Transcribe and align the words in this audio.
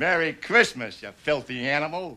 Merry 0.00 0.32
Christmas, 0.32 1.02
you 1.02 1.10
filthy 1.14 1.68
animal. 1.68 2.16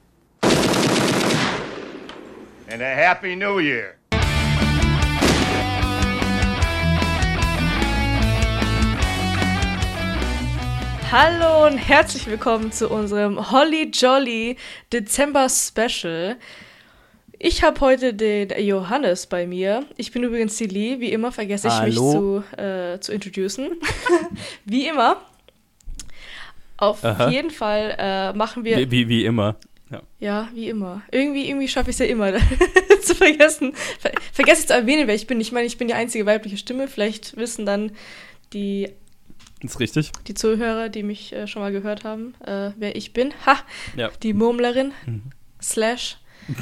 And 2.70 2.82
a 2.82 2.96
Happy 2.96 3.36
New 3.36 3.60
Year. 3.60 3.98
Hallo 11.12 11.68
und 11.68 11.78
herzlich 11.78 12.26
willkommen 12.28 12.72
zu 12.72 12.88
unserem 12.88 13.52
Holly 13.52 13.92
Jolly 13.94 14.56
Dezember 14.94 15.50
Special. 15.50 16.38
Ich 17.38 17.64
habe 17.64 17.82
heute 17.82 18.14
den 18.14 18.48
Johannes 18.66 19.28
bei 19.28 19.46
mir. 19.46 19.84
Ich 19.98 20.14
bin 20.14 20.24
übrigens 20.24 20.56
die 20.56 20.68
Lee. 20.68 21.02
Wie 21.02 21.12
immer 21.12 21.34
vergesse 21.34 21.68
ich 21.68 21.82
mich 21.82 21.98
Hallo. 21.98 22.44
zu, 22.50 22.58
äh, 22.58 22.98
zu 23.02 23.12
introducen. 23.12 23.72
wie 24.64 24.88
immer. 24.88 25.18
Auf 26.84 27.04
Aha. 27.04 27.30
jeden 27.30 27.52
Fall 27.52 27.96
äh, 27.98 28.34
machen 28.34 28.64
wir. 28.64 28.78
Wie, 28.78 28.92
wie, 28.92 29.10
wie 29.10 29.26
immer. 29.26 29.56
Ja. 29.90 30.02
Ja, 30.20 30.50
wie 30.54 30.70
immer. 30.70 31.02
Irgendwie, 31.12 31.48
irgendwie 31.48 31.68
schaffe 31.68 31.92
ich 31.92 31.96
es 31.96 32.00
ja 32.00 32.06
immer 32.08 32.34
zu 33.04 33.16
vergessen. 33.16 33.74
Ver 34.00 34.12
vergesse 34.32 34.62
ich 34.62 34.68
zu 34.68 34.74
erwähnen, 34.74 35.08
wer 35.08 35.16
ich 35.16 35.28
bin. 35.28 35.40
Ich 35.40 35.52
meine, 35.52 35.68
ich 35.68 35.78
bin 35.78 35.88
die 35.88 35.94
einzige 35.94 36.26
weibliche 36.26 36.58
Stimme. 36.58 36.88
Vielleicht 36.88 37.38
wissen 37.38 37.66
dann 37.66 37.92
die 38.54 38.90
Ist 39.62 39.80
richtig. 39.80 40.12
die 40.28 40.34
Zuhörer, 40.34 40.90
die 40.90 41.04
mich 41.04 41.34
äh, 41.34 41.48
schon 41.48 41.62
mal 41.62 41.72
gehört 41.72 42.04
haben, 42.04 42.34
äh, 42.46 42.72
wer 42.78 42.96
ich 42.96 43.14
bin. 43.14 43.34
Ha! 43.46 43.58
Ja. 43.96 44.10
Die 44.24 44.34
Murmlerin. 44.34 44.92
Slash. 45.62 46.18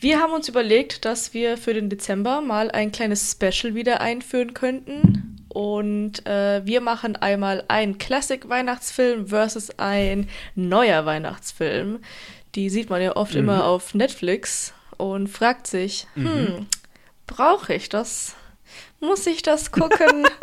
wir 0.00 0.20
haben 0.20 0.32
uns 0.32 0.48
überlegt, 0.48 1.04
dass 1.04 1.34
wir 1.34 1.58
für 1.58 1.74
den 1.74 1.90
Dezember 1.90 2.40
mal 2.40 2.70
ein 2.70 2.92
kleines 2.92 3.32
Special 3.32 3.74
wieder 3.74 4.00
einführen 4.00 4.54
könnten. 4.54 5.35
Und 5.48 6.26
äh, 6.26 6.64
wir 6.64 6.80
machen 6.80 7.16
einmal 7.16 7.64
einen 7.68 7.98
Classic-Weihnachtsfilm 7.98 9.28
versus 9.28 9.70
ein 9.78 10.28
neuer 10.54 11.06
Weihnachtsfilm. 11.06 12.00
Die 12.54 12.70
sieht 12.70 12.90
man 12.90 13.02
ja 13.02 13.16
oft 13.16 13.34
immer 13.34 13.66
auf 13.66 13.94
Netflix 13.94 14.72
und 14.96 15.28
fragt 15.28 15.66
sich, 15.66 16.06
hm, 16.14 16.66
brauche 17.26 17.74
ich 17.74 17.88
das? 17.88 18.34
Muss 19.00 19.26
ich 19.26 19.42
das 19.42 19.72
gucken? 19.72 20.26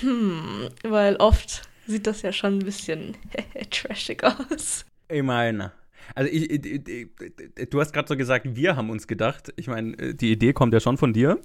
Hm, 0.00 0.68
weil 0.82 1.14
oft 1.16 1.62
sieht 1.86 2.08
das 2.08 2.22
ja 2.22 2.32
schon 2.32 2.58
ein 2.58 2.64
bisschen 2.64 3.16
trashig 3.70 4.24
aus. 4.24 4.84
Ich 5.08 5.22
meine. 5.22 5.70
Also 6.14 6.30
ich, 6.30 6.50
ich, 6.50 6.88
ich, 6.88 7.70
du 7.70 7.80
hast 7.80 7.92
gerade 7.92 8.08
so 8.08 8.16
gesagt, 8.16 8.46
wir 8.54 8.76
haben 8.76 8.90
uns 8.90 9.06
gedacht. 9.06 9.52
Ich 9.56 9.68
meine, 9.68 9.98
äh, 9.98 10.14
die 10.14 10.32
Idee 10.32 10.52
kommt 10.52 10.72
ja 10.72 10.80
schon 10.80 10.96
von 10.96 11.12
dir, 11.12 11.38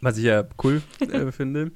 was 0.00 0.18
ich 0.18 0.24
ja 0.24 0.44
cool 0.62 0.82
äh, 1.00 1.32
finde. 1.32 1.72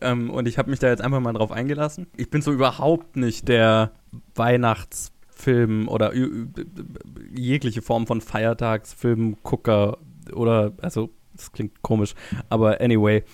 Ähm, 0.00 0.30
und 0.30 0.48
ich 0.48 0.58
habe 0.58 0.70
mich 0.70 0.78
da 0.78 0.88
jetzt 0.88 1.02
einfach 1.02 1.20
mal 1.20 1.32
drauf 1.32 1.52
eingelassen. 1.52 2.06
Ich 2.16 2.30
bin 2.30 2.42
so 2.42 2.52
überhaupt 2.52 3.16
nicht 3.16 3.48
der 3.48 3.92
Weihnachtsfilm 4.34 5.88
oder 5.88 6.12
jegliche 7.34 7.82
Form 7.82 8.06
von 8.06 8.20
Feiertagsfilmgucker 8.20 9.98
oder, 10.32 10.72
also, 10.80 11.10
das 11.34 11.52
klingt 11.52 11.82
komisch, 11.82 12.14
aber 12.48 12.80
anyway. 12.80 13.24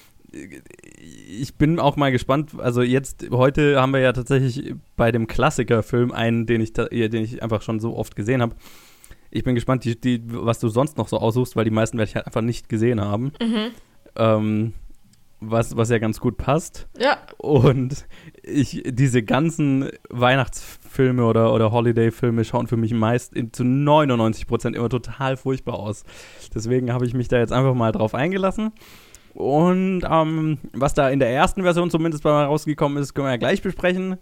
Ich 1.40 1.54
bin 1.56 1.78
auch 1.78 1.96
mal 1.96 2.12
gespannt. 2.12 2.52
Also 2.58 2.82
jetzt, 2.82 3.26
heute 3.30 3.80
haben 3.80 3.92
wir 3.92 4.00
ja 4.00 4.12
tatsächlich 4.12 4.74
bei 4.96 5.12
dem 5.12 5.26
Klassikerfilm 5.26 6.12
einen, 6.12 6.46
den 6.46 6.60
ich, 6.60 6.72
ta- 6.72 6.86
den 6.88 7.14
ich 7.24 7.42
einfach 7.42 7.62
schon 7.62 7.80
so 7.80 7.96
oft 7.96 8.16
gesehen 8.16 8.42
habe. 8.42 8.54
Ich 9.30 9.44
bin 9.44 9.54
gespannt, 9.54 9.84
die, 9.84 10.00
die, 10.00 10.22
was 10.26 10.58
du 10.60 10.68
sonst 10.68 10.96
noch 10.96 11.08
so 11.08 11.18
aussuchst, 11.18 11.56
weil 11.56 11.64
die 11.64 11.70
meisten 11.70 11.98
werde 11.98 12.08
ich 12.08 12.14
halt 12.16 12.26
einfach 12.26 12.40
nicht 12.42 12.68
gesehen 12.68 13.00
haben. 13.00 13.32
Ähm, 14.16 14.72
was, 15.40 15.76
was 15.76 15.90
ja 15.90 15.98
ganz 15.98 16.18
gut 16.20 16.38
passt. 16.38 16.88
Ja, 16.98 17.18
Und 17.36 18.06
ich, 18.42 18.82
diese 18.86 19.22
ganzen 19.22 19.90
Weihnachtsfilme 20.08 21.24
oder, 21.26 21.52
oder 21.52 21.72
Holiday-Filme 21.72 22.44
schauen 22.44 22.66
für 22.68 22.78
mich 22.78 22.94
meist 22.94 23.34
in, 23.34 23.52
zu 23.52 23.62
99% 23.62 24.74
immer 24.74 24.88
total 24.88 25.36
furchtbar 25.36 25.74
aus. 25.78 26.04
Deswegen 26.54 26.90
habe 26.92 27.04
ich 27.04 27.12
mich 27.12 27.28
da 27.28 27.38
jetzt 27.38 27.52
einfach 27.52 27.74
mal 27.74 27.92
drauf 27.92 28.14
eingelassen. 28.14 28.72
Und 29.36 30.02
ähm, 30.10 30.56
was 30.72 30.94
da 30.94 31.10
in 31.10 31.18
der 31.18 31.28
ersten 31.28 31.62
Version 31.62 31.90
zumindest 31.90 32.22
bei 32.22 32.30
mir 32.30 32.44
rausgekommen 32.46 33.02
ist, 33.02 33.12
können 33.12 33.26
wir 33.26 33.32
ja 33.32 33.36
gleich 33.36 33.60
besprechen. 33.60 34.16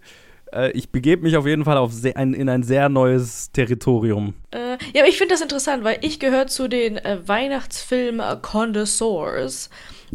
Äh, 0.51 0.71
ich 0.71 0.89
begebe 0.89 1.23
mich 1.23 1.37
auf 1.37 1.47
jeden 1.47 1.63
Fall 1.63 1.77
auf 1.77 1.93
ein, 2.15 2.33
in 2.33 2.49
ein 2.49 2.63
sehr 2.63 2.89
neues 2.89 3.49
Territorium. 3.53 4.33
äh, 4.51 4.71
ja, 4.93 5.03
aber 5.03 5.07
ich 5.07 5.17
finde 5.17 5.33
das 5.33 5.39
interessant, 5.39 5.85
weil 5.85 5.99
ich 6.01 6.19
gehöre 6.19 6.47
zu 6.47 6.67
den 6.67 6.97
äh, 6.97 7.19
Weihnachtsfilm-Connoisseurs. 7.25 9.69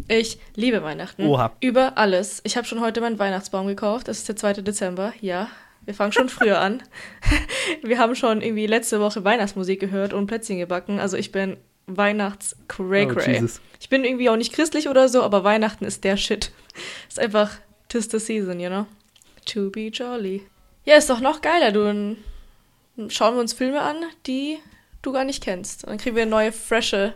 Ich 0.07 0.37
liebe 0.55 0.83
Weihnachten. 0.83 1.25
Oha. 1.25 1.53
Über 1.61 1.97
alles. 1.97 2.41
Ich 2.43 2.55
habe 2.55 2.67
schon 2.67 2.81
heute 2.81 3.01
meinen 3.01 3.17
Weihnachtsbaum 3.17 3.65
gekauft. 3.65 4.07
Das 4.07 4.19
ist 4.19 4.29
der 4.29 4.35
2. 4.35 4.61
Dezember. 4.61 5.13
Ja, 5.19 5.47
wir 5.83 5.95
fangen 5.95 6.11
schon 6.11 6.29
früher 6.29 6.59
an. 6.59 6.83
wir 7.81 7.97
haben 7.97 8.13
schon 8.13 8.41
irgendwie 8.41 8.67
letzte 8.67 8.99
Woche 8.99 9.23
Weihnachtsmusik 9.23 9.79
gehört 9.79 10.13
und 10.13 10.27
Plätzchen 10.27 10.59
gebacken. 10.59 10.99
Also 10.99 11.17
ich 11.17 11.31
bin 11.31 11.57
weihnachts 11.87 12.55
cray 12.67 13.05
Oh, 13.05 13.15
cray 13.15 13.33
Jesus. 13.33 13.61
Ich 13.79 13.89
bin 13.89 14.03
irgendwie 14.03 14.29
auch 14.29 14.35
nicht 14.35 14.53
christlich 14.53 14.87
oder 14.87 15.09
so, 15.09 15.23
aber 15.23 15.43
Weihnachten 15.43 15.85
ist 15.85 16.03
der 16.03 16.17
Shit. 16.17 16.51
Ist 17.09 17.19
einfach 17.19 17.51
tis 17.89 18.09
the 18.09 18.19
season, 18.19 18.59
you 18.59 18.69
know? 18.69 18.85
To 19.45 19.69
be 19.69 19.87
jolly. 19.87 20.47
Ja, 20.85 20.95
ist 20.95 21.09
doch 21.09 21.19
noch 21.19 21.41
geiler. 21.41 21.71
Du, 21.71 21.83
dann 21.83 22.17
schauen 23.09 23.35
wir 23.35 23.41
uns 23.41 23.53
Filme 23.53 23.81
an, 23.81 23.97
die 24.25 24.57
du 25.01 25.11
gar 25.11 25.25
nicht 25.25 25.43
kennst. 25.43 25.83
Und 25.83 25.89
dann 25.89 25.97
kriegen 25.97 26.15
wir 26.15 26.23
eine 26.23 26.31
neue, 26.31 26.51
frische 26.51 27.13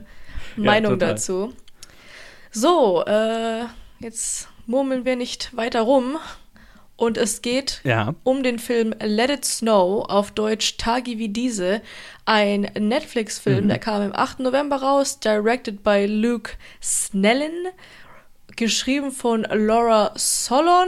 Meinung 0.55 0.93
total. 0.93 1.09
dazu. 1.09 1.53
So, 2.51 3.03
äh, 3.05 3.65
jetzt 3.99 4.49
murmeln 4.65 5.05
wir 5.05 5.15
nicht 5.15 5.55
weiter 5.55 5.81
rum. 5.81 6.17
Und 6.97 7.17
es 7.17 7.41
geht 7.41 7.81
Ja. 7.83 8.15
um 8.23 8.41
den 8.43 8.57
Film 8.57 8.93
Let 9.01 9.29
It 9.29 9.45
Snow, 9.45 10.05
auf 10.07 10.31
Deutsch 10.31 10.77
Tage 10.77 11.17
wie 11.17 11.27
diese, 11.29 11.81
ein 12.25 12.61
Netflix-Film, 12.79 13.67
der 13.67 13.79
kam 13.79 14.01
am 14.01 14.11
8. 14.13 14.39
November 14.39 14.77
raus, 14.77 15.19
directed 15.19 15.83
by 15.83 16.05
Luke 16.05 16.51
Snellen, 16.81 17.67
geschrieben 18.55 19.11
von 19.11 19.41
Laura 19.51 20.13
Solon 20.15 20.87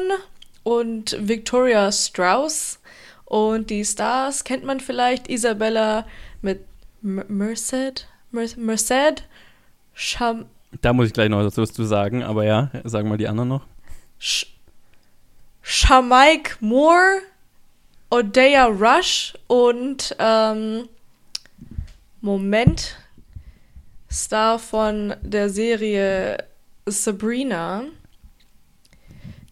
und 0.63 1.18
Victoria 1.19 1.91
Strauss. 1.91 2.79
Und 3.25 3.69
die 3.69 3.84
Stars 3.84 4.45
kennt 4.45 4.63
man 4.63 4.79
vielleicht, 4.79 5.28
Isabella 5.28 6.06
mit 6.41 6.62
Mer- 7.01 7.25
Merced, 7.28 8.07
Mer 8.31 8.47
Merced, 8.56 9.24
Sham 9.94 10.45
Da 10.81 10.94
muss 10.94 11.07
ich 11.07 11.13
gleich 11.13 11.28
noch 11.29 11.44
was 11.44 11.74
zu 11.74 11.84
sagen, 11.84 12.24
aber 12.24 12.45
ja, 12.45 12.72
sagen 12.85 13.09
mal 13.09 13.18
die 13.18 13.28
anderen 13.28 13.50
noch. 13.50 13.66
Sh 14.19 14.45
Shamaik 15.70 16.56
Moore, 16.62 17.24
Odeya 18.10 18.68
Rush 18.68 19.34
und 19.48 20.16
ähm, 20.18 20.88
Moment, 22.22 22.96
Star 24.10 24.60
von 24.60 25.14
der 25.22 25.50
Serie 25.50 26.38
Sabrina, 26.86 27.84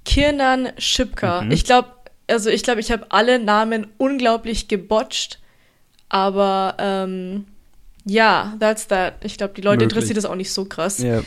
Kirnan 0.06 0.70
Shipka. 0.78 1.42
Mhm. 1.42 1.52
Ich 1.52 1.66
glaube, 1.66 1.90
also 2.28 2.50
ich 2.50 2.64
glaube, 2.64 2.80
ich 2.80 2.94
habe 2.94 3.08
alle 3.10 3.38
Namen 3.38 3.88
unglaublich 3.98 4.70
gebotcht, 4.70 5.40
aber 6.08 6.78
ähm, 6.80 7.46
ja, 8.06 8.56
that's 8.62 8.88
that. 8.88 9.16
Ich 9.26 9.38
glaube, 9.38 9.54
die 9.54 9.62
Leute 9.62 9.84
Möglich. 9.84 9.98
interessiert 9.98 10.18
das 10.18 10.26
auch 10.26 10.36
nicht 10.36 10.54
so 10.54 10.64
krass. 10.64 11.00
Ja, 11.00 11.24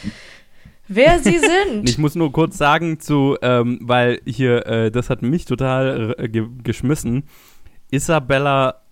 Wer 0.88 1.19
sie 1.19 1.38
sind. 1.38 1.88
Ich 1.88 1.99
muss 1.99 2.15
nur 2.15 2.32
kurz 2.32 2.56
sagen 2.59 2.99
zu, 2.99 3.37
ähm, 3.43 3.78
weil 3.82 4.21
hier, 4.25 4.66
äh, 4.66 4.91
das 4.91 5.10
hat 5.10 5.22
mich 5.22 5.44
total 5.44 6.15
äh, 6.19 6.28
ge 6.28 6.47
geschmissen. 6.62 7.25
Isabella 7.91 8.82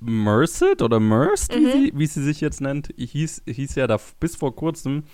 Merced 0.00 0.82
oder 0.82 0.98
Merced, 1.00 1.54
wie, 1.54 1.70
sie, 1.70 1.92
wie 1.94 2.06
sie 2.06 2.22
sich 2.22 2.40
jetzt 2.40 2.60
nennt, 2.60 2.88
hieß, 2.96 3.42
hieß 3.46 3.74
ja 3.76 3.86
da 3.86 3.98
bis 4.18 4.34
vor 4.36 4.54
kurzem 4.54 5.04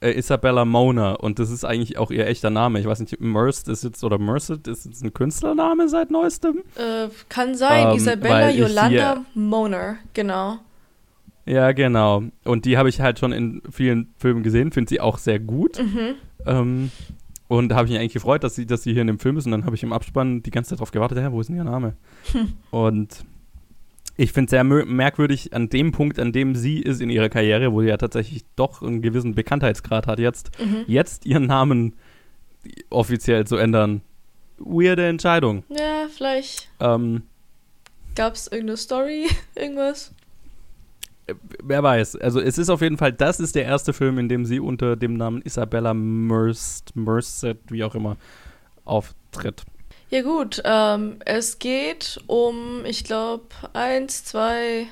äh, 0.00 0.18
Isabella 0.18 0.64
Mona 0.64 1.12
und 1.12 1.38
das 1.38 1.50
ist 1.50 1.64
eigentlich 1.64 1.98
auch 1.98 2.10
ihr 2.10 2.26
echter 2.26 2.50
Name. 2.50 2.80
Ich 2.80 2.86
weiß 2.86 3.00
nicht, 3.00 3.20
Merced 3.20 3.68
ist 3.68 3.84
jetzt 3.84 4.02
oder 4.02 4.18
Merced 4.18 4.66
ist 4.68 4.86
jetzt 4.86 5.02
ein 5.04 5.12
Künstlername 5.12 5.88
seit 5.88 6.10
neuestem. 6.10 6.62
Äh, 6.76 7.08
kann 7.28 7.54
sein, 7.54 7.88
Ähm, 7.90 7.96
Isabella 7.96 8.50
Yolanda 8.50 9.24
Moner, 9.34 9.96
genau. 10.14 10.58
Ja, 11.44 11.72
genau. 11.72 12.22
Und 12.44 12.64
die 12.64 12.76
habe 12.78 12.88
ich 12.88 13.00
halt 13.00 13.18
schon 13.18 13.32
in 13.32 13.62
vielen 13.70 14.12
Filmen 14.16 14.42
gesehen, 14.42 14.70
finde 14.72 14.88
sie 14.90 15.00
auch 15.00 15.18
sehr 15.18 15.38
gut. 15.40 15.78
Mhm. 15.80 16.14
Ähm, 16.46 16.90
und 17.48 17.68
da 17.68 17.76
habe 17.76 17.86
ich 17.86 17.92
mich 17.92 18.00
eigentlich 18.00 18.12
gefreut, 18.14 18.44
dass 18.44 18.54
sie, 18.54 18.64
dass 18.66 18.82
sie 18.84 18.92
hier 18.92 19.02
in 19.02 19.08
dem 19.08 19.18
Film 19.18 19.36
ist. 19.36 19.46
Und 19.46 19.52
dann 19.52 19.64
habe 19.66 19.74
ich 19.76 19.82
im 19.82 19.92
Abspann 19.92 20.42
die 20.42 20.50
ganze 20.50 20.70
Zeit 20.70 20.78
darauf 20.78 20.90
gewartet, 20.92 21.18
ja, 21.18 21.32
wo 21.32 21.40
ist 21.40 21.48
denn 21.48 21.56
ihr 21.56 21.64
Name? 21.64 21.94
Und 22.70 23.24
ich 24.16 24.32
finde 24.32 24.46
es 24.46 24.50
sehr 24.50 24.62
merkwürdig 24.64 25.52
an 25.54 25.68
dem 25.68 25.90
Punkt, 25.92 26.18
an 26.18 26.32
dem 26.32 26.54
sie 26.54 26.78
ist 26.80 27.00
in 27.00 27.10
ihrer 27.10 27.28
Karriere, 27.28 27.72
wo 27.72 27.80
sie 27.82 27.88
ja 27.88 27.96
tatsächlich 27.96 28.44
doch 28.56 28.82
einen 28.82 29.02
gewissen 29.02 29.34
Bekanntheitsgrad 29.34 30.06
hat 30.06 30.18
jetzt, 30.18 30.50
Mhm. 30.60 30.84
jetzt 30.86 31.26
ihren 31.26 31.46
Namen 31.46 31.94
offiziell 32.90 33.46
zu 33.46 33.56
ändern. 33.56 34.02
Weirde 34.58 35.06
Entscheidung. 35.08 35.64
Ja, 35.70 36.06
vielleicht 36.14 36.68
Ähm, 36.78 37.22
gab 38.14 38.34
es 38.34 38.46
irgendeine 38.46 38.76
Story, 38.76 39.26
irgendwas. 39.56 40.12
Wer 41.62 41.82
weiß. 41.82 42.16
Also 42.16 42.40
es 42.40 42.58
ist 42.58 42.68
auf 42.68 42.80
jeden 42.82 42.98
Fall, 42.98 43.12
das 43.12 43.40
ist 43.40 43.54
der 43.54 43.64
erste 43.64 43.92
Film, 43.92 44.18
in 44.18 44.28
dem 44.28 44.44
sie 44.44 44.60
unter 44.60 44.96
dem 44.96 45.14
Namen 45.16 45.40
Isabella 45.42 45.94
Merced, 45.94 46.94
Merced 46.96 47.58
wie 47.70 47.84
auch 47.84 47.94
immer, 47.94 48.16
auftritt. 48.84 49.62
Ja 50.10 50.22
gut, 50.22 50.60
ähm, 50.64 51.16
es 51.24 51.58
geht 51.58 52.20
um, 52.26 52.84
ich 52.84 53.04
glaube, 53.04 53.44
eins, 53.72 54.24
zwei, 54.24 54.86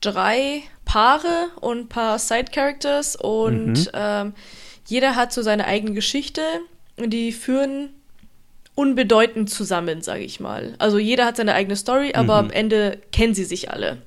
drei 0.00 0.62
Paare 0.84 1.48
und 1.60 1.78
ein 1.78 1.88
paar 1.88 2.18
Side-Characters 2.18 3.16
und 3.16 3.72
Mhm. 3.72 3.88
ähm, 3.94 4.32
jeder 4.86 5.14
hat 5.16 5.32
so 5.32 5.42
seine 5.42 5.66
eigene 5.66 5.94
Geschichte 5.94 6.42
und 6.96 7.10
die 7.10 7.32
führen 7.32 7.90
unbedeutend 8.74 9.50
zusammen, 9.50 10.02
sage 10.02 10.22
ich 10.24 10.40
mal. 10.40 10.74
Also 10.78 10.98
jeder 10.98 11.26
hat 11.26 11.36
seine 11.36 11.54
eigene 11.54 11.76
Story, 11.76 12.12
aber 12.14 12.42
Mhm. 12.42 12.48
am 12.48 12.50
Ende 12.50 12.98
kennen 13.12 13.34
sie 13.34 13.44
sich 13.44 13.70
alle. 13.70 13.98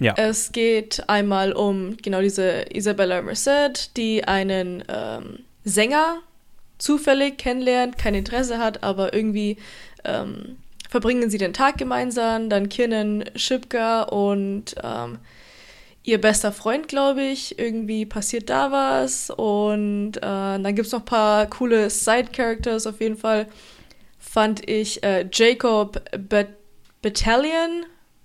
Ja. 0.00 0.14
Es 0.16 0.52
geht 0.52 1.08
einmal 1.08 1.52
um 1.52 1.96
genau 1.96 2.20
diese 2.20 2.66
Isabella 2.72 3.20
Merced, 3.22 3.96
die 3.96 4.24
einen 4.24 4.84
ähm, 4.88 5.40
Sänger 5.64 6.18
zufällig 6.78 7.38
kennenlernt, 7.38 7.98
kein 7.98 8.14
Interesse 8.14 8.58
hat, 8.58 8.84
aber 8.84 9.12
irgendwie 9.12 9.56
ähm, 10.04 10.56
verbringen 10.88 11.30
sie 11.30 11.38
den 11.38 11.52
Tag 11.52 11.78
gemeinsam. 11.78 12.48
Dann 12.48 12.68
Kirnen 12.68 13.24
Schipka 13.34 14.02
und 14.02 14.76
ähm, 14.82 15.18
ihr 16.04 16.20
bester 16.20 16.52
Freund, 16.52 16.88
glaube 16.88 17.22
ich. 17.22 17.58
Irgendwie 17.58 18.06
passiert 18.06 18.48
da 18.48 18.72
was. 18.72 19.30
Und 19.30 20.16
äh, 20.16 20.20
dann 20.20 20.74
gibt 20.74 20.86
es 20.86 20.92
noch 20.92 21.00
ein 21.00 21.06
paar 21.06 21.46
coole 21.46 21.90
Side-Characters 21.90 22.86
auf 22.86 23.00
jeden 23.00 23.16
Fall. 23.16 23.46
Fand 24.18 24.68
ich 24.68 25.02
äh, 25.02 25.28
Jacob 25.32 26.02
Bet 26.16 26.48
Battalion, 27.00 27.84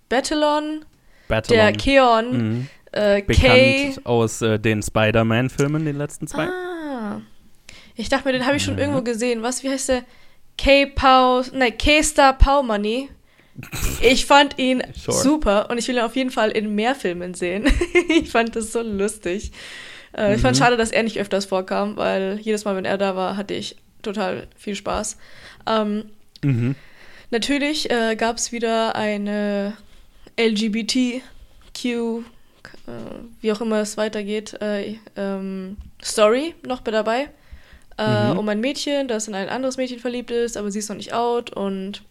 Battalion, 0.10 0.84
Battlon. 1.28 1.58
der 1.58 1.72
Keon, 1.74 2.38
Mhm. 2.38 2.68
äh, 2.92 3.22
Bekannt 3.22 3.42
Kay. 3.54 3.96
aus 4.04 4.42
äh, 4.42 4.60
den 4.60 4.82
Spider-Man-Filmen, 4.82 5.86
den 5.86 5.98
letzten 5.98 6.28
zwei. 6.28 6.48
Ah. 6.48 7.22
Ich 7.96 8.10
dachte 8.10 8.28
mir, 8.28 8.34
den 8.34 8.46
habe 8.46 8.58
ich 8.58 8.64
schon 8.64 8.74
Mhm. 8.76 8.80
irgendwo 8.80 9.02
gesehen. 9.02 9.42
Was, 9.44 9.64
wie 9.64 9.70
heißt 9.70 9.90
der? 9.90 10.04
K. 10.58 10.86
Pau, 10.88 11.42
ne, 11.54 11.72
K-Star 11.72 12.34
Paumani. 12.38 13.10
Ich 14.02 14.26
fand 14.26 14.58
ihn 14.58 14.82
Sure. 14.96 15.16
super 15.18 15.70
und 15.70 15.78
ich 15.78 15.88
will 15.88 15.96
ihn 15.98 16.02
auf 16.02 16.16
jeden 16.16 16.32
Fall 16.32 16.50
in 16.52 16.74
mehr 16.76 16.96
Filmen 16.96 17.34
sehen. 17.36 17.66
ich 18.10 18.30
fand 18.32 18.56
das 18.56 18.72
so 18.72 18.82
lustig. 18.82 19.52
Äh, 20.18 20.36
Ich 20.36 20.42
fand 20.42 20.56
Mhm. 20.58 20.60
schade, 20.64 20.78
dass 20.78 20.92
er 20.92 21.04
nicht 21.04 21.20
öfters 21.20 21.46
vorkam, 21.46 21.96
weil 21.98 22.40
jedes 22.42 22.66
Mal, 22.66 22.76
wenn 22.76 22.86
er 22.86 22.98
da 22.98 23.16
war, 23.16 23.38
hatte 23.38 23.54
ich 23.54 23.76
total 24.02 24.48
viel 24.58 24.76
Spaß. 24.76 25.18
Ähm, 25.68 26.06
Mhm. 26.44 26.76
Natürlich 27.32 27.90
äh, 27.90 28.16
gab 28.16 28.38
es 28.38 28.52
wieder 28.52 28.96
eine 28.96 29.74
LGBTQ, 30.38 31.86
äh, 31.86 32.22
wie 33.42 33.52
auch 33.52 33.62
immer 33.62 33.80
es 33.82 33.98
weitergeht, 33.98 34.54
äh, 34.62 34.98
ähm, 35.16 35.78
Story 36.04 36.56
noch 36.66 36.84
mit 36.86 36.94
dabei. 36.94 37.30
Äh, 37.98 38.32
Mhm. 38.34 38.40
Um 38.40 38.50
ein 38.50 38.60
Mädchen, 38.60 39.08
das 39.08 39.28
in 39.28 39.36
ein 39.36 39.50
anderes 39.50 39.78
Mädchen 39.78 40.00
verliebt 40.00 40.32
ist, 40.32 40.58
aber 40.58 40.72
sie 40.72 40.80
ist 40.80 40.90
noch 40.90 40.98
nicht 40.98 41.14
out 41.14 41.52
und 41.52 42.02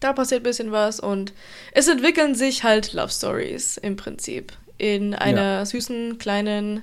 da 0.00 0.12
passiert 0.12 0.40
ein 0.40 0.44
bisschen 0.44 0.72
was 0.72 0.98
und 1.00 1.32
es 1.72 1.88
entwickeln 1.88 2.34
sich 2.34 2.64
halt 2.64 2.92
Love 2.94 3.10
Stories 3.10 3.76
im 3.76 3.96
Prinzip. 3.96 4.52
In 4.78 5.14
einer 5.14 5.64
süßen 5.66 6.18
kleinen 6.18 6.82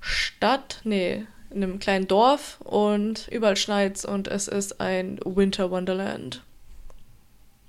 Stadt, 0.00 0.80
nee, 0.84 1.24
in 1.50 1.62
einem 1.62 1.78
kleinen 1.78 2.06
Dorf 2.08 2.58
und 2.60 3.28
überall 3.28 3.56
schneit's 3.56 4.04
und 4.04 4.28
es 4.28 4.48
ist 4.48 4.80
ein 4.80 5.18
Winter 5.24 5.70
Wonderland. 5.70 6.42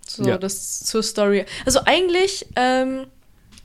So, 0.09 0.23
Ja. 0.23 0.37
das 0.37 0.79
zur 0.81 1.03
Story. 1.03 1.45
Also 1.65 1.81
eigentlich 1.85 2.45
ähm, 2.55 3.07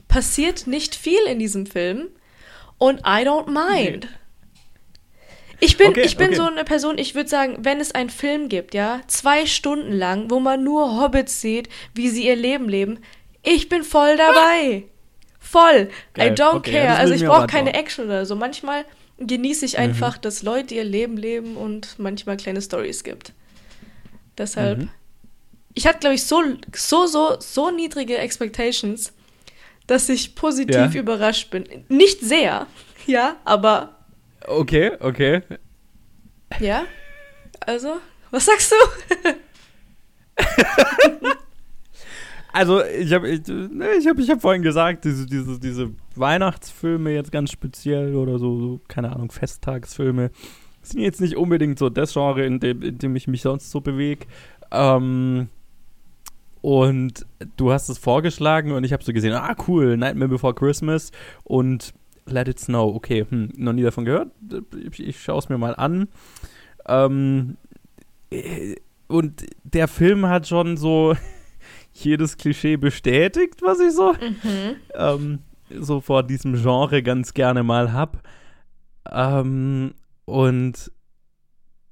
passiert 0.07 0.67
nicht 0.67 0.95
viel 0.95 1.21
in 1.27 1.39
diesem 1.39 1.65
Film 1.65 2.09
und 2.77 2.99
I 2.99 3.25
don't 3.25 3.47
mind. 3.47 4.07
Ich 5.59 5.77
bin, 5.77 5.87
Okay, 5.89 6.01
ich 6.01 6.17
bin 6.17 6.27
okay. 6.27 6.35
so 6.35 6.43
eine 6.43 6.65
Person, 6.65 6.97
ich 6.97 7.15
würde 7.15 7.29
sagen, 7.29 7.57
wenn 7.61 7.79
es 7.79 7.93
einen 7.93 8.09
Film 8.09 8.49
gibt, 8.49 8.73
ja, 8.73 8.99
zwei 9.07 9.45
Stunden 9.45 9.93
lang, 9.93 10.29
wo 10.29 10.41
man 10.41 10.63
nur 10.63 10.99
Hobbits 10.99 11.39
sieht, 11.39 11.69
wie 11.93 12.09
sie 12.09 12.25
ihr 12.27 12.35
Leben 12.35 12.67
leben, 12.67 12.99
ich 13.43 13.69
bin 13.69 13.83
voll 13.83 14.17
dabei. 14.17 14.83
Voll. 15.39 15.89
Geil, 16.13 16.31
I 16.31 16.35
don't 16.35 16.55
okay, 16.55 16.73
ja, 16.73 16.79
care. 16.81 16.89
das 16.91 16.99
also 16.99 17.13
ich 17.13 17.25
brauche 17.25 17.47
keine. 17.47 17.73
Action 17.73 18.05
oder 18.05 18.25
so. 18.25 18.35
Manchmal 18.35 18.85
genieße 19.19 19.65
ich 19.65 19.77
einfach, 19.77 20.17
dass 20.17 20.41
Leute 20.43 20.73
ihr 20.75 20.83
Leben 20.83 21.15
leben 21.17 21.55
und 21.55 21.97
manchmal 21.99 22.37
kleine 22.37 22.61
Stories 22.61 23.03
gibt. 23.03 23.33
Deshalb. 24.37 24.79
Mhm. 24.79 24.89
Ich 25.73 25.87
hatte, 25.87 25.99
glaube 25.99 26.15
ich, 26.15 26.23
so, 26.23 26.41
so, 26.75 27.05
so, 27.07 27.35
so 27.39 27.71
niedrige 27.71 28.17
Expectations, 28.17 29.13
dass 29.87 30.07
ich 30.09 30.35
positiv 30.35 30.93
Ja. 30.93 30.99
überrascht 31.01 31.49
bin. 31.51 31.65
Nicht 31.89 32.21
sehr, 32.21 32.67
ja, 33.07 33.37
aber 33.45 33.97
Okay, 34.45 34.91
okay. 34.99 35.41
ja. 36.59 36.83
Also, 37.61 37.93
was 38.31 38.45
sagst 38.45 38.71
du? 38.73 39.29
Also, 42.55 42.83
ich 42.83 43.11
habe 43.11 43.27
ich, 43.29 43.47
ne, 43.47 43.93
ich 43.97 44.05
hab, 44.05 44.19
ich 44.19 44.29
hab 44.29 44.39
vorhin 44.39 44.61
gesagt, 44.61 45.05
diese, 45.05 45.25
diese, 45.25 45.59
diese 45.59 45.89
Weihnachtsfilme 46.15 47.09
jetzt 47.11 47.31
ganz 47.31 47.51
speziell 47.51 48.15
oder 48.15 48.37
so, 48.37 48.59
so, 48.59 48.79
keine 48.87 49.11
Ahnung, 49.11 49.31
Festtagsfilme, 49.31 50.29
sind 50.83 50.99
jetzt 51.01 51.19
nicht 51.19 51.35
unbedingt 51.35 51.79
so 51.79 51.89
das 51.89 52.13
Genre, 52.13 52.45
in 52.45 52.59
dem, 52.59 52.83
in 52.83 52.99
dem 52.99 53.15
ich 53.15 53.27
mich 53.27 53.41
sonst 53.41 53.71
so 53.71 53.81
bewege. 53.81 54.27
Ähm, 54.71 55.47
und 56.63 57.25
du 57.57 57.73
hast 57.73 57.89
es 57.89 57.97
vorgeschlagen 57.97 58.71
und 58.71 58.85
ich 58.85 58.93
habe 58.93 59.03
so 59.03 59.11
gesehen, 59.11 59.33
ah, 59.33 59.53
cool, 59.67 59.97
Nightmare 59.97 60.29
Before 60.29 60.53
Christmas 60.55 61.11
und 61.43 61.93
Let 62.25 62.47
It 62.47 62.57
Snow. 62.57 62.95
Okay, 62.95 63.25
hm, 63.29 63.49
noch 63.57 63.73
nie 63.73 63.83
davon 63.83 64.05
gehört. 64.05 64.31
Ich, 64.89 65.05
ich 65.05 65.21
schaue 65.21 65.39
es 65.39 65.49
mir 65.49 65.57
mal 65.57 65.75
an. 65.75 66.07
Ähm, 66.87 67.57
äh, 68.31 68.75
und 69.07 69.45
der 69.65 69.89
Film 69.89 70.25
hat 70.27 70.47
schon 70.47 70.77
so 70.77 71.15
jedes 71.93 72.37
Klischee 72.37 72.77
bestätigt, 72.77 73.61
was 73.61 73.81
ich 73.81 73.91
so, 73.91 74.13
Mhm. 74.13 74.75
ähm, 74.95 75.39
so 75.81 75.99
vor 75.99 76.23
diesem 76.23 76.53
Genre 76.55 77.03
ganz 77.03 77.33
gerne 77.33 77.63
mal 77.63 77.91
hab. 77.91 78.23
Ähm, 79.11 79.95
und 80.23 80.91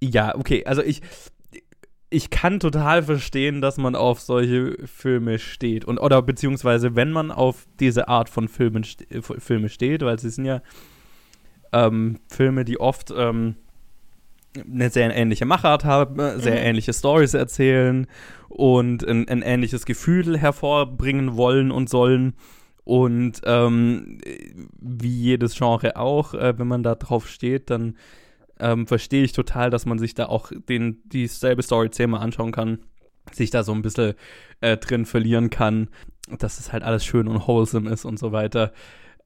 ja, 0.02 0.34
okay, 0.36 0.66
also 0.66 0.82
ich, 0.82 1.02
ich 2.14 2.30
kann 2.30 2.60
total 2.60 3.02
verstehen, 3.04 3.62
dass 3.62 3.78
man 3.78 3.96
auf 3.96 4.20
solche 4.20 4.76
Filme 4.86 5.40
steht. 5.40 5.86
Und, 5.86 5.98
oder 5.98 6.22
beziehungsweise, 6.22 6.96
wenn 6.96 7.12
man 7.12 7.32
auf 7.32 7.66
diese 7.80 8.10
Art 8.10 8.30
von 8.30 8.50
Filmen 8.50 8.84
st 8.84 9.10
äh, 9.10 9.22
Filme 9.22 9.70
steht, 9.70 10.04
weil 10.04 10.20
sie 10.20 10.30
sind 10.30 10.46
ja 10.46 10.62
ähm, 11.72 12.20
Filme, 12.28 12.66
die 12.66 12.80
oft 12.80 13.14
ähm, 13.16 13.56
eine 14.70 14.90
sehr 14.90 15.16
ähnliche 15.16 15.46
Machart 15.46 15.86
haben, 15.86 16.20
äh, 16.20 16.38
sehr 16.38 16.60
Mhm. 16.60 16.68
ähnliche 16.68 16.94
Stories 16.94 17.34
erzählen 17.34 18.08
und 18.50 19.08
ein, 19.08 19.30
ein 19.30 19.42
ähnliches 19.42 19.86
Gefühl 19.86 20.38
hervorbringen 20.38 21.38
wollen 21.38 21.72
und 21.72 21.90
sollen. 21.90 22.34
Und 22.84 23.40
ähm, 23.46 24.20
wie 24.82 25.16
jedes 25.22 25.56
Genre 25.56 25.96
auch, 25.96 26.34
äh, 26.34 26.60
wenn 26.60 26.68
man 26.68 26.84
da 26.84 26.96
drauf 26.96 27.30
steht, 27.30 27.70
dann 27.70 27.96
ähm, 28.62 28.88
verstehe 28.88 29.24
ich 29.24 29.34
total, 29.34 29.70
dass 29.70 29.86
man 29.86 30.00
sich 30.00 30.14
da 30.14 30.28
auch 30.28 30.52
den, 30.70 31.02
dieselbe 31.06 31.64
Story 31.64 31.90
zehnmal 31.90 32.22
anschauen 32.22 32.52
kann, 32.52 32.80
sich 33.34 33.50
da 33.50 33.64
so 33.64 33.74
ein 33.74 33.82
bisschen 33.82 34.14
äh, 34.62 34.78
drin 34.78 35.06
verlieren 35.06 35.50
kann, 35.50 35.90
dass 36.40 36.60
es 36.60 36.72
halt 36.72 36.84
alles 36.84 37.04
schön 37.04 37.28
und 37.28 37.48
wholesome 37.48 37.90
ist 37.90 38.06
und 38.06 38.20
so 38.20 38.32
weiter. 38.32 38.72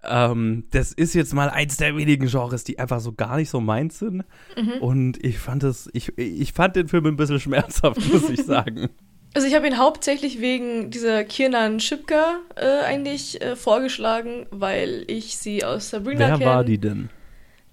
Ähm, 0.03 0.65
das 0.71 0.91
ist 0.91 1.13
jetzt 1.13 1.33
mal 1.33 1.49
eins 1.49 1.77
der 1.77 1.95
wenigen 1.97 2.27
Genres, 2.27 2.63
die 2.63 2.79
einfach 2.79 2.99
so 2.99 3.13
gar 3.13 3.37
nicht 3.37 3.49
so 3.49 3.59
meins 3.59 3.99
sind. 3.99 4.23
Mhm. 4.55 4.73
Und 4.79 5.23
ich 5.23 5.37
fand 5.37 5.63
es, 5.63 5.89
ich, 5.93 6.17
ich 6.17 6.53
fand 6.53 6.75
den 6.75 6.87
Film 6.87 7.05
ein 7.05 7.15
bisschen 7.15 7.39
schmerzhaft, 7.39 7.99
muss 8.13 8.29
ich 8.29 8.43
sagen. 8.43 8.89
Also 9.33 9.47
ich 9.47 9.55
habe 9.55 9.67
ihn 9.67 9.77
hauptsächlich 9.77 10.39
wegen 10.39 10.91
dieser 10.91 11.25
Kirnan 11.25 11.81
Schipka 11.81 12.37
äh, 12.55 12.85
eigentlich 12.85 13.41
äh, 13.41 13.57
vorgeschlagen, 13.57 14.45
weil 14.49 15.03
ich 15.07 15.35
sie 15.35 15.65
aus 15.65 15.89
Sabrina 15.89 16.19
Wer 16.19 16.37
kenne. 16.37 16.45
war 16.45 16.63
die 16.63 16.77
denn? 16.77 17.09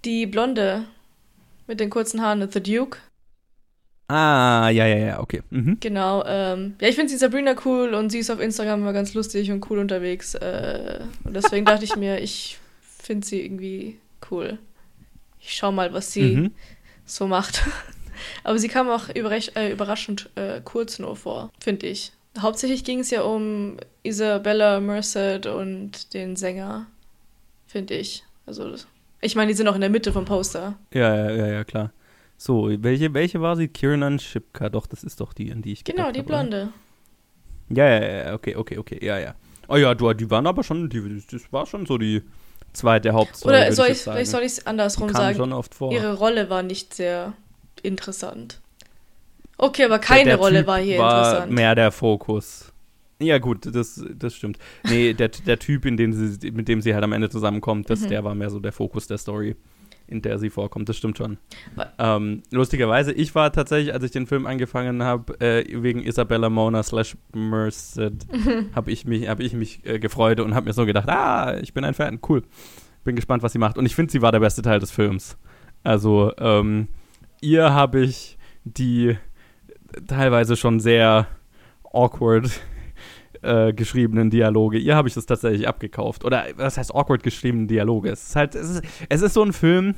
Die 0.05 0.27
Blonde 0.27 0.87
mit 1.67 1.81
den 1.81 1.91
kurzen 1.91 2.21
Haaren, 2.23 2.49
The 2.51 2.63
Duke. 2.63 2.99
Ah, 4.09 4.69
ja, 4.71 4.87
ja, 4.87 4.97
ja, 4.97 5.21
okay. 5.21 5.43
Mhm. 5.51 5.79
Genau. 5.81 6.23
Ähm, 6.27 6.75
ja, 6.81 6.89
ich 6.89 6.97
finde 6.97 7.11
sie 7.11 7.17
Sabrina 7.17 7.55
cool 7.65 7.95
und 7.95 8.11
sie 8.11 8.19
ist 8.19 8.31
auf 8.31 8.41
Instagram 8.41 8.81
immer 8.81 8.93
ganz 8.93 9.15
lustig 9.15 9.51
und 9.51 9.69
cool 9.71 9.79
unterwegs. 9.79 10.35
Äh, 10.35 11.01
und 11.25 11.35
deswegen 11.35 11.65
dachte 11.65 11.85
ich 11.85 11.97
mir, 11.97 12.21
ich 12.21 12.59
finde 12.99 13.27
sie 13.27 13.41
irgendwie 13.43 13.99
cool. 14.31 14.59
Ich 15.41 15.55
schau 15.55 15.73
mal, 15.73 15.93
was 15.95 16.13
sie 16.13 16.37
Mhm. 16.37 16.51
so 17.07 17.27
macht. 17.27 17.63
Aber 18.45 18.59
sie 18.59 18.69
kam 18.69 18.89
auch 18.91 19.09
äh, 19.09 19.73
überraschend 19.73 20.29
äh, 20.35 20.61
kurz 20.63 20.99
nur 20.99 21.17
vor, 21.17 21.51
finde 21.59 21.87
ich. 21.87 22.13
Hauptsächlich 22.39 22.85
ging 22.85 23.01
es 23.01 23.11
ja 23.11 23.23
um 23.23 23.79
Isabella 24.03 24.79
Merced 24.81 25.47
und 25.47 26.13
den 26.15 26.37
Sänger, 26.37 26.87
finde 27.67 27.95
ich. 27.95 28.25
Also, 28.47 28.71
das- 28.71 28.87
ich 29.23 29.37
meine, 29.37 29.49
die 29.49 29.55
sind 29.55 29.69
auch 29.69 29.75
in 29.75 29.81
der 29.81 29.91
Mitte 29.91 30.13
vom 30.13 30.25
Poster. 30.25 30.75
Ja, 30.93 31.15
ja, 31.15 31.31
ja, 31.31 31.47
ja, 31.47 31.65
klar. 31.65 31.93
So, 32.37 32.69
welche, 32.83 33.15
welche 33.15 33.41
war 33.41 33.57
sie? 33.57 33.69
Kiernan 33.69 34.19
Shipka, 34.19 34.69
doch, 34.69 34.87
das 34.87 35.05
ist 35.05 35.21
doch 35.21 35.33
die, 35.33 35.53
an 35.53 35.63
die 35.63 35.73
ich 35.73 35.85
Genau, 35.85 36.11
die 36.11 36.19
hab, 36.19 36.27
oder? 36.27 36.39
Blonde. 36.39 36.69
Ja, 37.71 37.89
ja, 37.89 38.01
ja, 38.01 38.35
okay, 38.35 38.57
okay, 38.57 38.79
okay, 38.79 38.99
ja, 39.01 39.19
ja. 39.19 39.35
Oh 39.69 39.77
ja, 39.77 39.95
du, 39.95 40.13
die 40.13 40.29
waren 40.29 40.47
aber 40.47 40.65
schon, 40.65 40.91
die, 40.91 41.23
das 41.31 41.53
war 41.53 41.67
schon 41.67 41.87
so 41.87 41.97
die 41.97 42.23
zweite 42.73 43.13
Hauptstory. 43.13 43.55
Oder 43.55 43.73
soll 43.73 43.89
ich 43.89 44.03
sagen. 44.03 44.17
vielleicht 44.17 44.31
soll 44.33 44.41
ich 44.43 44.53
es 44.53 44.67
andersrum 44.67 45.07
Kam 45.09 45.23
sagen. 45.23 45.37
schon 45.37 45.53
oft 45.53 45.75
vor. 45.75 45.93
Ihre 45.93 46.15
Rolle 46.15 46.51
war 46.51 46.63
nicht 46.65 46.93
sehr 46.93 47.33
interessant. 47.83 48.61
Okay, 49.57 49.85
aber 49.85 50.01
keine 50.01 50.25
der, 50.25 50.37
der 50.37 50.45
Rolle 50.45 50.59
typ 50.59 50.67
war 50.67 50.79
hier 50.81 50.99
war 50.99 51.27
interessant. 51.27 51.53
mehr 51.53 51.75
der 51.77 51.93
Fokus. 51.93 52.72
Ja, 53.23 53.39
gut, 53.39 53.67
das, 53.75 54.05
das 54.17 54.35
stimmt. 54.35 54.59
Nee, 54.89 55.15
der, 55.15 55.29
der 55.29 55.59
Typ, 55.59 55.85
in 55.87 55.97
dem 55.97 56.13
sie, 56.13 56.51
mit 56.51 56.69
dem 56.69 56.81
sie 56.81 56.93
halt 56.95 57.05
am 57.05 57.13
Ende 57.13 57.31
zusammenkommt, 57.31 57.89
das, 57.91 58.01
Mhm. 58.03 58.09
der 58.09 58.25
war 58.25 58.35
mehr 58.35 58.51
so 58.51 58.59
der 58.61 58.73
Fokus 58.73 59.07
der 59.07 59.19
Story, 59.19 59.57
in 60.09 60.21
der 60.23 60.39
sie 60.39 60.51
vorkommt. 60.51 60.89
Das 60.89 60.97
stimmt 60.97 61.17
schon. 61.19 61.39
Ähm, 61.99 62.43
lustigerweise, 62.51 63.13
ich 63.13 63.35
war 63.35 63.53
tatsächlich, 63.53 63.95
als 63.95 64.05
ich 64.05 64.11
den 64.11 64.27
Film 64.27 64.47
angefangen 64.47 65.03
habe, 65.03 65.41
äh, 65.41 65.65
wegen 65.83 66.03
Isabella 66.03 66.51
Mona 66.51 66.83
slash 66.83 67.17
Merced, 67.35 68.27
habe 68.75 68.91
ich 68.91 69.07
mich, 69.07 69.29
hab 69.29 69.41
ich 69.41 69.53
mich 69.55 69.81
äh, 69.87 69.99
gefreut 69.99 70.41
und 70.41 70.55
habe 70.55 70.67
mir 70.67 70.73
so 70.73 70.85
gedacht, 70.85 71.09
ah, 71.09 71.57
ich 71.63 71.73
bin 71.73 71.85
ein 71.85 71.95
Fan, 71.95 72.19
cool. 72.29 72.43
Bin 73.05 73.17
gespannt, 73.17 73.43
was 73.43 73.53
sie 73.53 73.59
macht. 73.59 73.79
Und 73.79 73.87
ich 73.87 73.95
finde, 73.95 74.13
sie 74.13 74.23
war 74.23 74.33
der 74.33 74.41
beste 74.41 74.63
Teil 74.63 74.79
des 74.81 74.91
Films. 74.91 75.37
Also, 75.83 76.33
ähm, 76.39 76.89
ihr 77.41 77.73
habe 77.73 78.01
ich 78.01 78.39
die 78.65 79.17
teilweise 80.07 80.57
schon 80.57 80.79
sehr 80.79 81.27
awkward 81.93 82.49
äh, 83.43 83.73
geschriebenen 83.73 84.31
Dialoge. 84.31 84.79
Ihr 84.79 84.97
habe 84.97 85.09
ich 85.09 85.15
das 85.15 85.27
tatsächlich 85.27 85.69
abgekauft. 85.69 86.25
Oder 86.25 86.47
was 86.57 86.79
heißt 86.79 86.95
awkward 86.95 87.23
geschriebenen 87.23 87.69
Dialoge? 87.69 88.11
Es 88.11 88.29
ist 88.29 88.37
halt, 88.37 88.55
es 88.55 88.71
ist, 88.71 88.83
es 89.09 89.23
ist 89.23 89.35
so 89.35 89.43
ein 89.43 89.53
Film. 89.53 89.95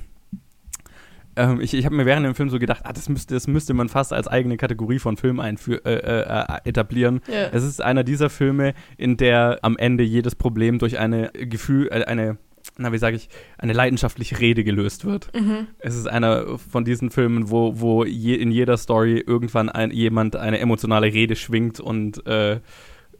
Ähm, 1.36 1.60
ich 1.60 1.74
ich 1.74 1.84
habe 1.84 1.96
mir 1.96 2.06
während 2.06 2.24
dem 2.26 2.34
Film 2.34 2.48
so 2.48 2.58
gedacht, 2.58 2.82
ah, 2.84 2.92
das 2.92 3.08
müsste, 3.08 3.34
das 3.34 3.48
müsste 3.48 3.74
man 3.74 3.88
fast 3.88 4.12
als 4.12 4.28
eigene 4.28 4.56
Kategorie 4.56 4.98
von 5.00 5.16
Film 5.16 5.40
einfü- 5.40 5.84
äh, 5.84 5.94
äh, 5.94 6.44
äh, 6.44 6.68
etablieren. 6.68 7.20
Ja. 7.26 7.48
Es 7.52 7.64
ist 7.64 7.82
einer 7.82 8.04
dieser 8.04 8.30
Filme, 8.30 8.74
in 8.96 9.16
der 9.16 9.58
am 9.62 9.76
Ende 9.76 10.04
jedes 10.04 10.36
Problem 10.36 10.78
durch 10.78 10.98
eine 10.98 11.30
Gefühl, 11.32 11.88
äh, 11.88 12.04
eine, 12.04 12.38
na 12.78 12.92
wie 12.92 12.98
sage 12.98 13.16
ich, 13.16 13.28
eine 13.58 13.72
leidenschaftliche 13.72 14.38
Rede 14.38 14.62
gelöst 14.62 15.04
wird. 15.04 15.32
Mhm. 15.34 15.66
Es 15.80 15.96
ist 15.96 16.06
einer 16.06 16.56
von 16.56 16.84
diesen 16.84 17.10
Filmen, 17.10 17.50
wo, 17.50 17.80
wo 17.80 18.04
je, 18.04 18.36
in 18.36 18.52
jeder 18.52 18.76
Story 18.76 19.18
irgendwann 19.18 19.68
ein, 19.68 19.90
jemand 19.90 20.36
eine 20.36 20.60
emotionale 20.60 21.12
Rede 21.12 21.34
schwingt 21.34 21.80
und 21.80 22.24
äh, 22.28 22.60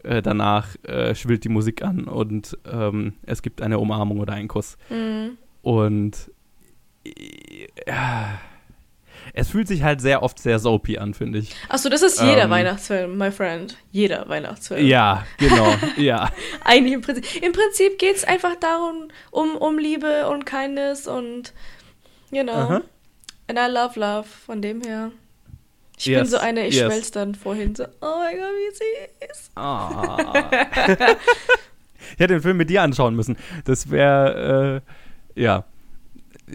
äh, 0.05 0.23
danach 0.23 0.77
äh, 0.85 1.15
schwillt 1.15 1.45
die 1.45 1.49
Musik 1.49 1.83
an 1.83 2.05
und 2.05 2.57
ähm, 2.71 3.15
es 3.27 3.43
gibt 3.43 3.63
eine 3.63 3.79
Umarmung 3.79 4.21
oder 4.21 4.35
einen 4.35 4.49
Kuss. 4.49 4.77
Mhm. 4.91 5.39
Und 5.63 6.31
äh, 7.05 7.69
ja, 7.87 8.39
es 9.33 9.49
fühlt 9.49 9.69
sich 9.69 9.83
halt 9.83 10.01
sehr 10.01 10.23
oft 10.23 10.39
sehr 10.39 10.59
soapy 10.59 10.99
an, 10.99 11.15
finde 11.15 11.39
ich. 11.39 11.55
Achso, 11.69 11.89
das 11.89 12.03
ist 12.03 12.21
jeder 12.21 12.45
Ähm. 12.45 12.51
Weihnachtsfilm, 12.51 13.17
my 13.17 13.31
friend. 13.31 13.77
Jeder 13.91 14.29
Weihnachtsfilm. 14.29 14.87
Ja, 14.87 15.25
genau, 15.39 15.75
ja. 15.97 16.31
Eigentlich 16.65 16.95
im 16.95 17.01
Prinzip. 17.01 17.43
Im 17.43 17.53
Prinzip 17.53 17.99
geht 17.99 18.17
es 18.17 18.25
einfach 18.25 18.57
darum, 18.57 19.09
um, 19.31 19.57
um 19.57 19.79
Liebe 19.79 20.29
und 20.29 20.45
Kindness 20.45 21.07
und, 21.07 21.53
you 22.31 22.43
know. 22.43 22.53
Aha. 22.53 22.83
And 23.47 23.59
I 23.59 23.71
love 23.71 23.99
love, 23.99 24.29
von 24.29 24.63
dem 24.63 24.83
her. 24.83 25.11
Ich 25.97 26.07
bin 26.07 26.15
Yes, 26.15 26.31
so 26.31 26.39
eine, 26.39 26.67
ich 26.67 26.75
yes. 26.75 26.87
schwelz 26.87 27.11
dann 27.11 27.35
vorhin 27.35 27.75
so, 27.75 27.85
oh 27.85 28.19
mein 28.19 28.37
Gott, 28.37 28.47
wie 28.57 29.27
süß. 29.27 29.51
Ah. 29.55 30.17
ich 32.13 32.19
hätte 32.19 32.35
den 32.35 32.43
Film 32.43 32.57
mit 32.57 32.71
dir 32.71 32.83
anschauen 32.83 33.15
müssen. 33.15 33.37
Das 33.65 33.91
wäre, 33.91 34.83
äh, 35.37 35.41
ja. 35.41 35.65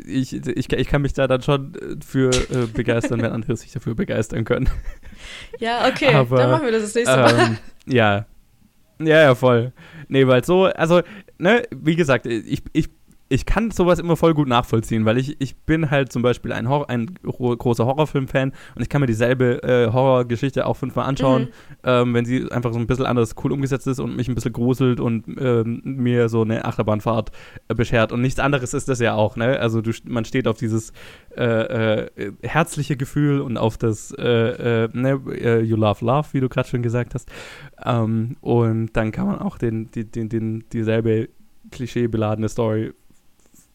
Ich, 0.06 0.34
ich, 0.34 0.72
ich 0.72 0.88
kann 0.88 1.02
mich 1.02 1.14
da 1.14 1.28
dann 1.28 1.42
schon 1.42 1.74
äh, 1.76 1.96
für 2.06 2.30
äh, 2.30 2.68
begeistern, 2.72 3.22
wenn 3.22 3.32
andere 3.32 3.56
sich 3.56 3.72
dafür 3.72 3.96
begeistern 3.96 4.46
können. 4.46 4.70
Ja, 5.60 5.88
okay, 5.88 6.14
Aber, 6.14 6.38
dann 6.38 6.52
machen 6.52 6.66
wir 6.66 6.72
das 6.72 6.84
das 6.84 6.96
nächste 6.96 7.18
Mal. 7.18 7.40
ähm, 7.40 7.58
ja. 7.86 8.26
Ja, 9.00 9.22
ja, 9.22 9.36
voll. 9.36 9.74
Nee, 10.08 10.28
weil 10.28 10.44
so, 10.44 10.66
also, 10.66 11.02
ne, 11.38 11.64
wie 11.72 11.96
gesagt, 11.96 12.26
ich, 12.26 12.62
ich, 12.74 12.90
ich 13.32 13.46
kann 13.46 13.70
sowas 13.70 14.00
immer 14.00 14.16
voll 14.18 14.34
gut 14.34 14.48
nachvollziehen, 14.48 15.06
weil 15.06 15.20
ich, 15.20 15.40
ich 15.40 15.56
bin 15.56 15.92
halt 15.92 16.12
zum 16.12 16.24
Beispiel 16.24 16.52
ein, 16.52 16.68
Hor 16.68 16.90
ein 16.90 17.12
gro- 17.22 17.56
großer 17.56 17.86
Horrorfilm-Fan 17.86 18.52
und 18.76 18.82
ich 18.82 18.90
kann 18.90 19.02
mir 19.02 19.08
dieselbe 19.08 19.62
äh, 19.62 19.92
Horrorgeschichte 19.94 20.66
auch 20.66 20.74
fünfmal 20.76 21.06
anschauen, 21.06 21.44
Mhm. 21.44 21.48
ähm, 21.84 22.14
wenn 22.16 22.26
sie 22.26 22.52
einfach 22.52 22.74
so 22.74 22.80
ein 22.80 22.88
bisschen 22.88 23.06
anders 23.06 23.36
cool 23.44 23.52
umgesetzt 23.52 23.86
ist 23.86 24.00
und 24.00 24.16
mich 24.16 24.28
ein 24.28 24.36
bisschen 24.36 24.52
gruselt 24.54 25.00
und 25.00 25.26
ähm, 25.40 25.82
mir 25.84 26.28
so 26.28 26.42
eine 26.42 26.66
Achterbahnfahrt 26.66 27.32
äh, 27.68 27.76
beschert. 27.76 28.12
Und 28.12 28.22
nichts 28.22 28.40
anderes 28.40 28.74
ist 28.74 28.90
das 28.90 29.00
ja 29.00 29.14
auch, 29.14 29.36
ne? 29.36 29.60
Also 29.60 29.82
du, 29.82 29.92
man 30.08 30.26
steht 30.26 30.48
auf 30.48 30.58
dieses 30.58 30.92
äh, 31.38 31.44
äh, 32.06 32.32
herzliche 32.42 32.98
Gefühl 32.98 33.42
und 33.42 33.58
auf 33.58 33.78
das 33.78 34.12
äh, 34.18 34.86
äh, 34.86 34.90
ne, 34.94 35.62
You 35.62 35.76
Love 35.76 36.04
Love, 36.04 36.30
wie 36.32 36.40
du 36.40 36.50
gerade 36.50 36.68
schon 36.68 36.82
gesagt 36.82 37.14
hast. 37.14 37.30
Ähm, 37.86 38.38
und 38.42 38.94
dann 38.98 39.12
kann 39.12 39.28
man 39.28 39.38
auch 39.40 39.60
den, 39.60 39.92
die, 39.92 40.06
den, 40.10 40.30
den, 40.30 40.64
dieselbe 40.74 41.30
klischeebeladene 41.72 42.50
Story 42.50 42.94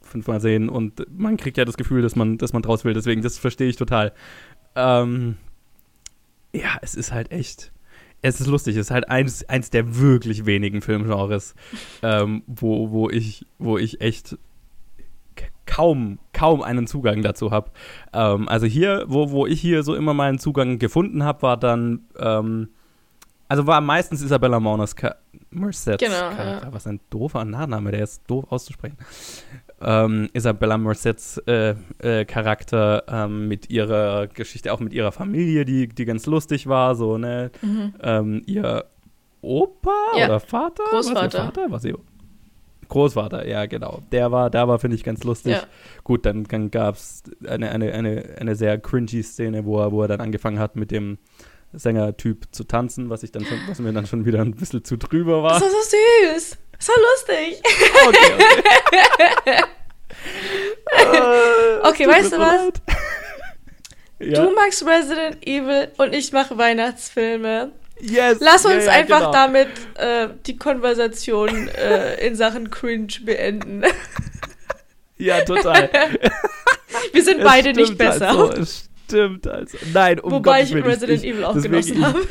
fünfmal 0.05 0.41
sehen 0.41 0.69
und 0.69 1.07
man 1.17 1.37
kriegt 1.37 1.57
ja 1.57 1.65
das 1.65 1.77
Gefühl, 1.77 2.03
dass 2.03 2.17
man, 2.17 2.39
dass 2.39 2.53
man 2.53 2.63
draus 2.63 2.85
will. 2.85 2.95
Deswegen, 2.95 3.23
das 3.23 3.39
verstehe 3.39 3.69
ich 3.69 3.77
total. 3.77 4.13
Ähm, 4.75 5.37
ja, 6.53 6.79
es 6.83 6.95
ist 6.95 7.13
halt 7.13 7.31
echt. 7.33 7.73
Es 8.23 8.41
ist 8.41 8.47
lustig, 8.47 8.77
es 8.77 8.87
ist 8.87 8.91
halt 8.91 9.11
eins, 9.11 9.47
eins 9.51 9.69
der 9.69 9.99
wirklich 9.99 10.47
wenigen 10.47 10.81
Filmgenres, 10.81 11.55
ähm, 12.03 12.43
wo, 12.47 12.91
wo, 12.91 13.11
ich, 13.11 13.45
wo 13.59 13.77
ich 13.77 14.01
echt 14.01 14.39
kaum, 15.67 16.19
kaum 16.33 16.63
einen 16.63 16.87
Zugang 16.87 17.23
dazu 17.23 17.51
habe. 17.51 17.71
Ähm, 18.13 18.49
also 18.49 18.67
hier, 18.67 19.05
wo, 19.09 19.31
wo 19.31 19.47
ich 19.47 19.61
hier 19.61 19.83
so 19.83 19.95
immer 19.95 20.15
meinen 20.15 20.39
Zugang 20.39 20.79
gefunden 20.79 21.25
habe, 21.25 21.43
war 21.43 21.57
dann, 21.57 22.07
ähm, 22.19 22.69
also 23.49 23.67
war 23.67 23.81
meistens 23.81 24.23
Isabella 24.23 24.59
Mauners 24.61 24.97
Ka 24.97 25.17
Merceds 25.51 26.03
Genau, 26.03 26.31
ja. 26.31 26.73
Was 26.73 26.87
ein 26.87 27.01
doofer 27.11 27.45
Nachname, 27.45 27.91
der 27.93 28.03
ist 28.03 28.23
doof 28.27 28.47
auszusprechen. 28.51 28.97
Ähm, 29.85 30.29
Isabella 30.33 30.79
Merceds 30.79 31.39
äh, 31.47 31.75
äh, 31.99 32.25
Charakter 32.25 33.05
ähm, 33.09 33.49
mit 33.49 33.71
ihrer 33.71 34.27
Geschichte, 34.29 34.73
auch 34.73 34.81
mit 34.81 34.93
ihrer 34.93 35.13
Familie, 35.13 35.65
die, 35.65 35.89
die 35.89 36.05
ganz 36.05 36.27
lustig 36.27 36.67
war, 36.67 36.95
so, 36.95 37.19
ne? 37.19 37.51
Mhm. 37.63 37.95
Ähm, 38.03 38.43
ihr 38.47 38.87
Opa 39.43 39.91
Ja, 40.17 40.27
oder 40.27 40.41
Vater? 40.41 40.83
Was, 40.91 41.07
Großvater. 41.07 41.39
ihr 41.39 41.45
Vater? 41.45 41.67
Was 41.69 41.85
ihr 41.85 41.99
Großvater, 42.89 43.47
ja, 43.47 43.67
genau. 43.67 44.03
Der 44.13 44.31
war, 44.33 44.51
der 44.51 44.69
war, 44.69 44.79
finde 44.79 44.97
ich, 44.97 45.05
ganz 45.05 45.25
lustig. 45.25 45.53
Ja. 45.53 45.63
Gut, 46.03 46.27
dann, 46.27 46.45
dann 46.45 46.71
gab 46.71 46.97
es 46.97 47.23
eine, 47.47 47.71
eine, 47.71 47.93
eine, 47.93 48.37
eine 48.39 48.57
sehr 48.57 48.79
cringy 48.79 49.23
Szene, 49.23 49.65
wo 49.65 49.81
er, 49.81 49.93
wo 49.93 50.03
er 50.03 50.09
dann 50.09 50.21
angefangen 50.21 50.59
hat, 50.59 50.77
mit 50.77 50.91
dem 50.91 51.19
Sängertyp 51.73 52.47
zu 52.53 52.65
tanzen, 52.65 53.11
was 53.11 53.23
ich 53.23 53.33
dann 53.33 53.45
schon, 53.45 53.59
was 53.67 53.81
mir 53.81 53.93
dann 53.93 54.07
schon 54.07 54.25
wieder 54.25 54.41
ein 54.41 54.53
bisschen 54.53 54.85
zu 54.85 54.97
drüber 54.97 55.43
war. 55.43 55.59
Das 55.59 55.63
war 55.63 55.71
so 55.71 56.37
süß. 56.37 56.59
So 56.79 56.93
lustig. 56.93 57.63
Okay, 58.07 58.33
okay. 58.37 59.63
Äh, 60.91 61.81
Okay, 61.83 62.05
tut 62.05 62.15
weißt 62.15 62.33
du 62.33 62.39
was? 62.39 62.73
ja. 64.21 64.43
Du 64.43 64.55
magst 64.55 64.87
Resident 64.87 65.47
Evil 65.47 65.89
und 65.99 66.15
ich 66.15 66.33
mache 66.33 66.57
Weihnachtsfilme. 66.57 67.73
yes. 68.01 68.39
Lass 68.41 68.65
uns 68.65 68.87
ja, 68.87 68.93
ja, 68.93 68.99
einfach 68.99 69.19
genau. 69.19 69.33
damit 69.33 69.69
äh, 69.97 70.29
die 70.47 70.57
Konversation 70.57 71.69
äh, 71.69 72.27
in 72.27 72.37
Sachen 72.37 72.71
Cringe 72.71 73.13
beenden. 73.25 73.85
Ja, 75.17 75.43
total. 75.45 75.89
Wir 77.13 77.23
sind 77.23 77.45
beide 77.45 77.69
nicht 77.73 77.85
stimmt 77.85 77.99
besser. 77.99 78.31
Also, 78.31 78.53
es 78.53 78.89
stimmt 79.07 79.47
also. 79.47 79.79
Nein, 79.93 80.19
um 80.19 80.33
Wobei 80.33 80.63
Gottes 80.65 80.75
ich 80.75 80.85
Resident 80.85 81.25
ich, 81.25 81.31
Evil 81.31 81.45
auch 81.45 81.55
deswegen, 81.55 81.73
genossen 81.73 82.05
habe. 82.05 82.27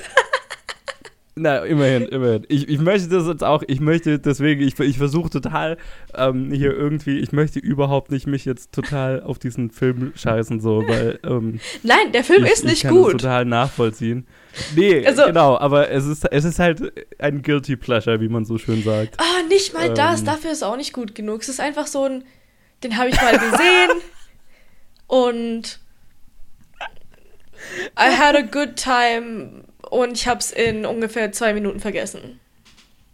Na, 1.36 1.58
immerhin, 1.66 2.04
immerhin. 2.04 2.46
Ich, 2.48 2.70
ich 2.70 2.78
möchte 2.80 3.10
das 3.10 3.26
jetzt 3.26 3.44
auch, 3.44 3.64
ich 3.66 3.80
möchte 3.80 4.20
deswegen, 4.20 4.62
ich, 4.62 4.80
ich 4.80 4.98
versuche 5.00 5.32
total 5.32 5.78
ähm, 6.14 6.52
hier 6.52 6.76
irgendwie, 6.78 7.18
ich 7.20 7.32
möchte 7.32 7.58
überhaupt 7.58 8.12
nicht 8.12 8.28
mich 8.28 8.46
jetzt 8.46 8.72
total 8.72 9.24
auf 9.24 9.40
diesen 9.40 9.72
Film 9.72 10.14
scheißen, 10.16 10.60
so, 10.60 10.84
weil 10.88 11.20
ähm, 11.26 11.60
Nein, 11.82 12.12
der 12.12 12.24
Film 12.24 12.46
ich, 12.46 12.52
ist 12.52 12.60
ich 12.60 12.70
nicht 12.70 12.82
kann 12.84 12.94
Das 12.96 13.04
gut. 13.04 13.12
total 13.14 13.46
nachvollziehen. 13.46 14.28
Nee, 14.76 15.04
Also- 15.08 15.26
genau, 15.26 15.58
aber 15.58 15.90
es 15.90 16.06
ist, 16.06 16.24
es 16.32 16.46
ist 16.46 16.60
halt 16.60 16.94
ein 17.18 17.42
Guilty 17.42 17.78
Pleasure, 17.78 18.22
wie 18.22 18.30
man 18.30 18.46
so 18.46 18.60
schön 18.60 18.84
sagt. 18.84 19.16
Ah, 19.20 19.42
nicht 19.50 19.74
mal 19.74 19.92
das. 19.92 20.20
Ähm. 20.20 20.26
Dafür 20.28 20.52
ist 20.52 20.62
auch 20.64 20.78
nicht 20.78 20.94
gut 20.94 21.16
genug. 21.16 21.42
Es 21.42 21.50
ist 21.50 21.60
einfach 21.60 21.88
so 21.88 22.04
ein, 22.04 22.24
den 22.84 22.96
habe 22.96 23.10
ich 23.10 23.16
mal 23.20 23.34
gesehen 23.40 23.90
und 25.08 25.80
I 27.98 28.12
had 28.16 28.36
a 28.36 28.42
good 28.42 28.76
time 28.76 29.64
und 29.94 30.14
ich 30.14 30.28
habe 30.28 30.40
es 30.40 30.52
in 30.52 30.86
ungefähr 30.86 31.32
zwei 31.32 31.54
Minuten 31.54 31.80
vergessen. 31.80 32.40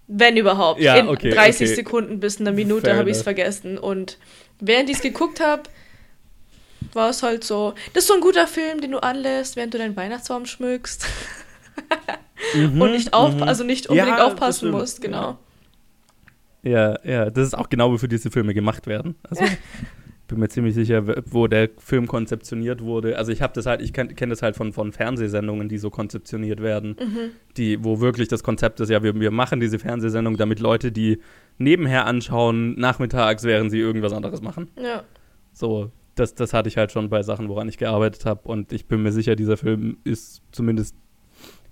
Wenn 0.07 0.37
überhaupt. 0.37 0.79
Ja, 0.79 0.95
in 0.95 1.07
okay, 1.07 1.29
30 1.29 1.67
okay. 1.67 1.75
Sekunden 1.75 2.19
bis 2.19 2.39
einer 2.39 2.51
Minute 2.51 2.95
habe 2.95 3.09
ich 3.11 3.17
es 3.17 3.23
vergessen. 3.23 3.77
Und 3.77 4.17
während 4.59 4.89
ich 4.89 4.95
es 4.95 5.01
geguckt 5.01 5.39
habe, 5.39 5.63
war 6.93 7.09
es 7.09 7.21
halt 7.21 7.43
so. 7.43 7.73
Das 7.93 8.03
ist 8.03 8.07
so 8.07 8.15
ein 8.15 8.21
guter 8.21 8.47
Film, 8.47 8.81
den 8.81 8.91
du 8.91 9.03
anlässt, 9.03 9.55
während 9.55 9.73
du 9.73 9.77
deinen 9.77 9.95
Weihnachtsbaum 9.95 10.45
schmückst. 10.45 11.05
und 12.55 12.91
nicht 12.91 13.13
auf, 13.13 13.35
mhm. 13.35 13.43
also 13.43 13.63
nicht 13.63 13.87
unbedingt 13.87 14.17
Ja, 14.17 14.25
aufpassen 14.25 14.71
musst, 14.71 15.01
genau. 15.01 15.37
Ja, 16.63 16.97
ja, 17.03 17.29
das 17.29 17.47
ist 17.47 17.57
auch 17.57 17.69
genau, 17.69 17.91
wofür 17.91 18.09
diese 18.09 18.31
Filme 18.31 18.53
gemacht 18.53 18.87
werden. 18.87 19.15
Also, 19.29 19.43
bin 20.29 20.39
mir 20.39 20.47
ziemlich 20.47 20.75
sicher, 20.75 21.03
wo 21.31 21.47
der 21.47 21.69
Film 21.77 22.07
konzeptioniert 22.07 22.81
wurde. 22.81 23.17
Also 23.17 23.31
ich 23.33 23.41
habe 23.41 23.51
das 23.53 23.65
halt, 23.65 23.81
ich 23.81 23.91
kenne 23.91 24.13
kenn 24.13 24.29
das 24.29 24.41
halt 24.41 24.55
von, 24.55 24.71
von 24.71 24.93
Fernsehsendungen, 24.93 25.67
die 25.67 25.77
so 25.77 25.89
konzeptioniert 25.89 26.61
werden, 26.61 26.95
Mhm. 26.99 27.31
die, 27.57 27.83
wo 27.83 27.99
wirklich 27.99 28.29
das 28.29 28.43
Konzept 28.43 28.79
ist, 28.79 28.89
ja, 28.89 29.03
wir, 29.03 29.19
wir 29.19 29.31
machen 29.31 29.59
diese 29.59 29.79
Fernsehsendung, 29.79 30.37
damit 30.37 30.59
Leute 30.59 30.91
die 30.91 31.19
nebenher 31.57 32.05
anschauen, 32.05 32.79
nachmittags, 32.79 33.43
während 33.43 33.71
sie 33.71 33.79
irgendwas 33.79 34.13
anderes 34.13 34.41
machen. 34.41 34.69
Ja. 34.81 35.03
So, 35.51 35.91
das, 36.15 36.35
das 36.35 36.53
hatte 36.53 36.69
ich 36.69 36.77
halt 36.77 36.91
schon 36.91 37.09
bei 37.09 37.23
Sachen, 37.23 37.49
woran 37.49 37.67
ich 37.67 37.77
gearbeitet 37.77 38.25
habe. 38.25 38.47
Und 38.47 38.71
ich 38.71 38.85
bin 38.85 39.01
mir 39.01 39.11
sicher, 39.11 39.35
dieser 39.35 39.57
Film 39.57 39.97
ist 40.03 40.41
zumindest 40.51 40.95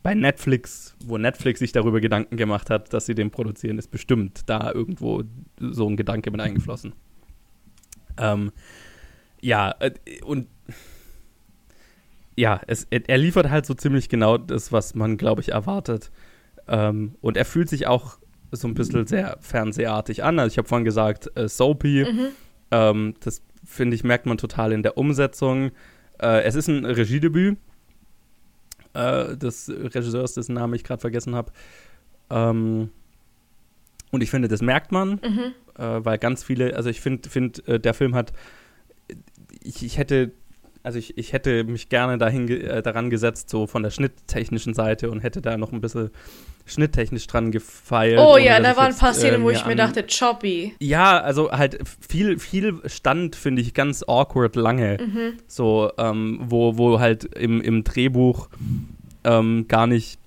bei 0.03 0.13
Netflix, 0.15 0.95
wo 1.05 1.17
Netflix 1.17 1.59
sich 1.59 1.73
darüber 1.73 1.99
Gedanken 2.01 2.37
gemacht 2.37 2.69
hat, 2.69 2.93
dass 2.93 3.05
sie 3.05 3.15
den 3.15 3.29
produzieren, 3.29 3.77
ist 3.77 3.91
bestimmt 3.91 4.41
da 4.49 4.71
irgendwo 4.71 5.23
so 5.59 5.87
ein 5.87 5.97
Gedanke 5.97 6.31
mit 6.31 6.41
eingeflossen. 6.41 6.93
Ähm, 8.17 8.51
ja, 9.41 9.75
äh, 9.79 9.91
und 10.24 10.47
ja, 12.36 12.62
es, 12.67 12.88
er 12.89 13.17
liefert 13.17 13.50
halt 13.50 13.65
so 13.65 13.74
ziemlich 13.74 14.09
genau 14.09 14.38
das, 14.38 14.71
was 14.71 14.93
man, 14.93 15.17
glaube 15.17 15.41
ich, 15.41 15.53
erwartet. 15.53 16.12
Ähm, 16.67 17.15
und 17.21 17.36
er 17.36 17.45
fühlt 17.45 17.67
sich 17.69 17.88
auch 17.88 18.19
so 18.51 18.67
ein 18.67 18.75
bisschen 18.75 19.07
sehr 19.07 19.38
fernsehartig 19.41 20.24
an. 20.24 20.39
Also 20.39 20.53
ich 20.53 20.57
habe 20.57 20.67
vorhin 20.67 20.86
gesagt, 20.86 21.31
äh, 21.36 21.50
Soapy. 21.50 22.05
Mhm. 22.05 22.27
Ähm, 22.71 23.13
das 23.21 23.41
finde 23.65 23.95
ich, 23.95 24.03
merkt 24.03 24.25
man 24.25 24.38
total 24.38 24.71
in 24.71 24.83
der 24.83 24.97
Umsetzung. 24.97 25.71
Äh, 26.21 26.43
es 26.43 26.55
ist 26.55 26.67
ein 26.67 26.86
Regiedebüt 26.86 27.57
äh, 28.93 29.36
des 29.36 29.69
Regisseurs, 29.69 30.33
dessen 30.33 30.53
Namen 30.53 30.74
ich 30.74 30.83
gerade 30.83 31.01
vergessen 31.01 31.36
habe. 31.36 31.51
Ähm, 32.29 32.89
und 34.11 34.23
ich 34.23 34.29
finde, 34.29 34.47
das 34.47 34.61
merkt 34.61 34.91
man, 34.91 35.19
mhm. 35.23 35.53
äh, 35.77 36.05
weil 36.05 36.17
ganz 36.17 36.43
viele, 36.43 36.75
also 36.75 36.89
ich 36.89 37.01
finde, 37.01 37.29
find, 37.29 37.67
äh, 37.67 37.79
der 37.79 37.93
Film 37.93 38.15
hat, 38.15 38.33
ich, 39.63 39.83
ich 39.83 39.97
hätte 39.97 40.31
also 40.87 40.99
ich, 40.99 41.17
ich 41.17 41.33
hätte 41.33 41.65
mich 41.65 41.89
gerne 41.89 42.17
dahin, 42.17 42.47
äh, 42.47 42.81
daran 42.81 43.09
gesetzt, 43.09 43.49
so 43.49 43.67
von 43.67 43.83
der 43.83 43.89
schnitttechnischen 43.89 44.73
Seite 44.73 45.11
und 45.11 45.19
hätte 45.19 45.41
da 45.41 45.57
noch 45.57 45.73
ein 45.73 45.81
bisschen 45.81 46.11
schnitttechnisch 46.65 47.27
dran 47.27 47.51
gefeilt. 47.51 48.19
Oh 48.19 48.37
ja, 48.37 48.59
da 48.61 48.77
waren 48.77 48.93
ein 48.93 48.97
paar 48.97 49.13
Szenen, 49.13 49.41
äh, 49.41 49.43
wo 49.43 49.49
ich 49.49 49.65
mir 49.65 49.75
dachte, 49.75 50.05
choppy. 50.07 50.75
Ja, 50.79 51.19
also 51.19 51.51
halt 51.51 51.79
viel, 52.07 52.39
viel 52.39 52.81
stand, 52.85 53.35
finde 53.35 53.61
ich, 53.61 53.73
ganz 53.73 54.01
awkward 54.07 54.55
lange. 54.55 54.97
Mhm. 55.01 55.33
So, 55.47 55.91
ähm, 55.97 56.39
wo, 56.43 56.77
wo 56.77 57.01
halt 57.01 57.25
im, 57.35 57.59
im 57.59 57.83
Drehbuch 57.83 58.47
ähm, 59.25 59.67
gar 59.67 59.87
nicht 59.87 60.19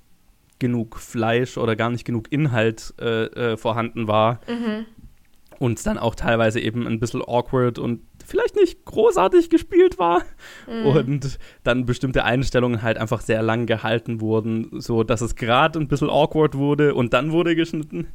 genug 0.60 0.98
Fleisch 0.98 1.58
oder 1.58 1.74
gar 1.74 1.90
nicht 1.90 2.04
genug 2.04 2.30
Inhalt 2.30 2.94
äh, 3.00 3.24
äh, 3.24 3.56
vorhanden 3.56 4.06
war. 4.06 4.40
Mhm. 4.48 4.86
Und 5.58 5.84
dann 5.86 5.98
auch 5.98 6.14
teilweise 6.14 6.58
eben 6.58 6.86
ein 6.86 7.00
bisschen 7.00 7.20
awkward 7.22 7.78
und 7.78 8.00
vielleicht 8.24 8.56
nicht 8.56 8.84
großartig 8.86 9.50
gespielt 9.50 9.98
war 9.98 10.22
mhm. 10.66 10.86
und 10.86 11.38
dann 11.64 11.84
bestimmte 11.84 12.24
Einstellungen 12.24 12.80
halt 12.80 12.96
einfach 12.96 13.20
sehr 13.20 13.42
lang 13.42 13.66
gehalten 13.66 14.22
wurden, 14.22 14.80
so 14.80 15.02
dass 15.02 15.20
es 15.20 15.34
gerade 15.34 15.78
ein 15.78 15.88
bisschen 15.88 16.08
awkward 16.08 16.54
wurde 16.54 16.94
und 16.94 17.12
dann 17.12 17.32
wurde 17.32 17.56
geschnitten. 17.56 18.06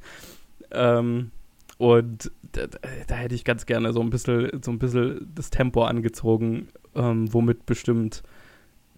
Ähm, 0.72 1.32
und 1.78 2.32
da, 2.54 2.68
da, 3.08 3.16
hätte 3.16 3.36
ich 3.36 3.44
ganz 3.44 3.66
gerne 3.66 3.92
so 3.92 4.02
ein 4.02 4.10
bisschen, 4.10 4.64
so 4.64 4.72
ein 4.72 4.80
bisschen 4.80 5.32
das 5.36 5.50
Tempo 5.50 5.84
angezogen, 5.84 6.70
ähm, 6.96 7.32
womit 7.34 7.66
bestimmt 7.66 8.24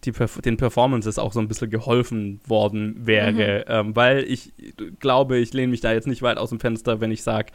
die, 0.08 0.42
den 0.42 0.58
Performances 0.58 1.20
auch 1.20 1.34
so 1.34 1.40
ein 1.40 1.48
bisschen 1.48 1.70
geholfen 1.70 2.40
worden 2.48 3.06
wäre. 3.06 3.66
Mhm. 3.68 3.72
Ähm, 3.90 3.96
weil 3.96 4.24
ich 4.24 4.54
glaube, 5.00 5.38
ich 5.38 5.54
lehne 5.54 5.72
mich 5.72 5.82
da 5.82 5.94
jetzt 5.94 6.08
nicht 6.08 6.22
weit 6.22 6.38
aus 6.38 6.50
dem 6.50 6.60
Fenster, 6.60 7.02
wenn 7.02 7.12
ich 7.12 7.24
sage, 7.24 7.52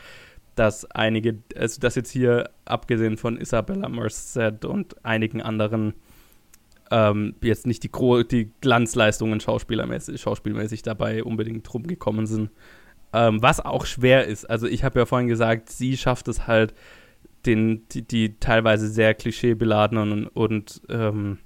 dass 0.54 0.85
einige, 0.90 1.38
also 1.56 1.80
das 1.80 1.94
jetzt 1.94 2.11
hier 2.11 2.50
abgesehen 2.64 3.16
von 3.16 3.38
Isabella 3.38 3.88
Merced 3.88 4.64
und 4.64 5.04
einigen 5.04 5.40
anderen 5.40 5.94
ähm, 6.90 7.35
jetzt 7.42 7.66
nicht 7.66 7.82
die, 7.82 7.90
die 8.30 8.50
Glanzleistungen 8.61 9.40
schauspielermäßig, 9.40 10.21
schauspielmäßig 10.21 10.82
dabei 10.82 11.25
unbedingt 11.25 11.73
rumgekommen 11.73 12.26
sind. 12.26 12.50
Ähm, 13.14 13.42
was 13.42 13.61
auch 13.61 13.87
schwer 13.87 14.26
ist. 14.26 14.49
Also 14.49 14.66
ich 14.66 14.85
habe 14.85 15.00
ja 15.00 15.06
vorhin 15.06 15.28
gesagt, 15.28 15.71
sie 15.71 15.97
schafft 15.97 16.28
es 16.28 16.47
halt, 16.47 16.75
den, 17.47 17.88
die, 17.88 18.02
die 18.02 18.38
teilweise 18.38 18.88
sehr 18.88 19.15
klischeebeladenen 19.15 20.26
und, 20.26 20.28
und 20.28 20.82
ähm, 20.88 21.38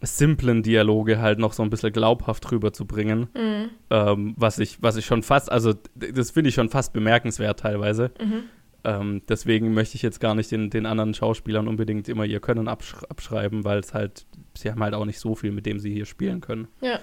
simplen 0.00 0.62
Dialoge 0.62 1.18
halt 1.20 1.38
noch 1.38 1.52
so 1.52 1.62
ein 1.62 1.70
bisschen 1.70 1.92
glaubhaft 1.92 2.50
rüberzubringen. 2.52 3.28
Mhm. 3.34 3.70
Ähm, 3.90 4.34
was, 4.36 4.58
ich, 4.58 4.80
was 4.82 4.96
ich 4.96 5.06
schon 5.06 5.22
fast, 5.22 5.50
also 5.50 5.74
das 5.94 6.30
finde 6.30 6.48
ich 6.48 6.54
schon 6.54 6.68
fast 6.68 6.92
bemerkenswert 6.92 7.60
teilweise. 7.60 8.12
Mhm. 8.20 8.44
Ähm, 8.84 9.22
deswegen 9.28 9.74
möchte 9.74 9.96
ich 9.96 10.02
jetzt 10.02 10.20
gar 10.20 10.36
nicht 10.36 10.52
den, 10.52 10.70
den 10.70 10.86
anderen 10.86 11.14
Schauspielern 11.14 11.66
unbedingt 11.66 12.08
immer 12.08 12.24
ihr 12.24 12.38
Können 12.38 12.68
absch 12.68 12.94
abschreiben, 13.08 13.64
weil 13.64 13.80
es 13.80 13.92
halt, 13.92 14.24
sie 14.54 14.70
haben 14.70 14.82
halt 14.82 14.94
auch 14.94 15.04
nicht 15.04 15.18
so 15.18 15.34
viel, 15.34 15.50
mit 15.50 15.66
dem 15.66 15.80
sie 15.80 15.92
hier 15.92 16.06
spielen 16.06 16.40
können. 16.40 16.68
Ja. 16.80 17.00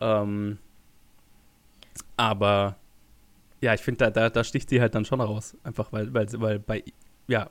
Ähm, 0.00 0.58
aber 2.16 2.76
ja, 3.60 3.74
ich 3.74 3.80
finde, 3.80 3.98
da, 3.98 4.10
da, 4.10 4.30
da 4.30 4.44
sticht 4.44 4.70
sie 4.70 4.80
halt 4.80 4.94
dann 4.94 5.04
schon 5.04 5.20
raus. 5.20 5.56
Einfach 5.64 5.92
weil, 5.92 6.14
weil, 6.14 6.28
weil 6.34 6.58
bei, 6.60 6.84
ja, 7.26 7.50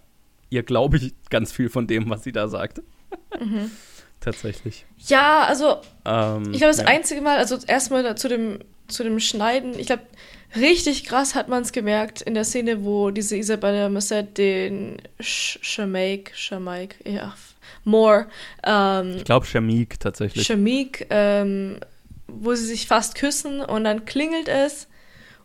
ihr 0.49 0.63
glaube 0.63 0.95
ich 0.95 1.13
ganz 1.29 1.51
viel 1.51 1.67
von 1.67 1.85
dem, 1.85 2.09
was 2.09 2.23
sie 2.23 2.31
da 2.31 2.47
sagt. 2.47 2.81
Mhm 3.41 3.69
tatsächlich. 4.19 4.85
Ja, 5.07 5.43
also 5.43 5.77
ähm, 6.05 6.51
ich 6.51 6.59
glaube, 6.59 6.73
das 6.73 6.79
ja. 6.79 6.85
einzige 6.85 7.21
Mal, 7.21 7.37
also 7.37 7.57
erstmal 7.65 8.15
zu 8.17 8.27
dem, 8.27 8.59
zu 8.87 9.03
dem 9.03 9.19
Schneiden, 9.19 9.77
ich 9.77 9.87
glaube, 9.87 10.03
richtig 10.55 11.03
krass 11.03 11.35
hat 11.35 11.49
man 11.49 11.63
es 11.63 11.71
gemerkt 11.71 12.21
in 12.21 12.33
der 12.33 12.43
Szene, 12.43 12.83
wo 12.83 13.11
diese 13.11 13.37
Isabella 13.37 13.89
Merced 13.89 14.37
den 14.37 15.01
Shamaik, 15.19 16.31
Shamaik, 16.35 16.95
ja, 17.05 17.33
More. 17.87 18.27
Ähm, 18.63 19.15
ich 19.17 19.23
glaube 19.23 19.45
Shamik 19.45 19.99
tatsächlich. 19.99 20.45
Shamik, 20.45 21.07
ähm, 21.09 21.79
wo 22.27 22.53
sie 22.53 22.65
sich 22.65 22.87
fast 22.87 23.15
küssen 23.15 23.61
und 23.61 23.85
dann 23.85 24.05
klingelt 24.05 24.49
es 24.49 24.87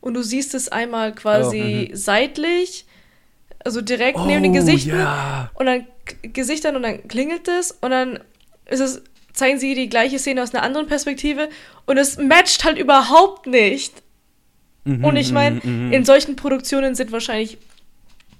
und 0.01 0.15
du 0.15 0.23
siehst 0.23 0.55
es 0.55 0.69
einmal 0.69 1.15
quasi 1.15 1.91
oh, 1.93 1.97
seitlich, 1.97 2.85
also 3.65 3.81
direkt 3.81 4.19
oh, 4.19 4.27
neben 4.27 4.43
den 4.43 4.53
Gesichtern 4.53 4.99
yeah. 4.99 5.51
und 5.55 5.67
dann 5.67 5.87
Gesichtern 6.23 6.75
und 6.75 6.83
dann 6.83 7.07
klingelt 7.07 7.47
es 7.47 7.71
und 7.71 7.91
dann 7.93 8.19
ist 8.73 8.81
es, 8.81 9.03
zeigen 9.33 9.59
sie 9.59 9.75
die 9.75 9.89
gleiche 9.89 10.19
Szene 10.19 10.43
aus 10.43 10.55
einer 10.55 10.63
anderen 10.63 10.87
Perspektive 10.87 11.49
und 11.87 11.97
es 11.97 12.19
matcht 12.19 12.65
halt 12.65 12.79
überhaupt 12.79 13.47
nicht. 13.47 14.03
Mhm, 14.85 15.05
und 15.05 15.17
ich 15.17 15.33
meine, 15.33 15.61
mhm, 15.63 15.87
mhm. 15.87 15.93
in 15.93 16.05
solchen 16.05 16.37
Produktionen 16.37 16.95
sind 16.95 17.13
wahrscheinlich, 17.13 17.59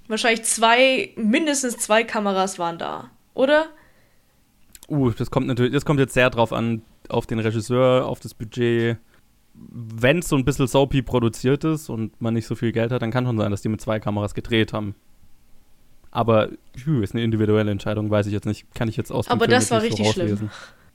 wahrscheinlich 0.07 0.43
zwei, 0.43 1.11
mindestens 1.15 1.77
zwei 1.77 2.03
Kameras 2.03 2.59
waren 2.59 2.77
da, 2.77 3.09
oder? 3.33 3.67
Uh, 4.89 5.11
das 5.11 5.31
kommt 5.31 5.47
natürlich, 5.47 5.71
das 5.71 5.85
kommt 5.85 5.99
jetzt 5.99 6.13
sehr 6.13 6.29
drauf 6.29 6.51
an, 6.51 6.81
auf 7.09 7.25
den 7.25 7.39
Regisseur, 7.39 8.05
auf 8.05 8.19
das 8.19 8.33
Budget. 8.33 8.97
Wenn 9.53 10.19
es 10.19 10.27
so 10.27 10.35
ein 10.35 10.45
bisschen 10.45 10.67
soapy 10.67 11.01
produziert 11.01 11.63
ist 11.63 11.89
und 11.89 12.19
man 12.21 12.33
nicht 12.33 12.47
so 12.47 12.55
viel 12.55 12.71
Geld 12.71 12.91
hat, 12.91 13.01
dann 13.01 13.11
kann 13.11 13.25
schon 13.25 13.37
sein, 13.37 13.51
dass 13.51 13.61
die 13.61 13.69
mit 13.69 13.81
zwei 13.81 13.99
Kameras 13.99 14.33
gedreht 14.33 14.73
haben. 14.73 14.95
Aber 16.15 16.49
phew, 16.75 17.01
ist 17.01 17.15
eine 17.15 17.23
individuelle 17.23 17.71
Entscheidung, 17.71 18.11
weiß 18.11 18.27
ich 18.27 18.33
jetzt 18.33 18.45
nicht. 18.45 18.71
Kann 18.75 18.87
ich 18.87 18.97
jetzt 18.97 19.11
aus 19.11 19.27
Aber 19.29 19.45
Film 19.45 19.51
das 19.51 19.71
war 19.71 19.81
richtig 19.81 20.05
so 20.05 20.13
schlimm. 20.13 20.51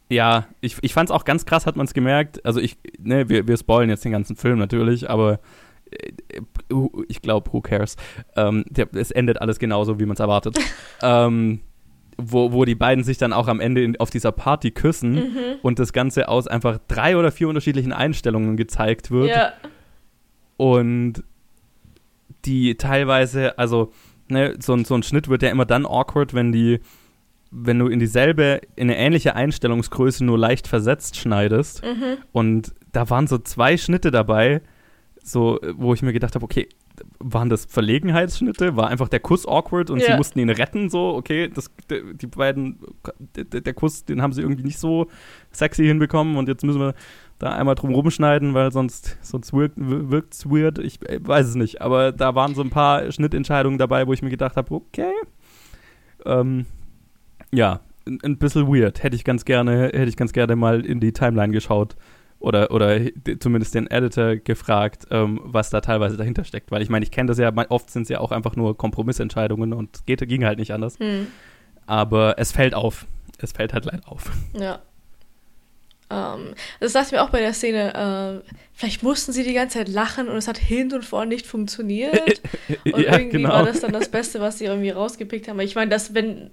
Ja, 0.09 0.47
ich, 0.61 0.77
ich 0.81 0.95
fand 0.95 1.11
es 1.11 1.15
auch 1.15 1.25
ganz 1.25 1.45
krass, 1.45 1.67
hat 1.67 1.75
man 1.75 1.87
es 1.87 1.93
gemerkt. 1.93 2.45
Also 2.47 2.61
ich, 2.61 2.79
ne, 3.01 3.29
wir, 3.29 3.49
wir 3.49 3.57
spoilen 3.57 3.91
jetzt 3.91 4.05
den 4.05 4.13
ganzen 4.13 4.37
Film 4.37 4.61
natürlich, 4.61 5.11
aber 5.11 5.41
äh, 5.91 6.13
ich 7.09 7.21
glaube, 7.21 7.53
who 7.53 7.61
cares? 7.61 7.97
Ähm, 8.37 8.65
der, 8.71 8.87
es 8.95 9.11
endet 9.11 9.41
alles 9.41 9.59
genauso, 9.59 9.99
wie 9.99 10.07
man 10.07 10.15
es 10.15 10.21
erwartet. 10.21 10.57
ähm, 11.03 11.61
wo, 12.17 12.53
wo 12.53 12.65
die 12.65 12.77
beiden 12.77 13.03
sich 13.03 13.19
dann 13.19 13.33
auch 13.33 13.49
am 13.49 13.59
Ende 13.59 13.83
in, 13.83 13.99
auf 13.99 14.11
dieser 14.11 14.31
Party 14.31 14.71
küssen 14.71 15.15
mhm. 15.15 15.41
und 15.63 15.81
das 15.81 15.93
Ganze 15.93 16.29
aus 16.29 16.47
einfach 16.47 16.79
drei 16.87 17.17
oder 17.17 17.33
vier 17.33 17.49
unterschiedlichen 17.49 17.93
Einstellungen 17.93 18.57
gezeigt 18.57 19.11
wird. 19.11 19.31
Ja. 19.31 19.53
Und 20.57 21.25
die 22.45 22.77
teilweise, 22.77 23.59
also 23.59 23.93
ne, 24.29 24.55
so, 24.61 24.77
so 24.85 24.95
ein 24.95 25.03
Schnitt 25.03 25.29
wird 25.29 25.43
ja 25.43 25.51
immer 25.51 25.67
dann 25.67 25.87
awkward, 25.87 26.35
wenn 26.35 26.53
die, 26.53 26.81
wenn 27.51 27.79
du 27.79 27.87
in 27.87 27.99
dieselbe, 27.99 28.61
in 28.77 28.91
eine 28.91 28.97
ähnliche 28.97 29.35
Einstellungsgröße 29.35 30.25
nur 30.25 30.39
leicht 30.39 30.69
versetzt 30.69 31.17
schneidest. 31.17 31.85
Mhm. 31.85 32.19
Und 32.33 32.75
da 32.93 33.09
waren 33.11 33.27
so 33.27 33.39
zwei 33.39 33.77
Schnitte 33.77 34.11
dabei, 34.11 34.63
so, 35.23 35.59
wo 35.77 35.95
ich 35.95 36.03
mir 36.03 36.13
gedacht 36.13 36.35
habe, 36.35 36.45
okay, 36.45 36.69
waren 37.19 37.49
das 37.49 37.65
Verlegenheitsschnitte? 37.67 38.77
War 38.77 38.89
einfach 38.89 39.09
der 39.09 39.21
Kuss 39.21 39.47
awkward 39.47 39.91
und 39.91 40.01
ja. 40.01 40.07
sie 40.07 40.17
mussten 40.17 40.39
ihn 40.39 40.51
retten, 40.51 40.91
so, 40.91 41.15
okay, 41.15 41.49
das, 41.49 41.71
die 41.91 42.27
beiden, 42.27 42.81
der, 43.37 43.61
der 43.61 43.75
Kuss, 43.75 44.05
den 44.05 44.23
haben 44.23 44.33
sie 44.33 44.43
irgendwie 44.43 44.65
nicht 44.65 44.79
so 44.79 45.09
sexy 45.53 45.85
hinbekommen 45.85 46.37
und 46.37 46.49
jetzt 46.49 46.65
müssen 46.65 46.81
wir 46.81 46.95
da 47.39 47.51
einmal 47.53 47.75
drum 47.75 47.95
rumschneiden, 47.95 48.55
weil 48.55 48.73
sonst, 48.73 49.17
sonst 49.23 49.53
wirkt 49.53 50.35
es 50.35 50.47
weird. 50.51 50.79
Ich 50.79 51.01
äh, 51.09 51.21
weiß 51.23 51.47
es 51.47 51.55
nicht. 51.55 51.81
Aber 51.81 52.13
da 52.13 52.35
waren 52.35 52.55
so 52.55 52.63
ein 52.63 52.71
paar 52.71 53.11
Schnittentscheidungen 53.13 53.79
dabei, 53.79 54.07
wo 54.07 54.13
ich 54.13 54.23
mir 54.23 54.31
gedacht 54.31 54.57
habe, 54.57 54.75
okay. 54.75 55.13
Ähm, 56.25 56.67
ja, 57.53 57.81
ein, 58.07 58.19
ein 58.25 58.39
bisschen 58.39 58.67
weird. 58.67 59.03
Hätte 59.03 59.17
ich 59.17 59.25
ganz 59.25 59.45
gerne, 59.45 59.85
hätte 59.85 60.09
ich 60.09 60.17
ganz 60.17 60.33
gerne 60.33 60.57
mal 60.57 60.85
in 60.85 61.01
die 61.01 61.13
Timeline 61.13 61.53
geschaut 61.53 61.97
oder, 62.41 62.71
oder 62.71 63.01
zumindest 63.41 63.75
den 63.75 63.89
Editor 63.89 64.37
gefragt, 64.37 65.07
ähm, 65.11 65.41
was 65.45 65.71
da 65.71 65.81
teilweise 65.81 66.17
dahinter 66.17 66.45
steckt. 66.45 66.71
Weil 66.71 66.83
ich 66.83 66.89
meine, 66.89 67.05
ich 67.05 67.11
kenne 67.11 67.29
das 67.29 67.39
ja, 67.39 67.53
oft 67.69 67.91
sind 67.91 68.03
es 68.03 68.09
ja 68.09 68.21
auch 68.21 68.33
einfach 68.33 68.57
nur 68.57 68.77
Kompromissentscheidungen 68.77 69.73
und 69.73 70.07
geht, 70.07 70.27
ging 70.29 70.45
halt 70.45 70.59
nicht 70.59 70.73
anders. 70.73 70.99
Hm. 70.99 71.29
Aber 71.87 72.39
es 72.39 72.53
fällt 72.53 72.75
auf. 72.75 73.07
Es 73.41 73.53
fällt 73.53 73.73
halt 73.73 73.85
leider 73.85 74.11
auf. 74.11 74.31
Ja. 74.59 74.81
Ähm, 76.11 76.55
das 76.81 76.93
dachte 76.95 77.07
ich 77.07 77.13
mir 77.13 77.23
auch 77.23 77.31
bei 77.31 77.41
der 77.41 77.53
Szene. 77.53 78.43
Äh, 78.45 78.53
vielleicht 78.75 79.03
mussten 79.03 79.33
sie 79.33 79.45
die 79.45 79.53
ganze 79.53 79.79
Zeit 79.79 79.89
lachen 79.89 80.29
und 80.29 80.37
es 80.37 80.49
hat 80.49 80.57
hin 80.59 80.93
und 80.93 81.05
vor 81.05 81.27
nicht 81.27 81.47
funktioniert. 81.47 82.41
Und 82.85 82.99
Ja, 83.03 83.13
irgendwie 83.19 83.39
genau. 83.39 83.51
war 83.51 83.65
das 83.65 83.81
dann 83.81 83.93
das 83.93 84.09
Beste, 84.09 84.41
was 84.41 84.59
sie 84.59 84.65
irgendwie 84.67 84.91
rausgepickt 84.91 85.49
haben. 85.49 85.61
Ich 85.61 85.75
meine, 85.75 85.91
dass 85.91 86.15
wenn, 86.15 86.51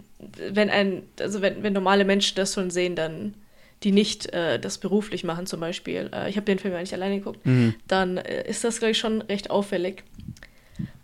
wenn 0.49 0.69
ein, 0.69 1.03
also 1.19 1.41
wenn, 1.41 1.63
wenn 1.63 1.73
normale 1.73 2.03
Menschen 2.05 2.35
das 2.35 2.53
schon 2.53 2.69
sehen, 2.69 2.95
dann 2.95 3.33
die 3.83 3.91
nicht 3.91 4.33
äh, 4.33 4.59
das 4.59 4.77
beruflich 4.77 5.23
machen 5.23 5.45
zum 5.45 5.59
Beispiel. 5.59 6.09
Äh, 6.13 6.29
ich 6.29 6.35
habe 6.37 6.45
den 6.45 6.59
Film 6.59 6.73
ja 6.73 6.79
nicht 6.79 6.93
alleine 6.93 7.17
geguckt. 7.19 7.45
Mhm. 7.45 7.75
Dann 7.87 8.17
äh, 8.17 8.47
ist 8.49 8.63
das, 8.63 8.79
glaube 8.79 8.91
ich, 8.91 8.97
schon 8.97 9.21
recht 9.21 9.49
auffällig. 9.51 10.03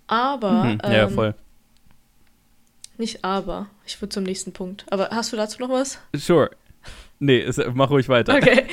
Aber, 0.08 0.64
Mhm. 0.66 0.82
Ja, 0.84 1.04
ähm, 1.08 1.10
voll. 1.12 1.36
nicht 2.98 3.24
aber. 3.24 3.68
Ich 3.86 4.02
würde 4.02 4.10
zum 4.14 4.24
nächsten 4.24 4.52
Punkt. 4.54 4.86
Aber 4.90 5.10
hast 5.12 5.32
du 5.32 5.38
dazu 5.38 5.60
noch 5.62 5.70
was? 5.70 6.00
Sure. 6.16 6.50
Nee, 7.22 7.46
mach 7.74 7.90
ruhig 7.92 8.10
weiter. 8.10 8.36
Okay. 8.36 8.66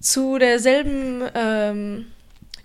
Zu 0.00 0.38
derselben, 0.38 1.22
ähm, 1.34 2.06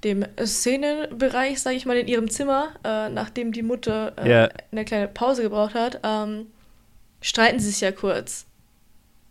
dem 0.03 0.23
Szenenbereich, 0.45 1.59
sage 1.61 1.75
ich 1.75 1.85
mal, 1.85 1.97
in 1.97 2.07
ihrem 2.07 2.29
Zimmer, 2.29 2.69
äh, 2.83 3.09
nachdem 3.09 3.51
die 3.51 3.63
Mutter 3.63 4.13
äh, 4.17 4.29
Ja. 4.29 4.49
eine 4.71 4.85
kleine 4.85 5.07
Pause 5.07 5.41
gebraucht 5.41 5.73
hat, 5.73 5.99
ähm, 6.03 6.47
streiten 7.21 7.59
sie 7.59 7.69
sich 7.71 7.81
ja 7.81 7.91
kurz. 7.91 8.45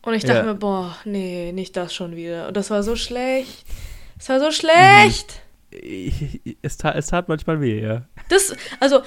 Und 0.03 0.15
ich 0.15 0.25
dachte 0.25 0.39
Ja. 0.39 0.45
mir, 0.45 0.55
boah, 0.57 0.97
nee, 1.05 1.53
nicht 1.53 1.77
das 1.77 1.95
schon 1.95 2.17
wieder. 2.17 2.49
Und 2.49 2.57
das 2.57 2.71
war 2.71 2.83
so 2.83 2.97
schlecht. 2.97 3.65
Es 4.19 4.29
war 4.29 4.41
so 4.41 4.51
schlecht. 4.51 5.41
Ich- 5.71 6.57
Es, 6.63 6.77
tat, 6.77 6.97
es 6.97 7.07
tat 7.07 7.29
manchmal 7.29 7.61
weh, 7.61 7.81
ja. 7.81 8.03
Das, 8.29 8.55
also, 8.81 9.03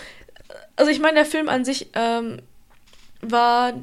also 0.77 0.89
ich 0.91 0.99
meine, 0.99 1.15
der 1.15 1.25
Film 1.25 1.49
an 1.49 1.65
sich 1.65 1.89
ähm, 1.93 2.37
war, 3.21 3.73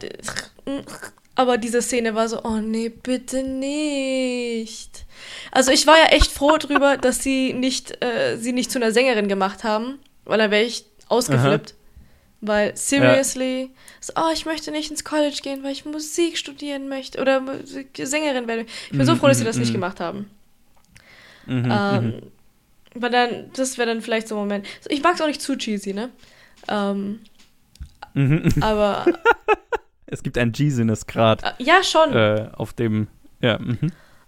aber 1.35 1.59
diese 1.59 1.83
Szene 1.83 2.15
war 2.15 2.29
so, 2.29 2.43
oh 2.45 2.59
nee, 2.61 2.89
bitte 2.91 3.43
nicht. 3.43 5.05
Also 5.51 5.71
ich 5.73 5.87
war 5.87 5.97
ja 5.99 6.07
echt 6.07 6.31
froh 6.31 6.57
drüber, 6.59 6.97
dass 7.01 7.23
sie 7.23 7.53
nicht, 7.55 8.03
äh, 8.05 8.37
sie 8.39 8.53
nicht 8.53 8.71
zu 8.71 8.79
einer 8.79 8.93
Sängerin 8.93 9.29
gemacht 9.29 9.65
haben, 9.65 9.99
weil 10.25 10.39
dann 10.39 10.51
wäre 10.51 10.65
ich 10.65 10.85
ausgeflippt. 11.09 11.75
Weil, 12.45 12.77
seriously, 12.77 13.71
so, 14.01 14.15
oh, 14.17 14.31
ich 14.33 14.47
möchte 14.47 14.73
nicht 14.73 14.91
ins 14.91 15.05
College 15.05 15.39
gehen, 15.43 15.63
weil 15.63 15.73
ich 15.73 15.85
Musik 15.85 16.37
studieren 16.37 16.89
möchte 16.89 17.21
oder 17.21 17.41
Sängerin 17.97 18.49
werden. 18.49 18.67
Ich 18.91 18.97
bin 18.97 19.07
so 19.07 19.15
Mhm, 19.15 19.17
froh, 19.17 19.29
dass 19.29 19.39
sie 19.39 19.45
mhm, 19.45 19.47
das 19.47 19.59
nicht 19.59 19.69
mhm. 19.69 19.73
gemacht 19.73 20.01
haben. 20.01 20.29
Mhm, 21.47 21.65
Ähm, 21.71 22.05
mhm. 22.07 22.23
aber 22.97 23.11
dann, 23.11 23.51
das 23.55 23.79
wäre 23.79 23.89
dann 23.89 24.03
vielleicht 24.03 24.29
so 24.29 24.35
ein 24.35 24.39
Moment. 24.41 24.67
Ich 24.89 25.03
mag 25.03 25.15
es 25.15 25.21
auch 25.21 25.27
nicht 25.29 25.41
zu 25.43 25.57
cheesy, 25.57 25.93
ne? 25.95 26.11
Ähm, 26.69 27.21
Mhm. 28.15 28.53
aber 28.61 29.07
Es 30.13 30.23
gibt 30.23 30.37
einen 30.37 30.53
G-Sinnes-Grad 30.53 31.43
äh, 31.43 31.53
ja, 31.63 31.83
schon. 31.83 32.13
äh, 32.13 32.49
auf 32.57 32.75
dem. 32.75 33.09
Ja, 33.41 33.59
mhm. 33.59 33.79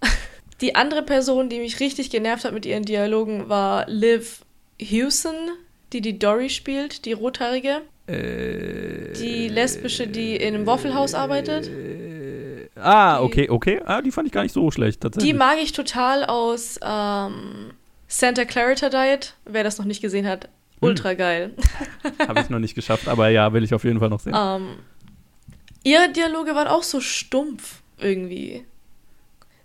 Die 0.62 0.74
andere 0.76 1.02
Person, 1.02 1.48
die 1.50 1.58
mich 1.58 1.78
richtig 1.80 2.08
genervt 2.10 2.44
hat 2.44 2.54
mit 2.54 2.64
ihren 2.64 2.84
Dialogen, 2.84 3.48
war 3.50 3.84
Liv 3.88 4.40
Hewson, 4.78 5.34
die 5.92 6.00
die 6.00 6.18
Dory 6.18 6.48
spielt, 6.48 7.04
die 7.04 7.12
rothaarige. 7.12 7.82
Äh, 8.06 9.12
Die 9.14 9.48
lesbische, 9.48 10.06
die 10.06 10.36
in 10.36 10.54
einem 10.54 10.66
Waffle 10.66 10.94
House 10.94 11.14
arbeitet. 11.14 11.68
Äh, 11.68 12.68
ah, 12.76 13.18
Die- 13.18 13.24
okay, 13.24 13.50
okay. 13.50 13.80
Ah, 13.84 14.00
die 14.00 14.10
fand 14.10 14.26
ich 14.26 14.32
gar 14.32 14.42
nicht 14.42 14.52
so 14.54 14.70
schlecht, 14.70 15.02
tatsächlich. 15.02 15.32
Die 15.32 15.36
mag 15.38 15.58
ich 15.62 15.72
total 15.72 16.24
aus 16.24 16.78
ähm, 16.82 17.72
Santa 18.08 18.44
Clarita 18.46 18.88
Diet. 18.88 19.34
Wer 19.44 19.64
das 19.64 19.76
noch 19.78 19.84
nicht 19.86 20.00
gesehen 20.00 20.26
hat, 20.26 20.48
ultra 20.80 21.12
geil. 21.14 21.50
Habe 22.26 22.40
ich 22.40 22.48
noch 22.50 22.58
nicht 22.58 22.74
geschafft, 22.74 23.06
aber 23.08 23.28
ja, 23.28 23.52
will 23.52 23.64
ich 23.64 23.74
auf 23.74 23.84
jeden 23.84 23.98
Fall 24.00 24.08
noch 24.10 24.20
sehen. 24.20 24.34
Ähm, 24.38 24.68
ihre 25.84 26.10
Dialoge 26.10 26.54
waren 26.54 26.68
auch 26.68 26.82
so 26.82 27.00
stumpf 27.00 27.82
irgendwie. 27.98 28.64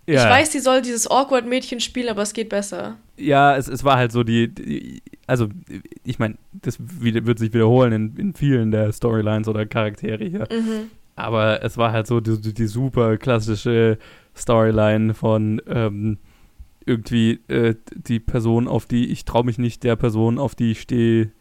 ja. 0.06 0.24
Ich 0.24 0.30
weiß, 0.30 0.52
sie 0.52 0.60
soll 0.60 0.82
dieses 0.82 1.10
awkward 1.10 1.48
Mädchen 1.48 1.80
spielen, 1.80 2.10
aber 2.10 2.22
es 2.22 2.34
geht 2.34 2.50
besser. 2.50 2.98
Ja, 3.18 3.58
es, 3.58 3.68
es 3.68 3.84
war 3.84 3.98
halt 3.98 4.12
so 4.12 4.24
die, 4.24 4.54
die 4.54 5.02
also 5.30 5.48
ich 6.04 6.18
meine, 6.18 6.36
das 6.52 6.80
wird 6.80 7.38
sich 7.38 7.54
wiederholen 7.54 7.94
in, 7.94 8.18
in 8.18 8.34
vielen 8.34 8.72
der 8.72 8.92
Storylines 8.92 9.48
oder 9.48 9.66
Charaktere 9.68 10.26
hier. 10.26 10.48
Mhm. 10.52 10.90
Aber 11.16 11.64
es 11.64 11.78
war 11.78 11.92
halt 11.92 12.08
so 12.08 12.20
die, 12.20 12.54
die 12.54 12.66
super 12.66 13.18
klassische 13.18 14.00
Storyline 14.36 15.14
von 15.14 15.62
ähm, 15.68 16.18
irgendwie 16.86 17.42
äh, 17.48 17.76
die 17.94 18.20
Person, 18.20 18.68
auf 18.68 18.88
die 18.88 19.12
ich 19.12 19.26
traue 19.26 19.46
mich 19.46 19.60
nicht, 19.60 19.84
der 19.84 19.96
Person, 19.96 20.40
auf 20.40 20.56
die 20.56 20.72
ich 20.72 20.82
stehe, 20.82 21.32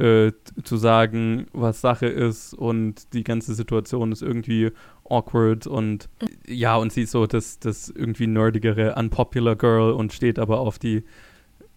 äh, 0.00 0.32
zu 0.64 0.76
sagen, 0.78 1.46
was 1.52 1.80
Sache 1.80 2.06
ist 2.06 2.54
und 2.54 3.12
die 3.12 3.22
ganze 3.22 3.54
Situation 3.54 4.12
ist 4.12 4.22
irgendwie 4.22 4.70
awkward 5.04 5.66
und 5.66 6.08
ja, 6.46 6.76
und 6.76 6.92
sie 6.92 7.02
ist 7.02 7.10
so 7.10 7.26
das, 7.26 7.58
das 7.58 7.90
irgendwie 7.90 8.26
nerdigere, 8.26 8.94
unpopular 8.94 9.56
Girl 9.56 9.92
und 9.92 10.12
steht 10.12 10.38
aber 10.38 10.60
auf 10.60 10.78
die, 10.78 11.04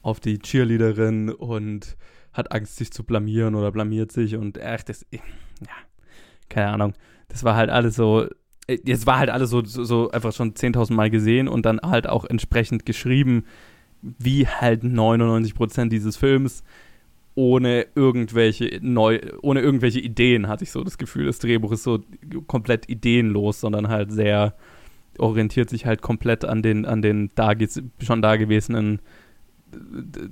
auf 0.02 0.20
die 0.20 0.40
Cheerleaderin 0.40 1.32
und 1.32 1.98
hat 2.32 2.52
Angst, 2.52 2.78
sich 2.78 2.92
zu 2.92 3.04
blamieren 3.04 3.56
oder 3.56 3.72
blamiert 3.72 4.12
sich 4.12 4.38
und 4.38 4.58
echt, 4.58 4.90
das, 4.90 5.06
ja, 5.12 5.20
keine 6.50 6.70
Ahnung. 6.70 6.94
Das 7.28 7.44
war 7.44 7.56
halt 7.56 7.70
alles 7.70 7.96
so, 7.96 8.28
äh, 8.68 8.78
es 8.86 9.06
war 9.06 9.20
halt 9.20 9.32
alles 9.32 9.50
so, 9.50 9.66
so, 9.66 9.84
so 9.84 10.12
einfach 10.12 10.32
schon 10.32 10.54
10.000 10.54 10.94
Mal 10.94 11.10
gesehen 11.10 11.50
und 11.50 11.66
dann 11.66 11.82
halt 11.82 12.08
auch 12.08 12.24
entsprechend 12.24 12.86
geschrieben, 12.86 13.44
wie 14.02 14.48
halt 14.48 14.84
99% 14.84 15.90
dieses 15.90 16.18
Films 16.18 16.64
ohne 17.36 17.88
irgendwelche 17.96 18.80
neu, 18.82 19.19
ohne 19.41 19.62
irgendwelche 19.62 20.00
Ideen, 20.00 20.48
hatte 20.48 20.63
ich 20.63 20.72
so 20.72 20.84
das 20.84 20.98
Gefühl. 20.98 21.26
Das 21.26 21.39
Drehbuch 21.39 21.72
ist 21.72 21.84
so 21.84 22.00
komplett 22.48 22.89
ideenlos, 22.89 23.60
sondern 23.60 23.88
halt 23.88 24.12
sehr 24.12 24.56
orientiert 25.17 25.69
sich 25.69 25.86
halt 25.86 26.02
komplett 26.02 26.46
an 26.46 26.62
den, 26.62 26.86
an 26.86 27.02
den 27.02 27.32
da, 27.36 27.54
schon 28.00 28.22
dagewesenen 28.22 29.00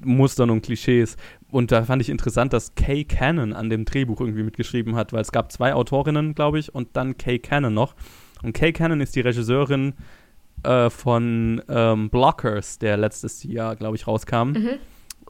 Mustern 0.04 0.50
und 0.50 0.62
Klischees. 0.64 1.18
Und 1.50 1.72
da 1.72 1.84
fand 1.84 2.02
ich 2.02 2.10
interessant, 2.10 2.54
dass 2.54 2.76
Kay 2.76 3.04
Cannon 3.04 3.54
an 3.54 3.70
dem 3.70 3.86
Drehbuch 3.86 4.22
irgendwie 4.22 4.44
mitgeschrieben 4.44 4.96
hat, 4.96 5.14
weil 5.14 5.22
es 5.22 5.32
gab 5.32 5.52
zwei 5.52 5.74
Autorinnen, 5.74 6.36
glaube 6.36 6.60
ich, 6.60 6.74
und 6.74 6.90
dann 6.94 7.18
Kay 7.18 7.40
Cannon 7.40 7.74
noch. 7.74 7.96
Und 8.44 8.54
Kay 8.54 8.72
Cannon 8.72 9.02
ist 9.02 9.16
die 9.16 9.22
Regisseurin 9.22 9.94
äh, 10.64 10.90
von 10.90 11.62
ähm, 11.68 12.10
Blockers, 12.10 12.80
der 12.80 12.98
letztes 12.98 13.44
Jahr, 13.44 13.76
glaube 13.76 13.96
ich, 13.96 14.08
rauskam. 14.08 14.52
Mhm. 14.52 14.70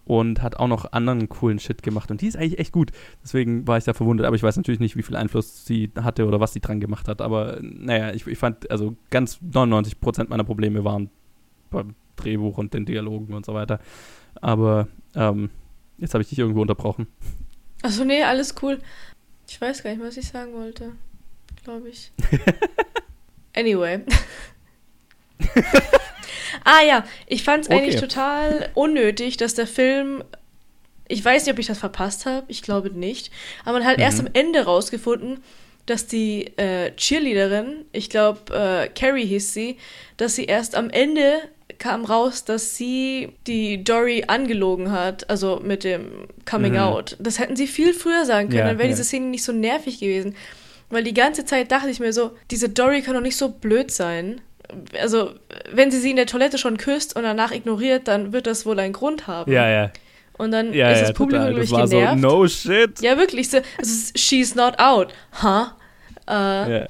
Und 0.03 0.41
hat 0.41 0.57
auch 0.57 0.67
noch 0.67 0.91
anderen 0.91 1.29
coolen 1.29 1.59
Shit 1.59 1.83
gemacht. 1.83 2.11
Und 2.11 2.21
die 2.21 2.27
ist 2.27 2.35
eigentlich 2.35 2.59
echt 2.59 2.71
gut. 2.71 2.91
Deswegen 3.23 3.67
war 3.67 3.77
ich 3.77 3.83
da 3.83 3.93
verwundert. 3.93 4.27
Aber 4.27 4.35
ich 4.35 4.43
weiß 4.43 4.57
natürlich 4.57 4.79
nicht, 4.79 4.95
wie 4.95 5.03
viel 5.03 5.15
Einfluss 5.15 5.65
sie 5.65 5.91
hatte 5.95 6.25
oder 6.25 6.39
was 6.39 6.53
sie 6.53 6.59
dran 6.59 6.79
gemacht 6.79 7.07
hat. 7.07 7.21
Aber 7.21 7.59
naja, 7.61 8.11
ich, 8.11 8.25
ich 8.27 8.37
fand, 8.37 8.69
also 8.71 8.95
ganz 9.09 9.39
99% 9.41 10.27
meiner 10.29 10.43
Probleme 10.43 10.83
waren 10.83 11.09
beim 11.69 11.95
Drehbuch 12.15 12.57
und 12.57 12.73
den 12.73 12.85
Dialogen 12.85 13.33
und 13.33 13.45
so 13.45 13.53
weiter. 13.53 13.79
Aber 14.41 14.87
ähm, 15.15 15.49
jetzt 15.97 16.13
habe 16.13 16.23
ich 16.23 16.29
dich 16.29 16.39
irgendwo 16.39 16.61
unterbrochen. 16.61 17.07
Achso, 17.83 18.03
nee, 18.03 18.23
alles 18.23 18.55
cool. 18.61 18.79
Ich 19.47 19.61
weiß 19.61 19.83
gar 19.83 19.91
nicht, 19.91 20.01
was 20.01 20.17
ich 20.17 20.27
sagen 20.27 20.53
wollte. 20.53 20.93
Glaube 21.63 21.89
ich. 21.89 22.11
Anyway. 23.53 23.99
ah 26.63 26.81
ja, 26.87 27.05
ich 27.27 27.43
fand 27.43 27.63
es 27.65 27.69
Okay. 27.69 27.77
eigentlich 27.79 27.95
total 27.99 28.69
unnötig, 28.73 29.37
dass 29.37 29.53
der 29.55 29.67
Film. 29.67 30.23
Ich 31.07 31.23
weiß 31.25 31.45
nicht, 31.45 31.53
ob 31.53 31.59
ich 31.59 31.67
das 31.67 31.77
verpasst 31.79 32.25
habe. 32.25 32.45
Ich 32.47 32.61
glaube 32.61 32.89
nicht. 32.91 33.31
Aber 33.65 33.79
man 33.79 33.85
hat 33.87 33.97
Mhm. 33.97 34.03
erst 34.03 34.19
am 34.21 34.27
Ende 34.33 34.63
rausgefunden, 34.63 35.43
dass 35.85 36.07
die 36.07 36.45
äh, 36.57 36.91
Cheerleaderin, 36.95 37.85
ich 37.91 38.09
glaube, 38.09 38.53
äh, 38.53 38.87
Carrie 38.87 39.25
hieß 39.25 39.53
sie, 39.53 39.77
dass 40.17 40.35
sie 40.35 40.45
erst 40.45 40.75
am 40.75 40.89
Ende 40.89 41.39
kam 41.79 42.05
raus, 42.05 42.45
dass 42.45 42.77
sie 42.77 43.29
die 43.47 43.83
Dory 43.83 44.25
angelogen 44.27 44.91
hat, 44.91 45.27
also 45.29 45.59
mit 45.63 45.83
dem 45.83 46.27
Coming 46.49 46.73
Mhm. 46.73 46.79
Out. 46.79 47.17
Das 47.19 47.39
hätten 47.39 47.55
sie 47.55 47.65
viel 47.67 47.93
früher 47.93 48.23
sagen 48.25 48.49
können, 48.49 48.59
Ja, 48.59 48.67
dann 48.67 48.77
wäre 48.77 48.87
ja. 48.89 48.93
diese 48.93 49.03
Szene 49.03 49.25
nicht 49.25 49.43
so 49.43 49.51
nervig 49.51 49.99
gewesen. 49.99 50.35
Weil 50.91 51.03
die 51.03 51.13
ganze 51.13 51.43
Zeit 51.45 51.71
dachte 51.71 51.89
ich 51.89 51.99
mir 51.99 52.13
so, 52.13 52.31
diese 52.51 52.69
Dory 52.69 53.01
kann 53.01 53.15
doch 53.15 53.21
nicht 53.21 53.37
so 53.37 53.49
blöd 53.49 53.89
sein. 53.91 54.41
Also, 54.99 55.31
wenn 55.71 55.91
sie 55.91 55.99
sie 55.99 56.11
in 56.11 56.15
der 56.15 56.25
Toilette 56.27 56.57
schon 56.57 56.77
küsst 56.77 57.15
und 57.15 57.23
danach 57.23 57.51
ignoriert, 57.51 58.07
dann 58.07 58.31
wird 58.33 58.47
das 58.47 58.65
wohl 58.65 58.79
einen 58.79 58.93
Grund 58.93 59.27
haben. 59.27 59.51
Ja, 59.51 59.67
ja. 59.69 59.91
Und 60.37 60.51
dann 60.51 60.73
Ja, 60.73 60.91
ist 60.91 61.01
ja, 61.01 61.07
das 61.07 61.13
Publikum, 61.13 61.45
total. 61.47 61.59
Das 61.59 61.65
ich, 61.65 61.71
war 61.71 61.87
genervt. 61.87 62.21
so, 62.21 62.27
no 62.27 62.47
shit. 62.47 63.01
Ja, 63.01 63.17
wirklich. 63.17 63.49
So, 63.49 63.57
also, 63.77 64.11
she's 64.15 64.55
not 64.55 64.79
out. 64.79 65.13
Huh? 65.41 65.65
Äh, 66.27 66.79
Ja. 66.81 66.87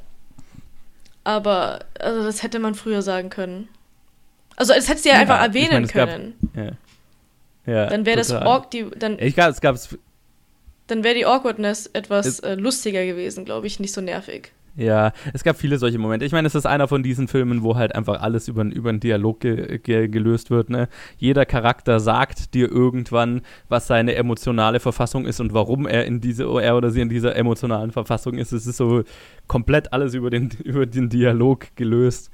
Aber 1.24 1.80
also 2.00 2.24
das 2.24 2.42
hätte 2.44 2.60
man 2.60 2.74
früher 2.76 3.02
sagen 3.02 3.30
können. 3.30 3.70
Also 4.56 4.74
das 4.74 4.90
hättest 4.90 5.06
du 5.06 5.10
ja, 5.10 5.16
Ja, 5.16 5.22
einfach 5.22 5.40
ich 5.42 5.48
erwähnen 5.48 5.84
es 5.84 5.94
gab- 5.94 6.10
können. 6.10 6.34
Ja. 6.56 7.74
ja 7.74 7.86
dann 7.88 8.06
wäre 8.06 8.18
das 8.18 8.34
awk- 8.34 8.70
die, 8.72 8.88
dann, 8.98 9.20
Ich 9.20 9.36
glaube, 9.36 9.52
es 9.52 9.62
gab 9.62 9.78
dann 10.88 11.04
wäre 11.04 11.16
die 11.16 11.26
Awkwardness 11.26 11.88
etwas 11.94 12.26
Es- 12.26 12.40
äh, 12.40 12.56
lustiger 12.56 13.06
gewesen, 13.06 13.46
glaube 13.46 13.68
ich, 13.68 13.80
nicht 13.80 13.94
so 13.94 14.02
nervig. 14.02 14.52
Ja, 14.76 15.12
es 15.34 15.44
gab 15.44 15.58
viele 15.58 15.78
solche 15.78 16.00
Momente. 16.00 16.26
Ich 16.26 16.32
meine, 16.32 16.48
es 16.48 16.56
ist 16.56 16.66
einer 16.66 16.88
von 16.88 17.04
diesen 17.04 17.28
Filmen, 17.28 17.62
wo 17.62 17.76
halt 17.76 17.94
einfach 17.94 18.22
alles 18.22 18.48
über, 18.48 18.64
über 18.64 18.90
einen 18.90 19.02
Dialog 19.02 19.42
ge 19.42 19.80
ge 19.80 20.08
gelöst 20.08 20.50
wird. 20.50 20.70
Ne? 20.70 20.88
Jeder 21.18 21.46
Charakter 21.46 22.00
sagt 22.00 22.54
dir 22.54 22.72
irgendwann, 22.72 23.42
was 23.68 23.88
seine 23.88 24.16
emotionale 24.16 24.80
Verfassung 24.80 25.26
ist 25.26 25.42
und 25.42 25.54
warum 25.54 25.88
er 25.88 26.06
in 26.06 26.22
diese, 26.22 26.46
er 26.62 26.78
oder 26.78 26.90
sie 26.90 27.02
in 27.02 27.10
dieser 27.10 27.36
emotionalen 27.36 27.92
Verfassung 27.92 28.38
ist. 28.38 28.54
Es 28.54 28.66
ist 28.66 28.78
so 28.78 29.04
komplett 29.48 29.92
alles 29.92 30.14
über 30.14 30.30
den, 30.30 30.52
über 30.64 30.86
den 30.86 31.10
Dialog 31.10 31.68
gelöst. 31.76 32.32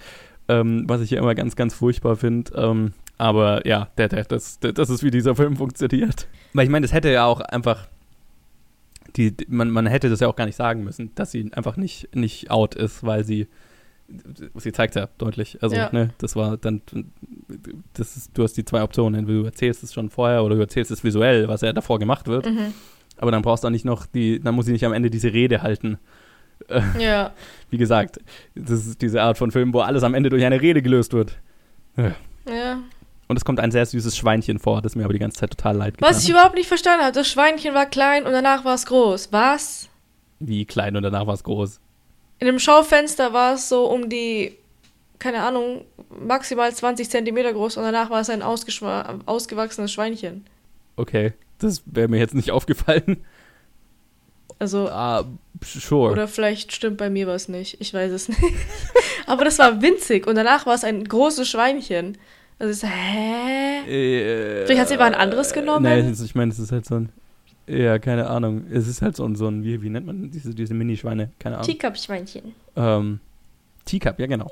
ähm, 0.47 0.85
was 0.87 1.01
ich 1.01 1.11
ja 1.11 1.19
immer 1.19 1.35
ganz, 1.35 1.55
ganz 1.55 1.73
furchtbar 1.73 2.15
finde. 2.15 2.51
Ähm, 2.55 2.93
aber 3.17 3.65
ja, 3.67 3.89
der, 3.97 4.09
der, 4.09 4.23
das, 4.25 4.59
der, 4.59 4.73
das 4.73 4.89
ist, 4.89 5.03
wie 5.03 5.11
dieser 5.11 5.35
Film 5.35 5.57
funktioniert. 5.57 6.27
Weil 6.53 6.65
ich 6.65 6.69
meine, 6.69 6.85
das 6.85 6.93
hätte 6.93 7.11
ja 7.11 7.25
auch 7.25 7.39
einfach. 7.39 7.87
Die, 9.17 9.35
man, 9.47 9.69
man 9.71 9.87
hätte 9.87 10.09
das 10.09 10.19
ja 10.19 10.27
auch 10.27 10.35
gar 10.35 10.45
nicht 10.45 10.55
sagen 10.55 10.83
müssen, 10.83 11.11
dass 11.15 11.31
sie 11.31 11.51
einfach 11.53 11.75
nicht, 11.75 12.15
nicht 12.15 12.51
out 12.51 12.75
ist, 12.75 13.03
weil 13.03 13.23
sie. 13.23 13.47
Sie 14.55 14.71
zeigt 14.71 14.95
ja 14.95 15.09
deutlich. 15.17 15.57
Also, 15.61 15.75
Ja. 15.75 15.89
ne, 15.91 16.11
das 16.19 16.35
war 16.37 16.55
dann. 16.55 16.81
Das 17.93 18.15
ist, 18.15 18.37
du 18.37 18.43
hast 18.43 18.53
die 18.53 18.63
zwei 18.63 18.81
Optionen. 18.83 19.19
Entweder 19.19 19.39
du 19.39 19.45
erzählst 19.45 19.83
es 19.83 19.93
schon 19.93 20.09
vorher 20.09 20.43
oder 20.43 20.55
du 20.55 20.61
erzählst 20.61 20.91
es 20.91 21.03
visuell, 21.03 21.47
was 21.47 21.61
ja 21.61 21.73
davor 21.73 21.99
gemacht 21.99 22.27
wird. 22.27 22.45
Mhm. 22.49 22.73
Aber 23.17 23.31
dann 23.31 23.41
brauchst 23.41 23.63
du 23.63 23.67
auch 23.67 23.71
nicht 23.71 23.83
noch 23.85 24.05
die. 24.05 24.39
Dann 24.39 24.55
muss 24.55 24.65
sie 24.67 24.71
nicht 24.71 24.85
am 24.85 24.93
Ende 24.93 25.09
diese 25.09 25.33
Rede 25.33 25.61
halten. 25.61 25.97
Ja. 26.99 27.33
Wie 27.69 27.77
gesagt, 27.77 28.19
das 28.55 28.87
ist 28.87 29.01
diese 29.03 29.21
Art 29.21 29.37
von 29.37 29.51
Film, 29.51 29.73
wo 29.73 29.81
alles 29.81 30.01
am 30.03 30.15
Ende 30.15 30.29
durch 30.29 30.43
eine 30.43 30.59
Rede 30.59 30.81
gelöst 30.81 31.13
wird. 31.13 31.37
Ja. 31.95 32.79
Und 33.27 33.35
es 33.37 33.43
kommt 33.43 33.59
ein 33.59 33.71
sehr 33.71 33.85
süßes 33.85 34.15
Schweinchen 34.15 34.57
vor, 34.59 34.81
das 34.81 34.95
mir 34.95 35.03
aber 35.03 35.13
die 35.13 35.19
ganze 35.19 35.39
Zeit 35.39 35.51
total 35.51 35.75
leid 35.75 35.97
getan 35.97 36.09
Was 36.09 36.23
ich 36.23 36.29
überhaupt 36.29 36.55
nicht 36.55 36.67
verstanden 36.67 37.03
habe, 37.03 37.13
das 37.13 37.27
Schweinchen 37.27 37.73
war 37.73 37.85
klein 37.85 38.25
und 38.25 38.31
danach 38.31 38.63
war 38.63 38.75
es 38.75 38.85
groß. 38.85 39.29
Was? 39.31 39.89
Wie 40.39 40.65
klein 40.65 40.95
und 40.95 41.03
danach 41.03 41.27
war 41.27 41.33
es 41.33 41.43
groß. 41.43 41.79
In 42.39 42.45
dem 42.47 42.59
Schaufenster 42.59 43.33
war 43.33 43.55
es 43.55 43.67
so 43.67 43.85
um 43.87 44.07
die, 44.09 44.55
keine 45.19 45.41
Ahnung, 45.41 45.83
maximal 46.09 46.73
20 46.73 47.09
Zentimeter 47.09 47.51
groß 47.51 47.77
und 47.77 47.83
danach 47.83 48.09
war 48.09 48.21
es 48.21 48.29
ein 48.29 48.41
ausgewachsenes 48.43 49.91
Schweinchen. 49.91 50.45
Okay, 50.95 51.33
das 51.59 51.81
wäre 51.85 52.07
mir 52.07 52.19
jetzt 52.19 52.35
nicht 52.35 52.51
aufgefallen. 52.51 53.17
Also, 54.59 54.87
Ah, 54.89 55.25
sure. 55.63 56.11
oder 56.11 56.27
vielleicht 56.27 56.71
stimmt 56.71 56.97
bei 56.97 57.09
mir 57.09 57.27
was 57.27 57.47
nicht. 57.47 57.79
Ich 57.79 57.93
weiß 57.93 58.11
es 58.11 58.29
nicht. 58.29 58.41
Aber 59.27 59.43
das 59.45 59.59
war 59.59 59.81
winzig 59.81 60.25
und 60.25 60.35
danach 60.35 60.65
war 60.65 60.73
es 60.73 60.83
ein 60.83 61.03
großes 61.03 61.47
Schweinchen. 61.47 62.17
Also, 62.59 62.71
ich 62.71 62.79
so, 62.79 62.87
hä? 62.87 63.81
Äh, 63.87 64.65
Vielleicht 64.65 64.81
hat 64.81 64.87
sie 64.87 64.95
aber 64.95 65.05
ein 65.05 65.15
anderes 65.15 65.53
genommen? 65.53 65.83
Nein, 65.83 66.11
ich 66.11 66.35
meine, 66.35 66.51
es 66.51 66.59
ist 66.59 66.71
halt 66.71 66.85
so 66.85 66.95
ein. 66.95 67.09
Ja, 67.67 67.99
keine 67.99 68.27
Ahnung. 68.29 68.65
Es 68.71 68.87
ist 68.87 69.01
halt 69.01 69.15
so 69.15 69.25
ein, 69.25 69.35
so 69.35 69.47
ein 69.47 69.63
wie, 69.63 69.81
wie 69.81 69.89
nennt 69.89 70.05
man 70.05 70.31
diese, 70.31 70.55
diese 70.55 70.73
Minischweine? 70.73 71.31
Keine 71.37 71.57
Ahnung. 71.57 71.67
Teacup-Schweinchen. 71.67 72.53
Ähm, 72.75 73.19
Teacup, 73.85 74.19
ja 74.19 74.27
genau. 74.27 74.49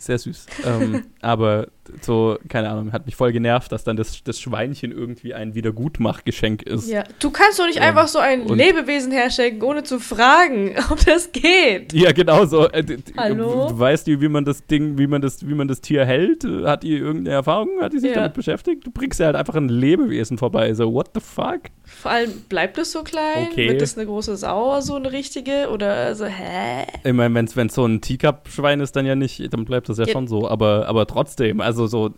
Sehr 0.00 0.18
süß. 0.18 0.46
ähm, 0.66 1.04
aber 1.20 1.68
so, 2.02 2.38
keine 2.48 2.70
Ahnung, 2.70 2.92
hat 2.92 3.06
mich 3.06 3.16
voll 3.16 3.32
genervt, 3.32 3.72
dass 3.72 3.82
dann 3.84 3.96
das, 3.96 4.22
das 4.22 4.38
Schweinchen 4.40 4.92
irgendwie 4.92 5.34
ein 5.34 5.54
Wiedergutmachgeschenk 5.54 6.62
ist. 6.62 6.88
Ja. 6.88 7.02
Du 7.18 7.30
kannst 7.30 7.58
doch 7.58 7.66
nicht 7.66 7.78
Ähm, 7.78 7.82
einfach 7.82 8.06
so 8.08 8.18
ein 8.20 8.46
Lebewesen 8.46 9.10
herschenken, 9.12 9.62
ohne 9.62 9.82
zu 9.82 9.98
fragen, 9.98 10.74
ob 10.90 11.04
das 11.04 11.32
geht. 11.32 11.92
Ja, 11.92 12.12
genau 12.12 12.46
so. 12.46 12.68
Äh, 12.70 12.98
Hallo? 13.16 13.68
Du 13.68 13.78
weißt 13.78 14.06
die, 14.06 14.20
wie 14.20 14.28
man 14.28 14.44
das 14.44 14.64
Ding, 14.66 14.98
wie 14.98 15.06
man 15.08 15.20
das, 15.20 15.46
wie 15.46 15.54
man 15.54 15.66
das 15.68 15.80
Tier 15.80 16.04
hält? 16.04 16.44
Hat 16.64 16.82
die 16.84 16.96
irgendeine 16.96 17.34
Erfahrung? 17.36 17.68
Hat 17.80 17.92
die 17.92 17.98
sich 17.98 18.10
Ja. 18.10 18.16
damit 18.16 18.34
beschäftigt? 18.34 18.86
Du 18.86 18.90
bringst 18.90 19.18
ja 19.20 19.26
halt 19.26 19.36
einfach 19.36 19.54
ein 19.56 19.68
Lebewesen 19.68 20.38
vorbei. 20.38 20.72
So, 20.74 20.92
what 20.92 21.10
the 21.14 21.20
fuck? 21.20 21.62
Vor 21.84 22.10
allem, 22.12 22.30
bleibt 22.48 22.78
es 22.78 22.92
so 22.92 23.02
klein? 23.02 23.48
Okay. 23.50 23.68
Wird 23.68 23.82
es 23.82 23.96
eine 23.96 24.06
große 24.06 24.36
Sau, 24.36 24.80
so 24.80 24.94
eine 24.94 25.10
richtige? 25.10 25.68
Oder 25.70 25.92
also, 25.92 26.24
hä? 26.26 26.86
Ich 27.02 27.12
meine, 27.12 27.34
wenn 27.34 27.66
es 27.66 27.74
so 27.74 27.84
ein 27.84 28.00
Teacup-Schwein 28.00 28.78
ist, 28.80 28.94
dann 28.94 29.06
ja 29.06 29.16
nicht, 29.16 29.52
dann 29.52 29.64
bleibt 29.64 29.88
das 29.90 29.98
ja, 29.98 30.06
Ja. 30.06 30.12
schon 30.12 30.28
so. 30.28 30.48
Aber, 30.48 30.86
aber 30.88 31.06
trotzdem, 31.06 31.60
also 31.60 31.86
so, 31.86 32.10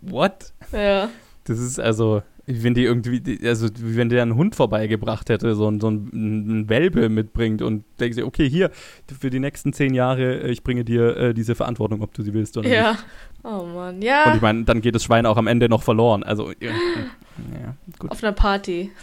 what? 0.00 0.52
Ja. 0.72 1.08
Das 1.44 1.58
ist 1.58 1.78
also, 1.78 2.22
wie 2.46 2.62
wenn 2.62 2.74
die 2.74 2.84
irgendwie, 2.84 3.38
also 3.46 3.68
wie 3.78 3.96
wenn 3.96 4.08
der 4.08 4.22
einen 4.22 4.34
Hund 4.34 4.54
vorbeigebracht 4.54 5.28
hätte, 5.28 5.54
so 5.54 5.68
ein, 5.68 5.80
so 5.80 5.88
ein, 5.90 6.60
ein 6.62 6.68
Welpe 6.68 7.08
mitbringt 7.08 7.60
und 7.62 7.84
denkst 8.00 8.16
dir, 8.16 8.26
okay, 8.26 8.48
hier, 8.48 8.70
für 9.18 9.30
die 9.30 9.40
nächsten 9.40 9.72
zehn 9.72 9.94
Jahre, 9.94 10.42
äh, 10.42 10.50
ich 10.50 10.62
bringe 10.62 10.84
dir 10.84 11.16
äh, 11.16 11.34
diese 11.34 11.54
Verantwortung, 11.54 12.02
ob 12.02 12.14
du 12.14 12.22
sie 12.22 12.32
willst 12.34 12.56
oder 12.56 12.68
nicht. 12.68 12.76
Ja. 12.78 12.96
Oh 13.42 13.64
Mann. 13.66 14.00
Ja. 14.00 14.24
Und 14.30 14.36
ich 14.36 14.42
meine, 14.42 14.64
dann 14.64 14.80
geht 14.80 14.94
das 14.94 15.04
Schwein 15.04 15.26
auch 15.26 15.36
am 15.36 15.46
Ende 15.46 15.68
noch 15.68 15.82
verloren. 15.82 16.22
Also, 16.22 16.50
ja, 16.60 16.70
ja 16.70 17.74
gut. 17.98 18.10
Auf 18.10 18.22
einer 18.22 18.32
Party. 18.32 18.90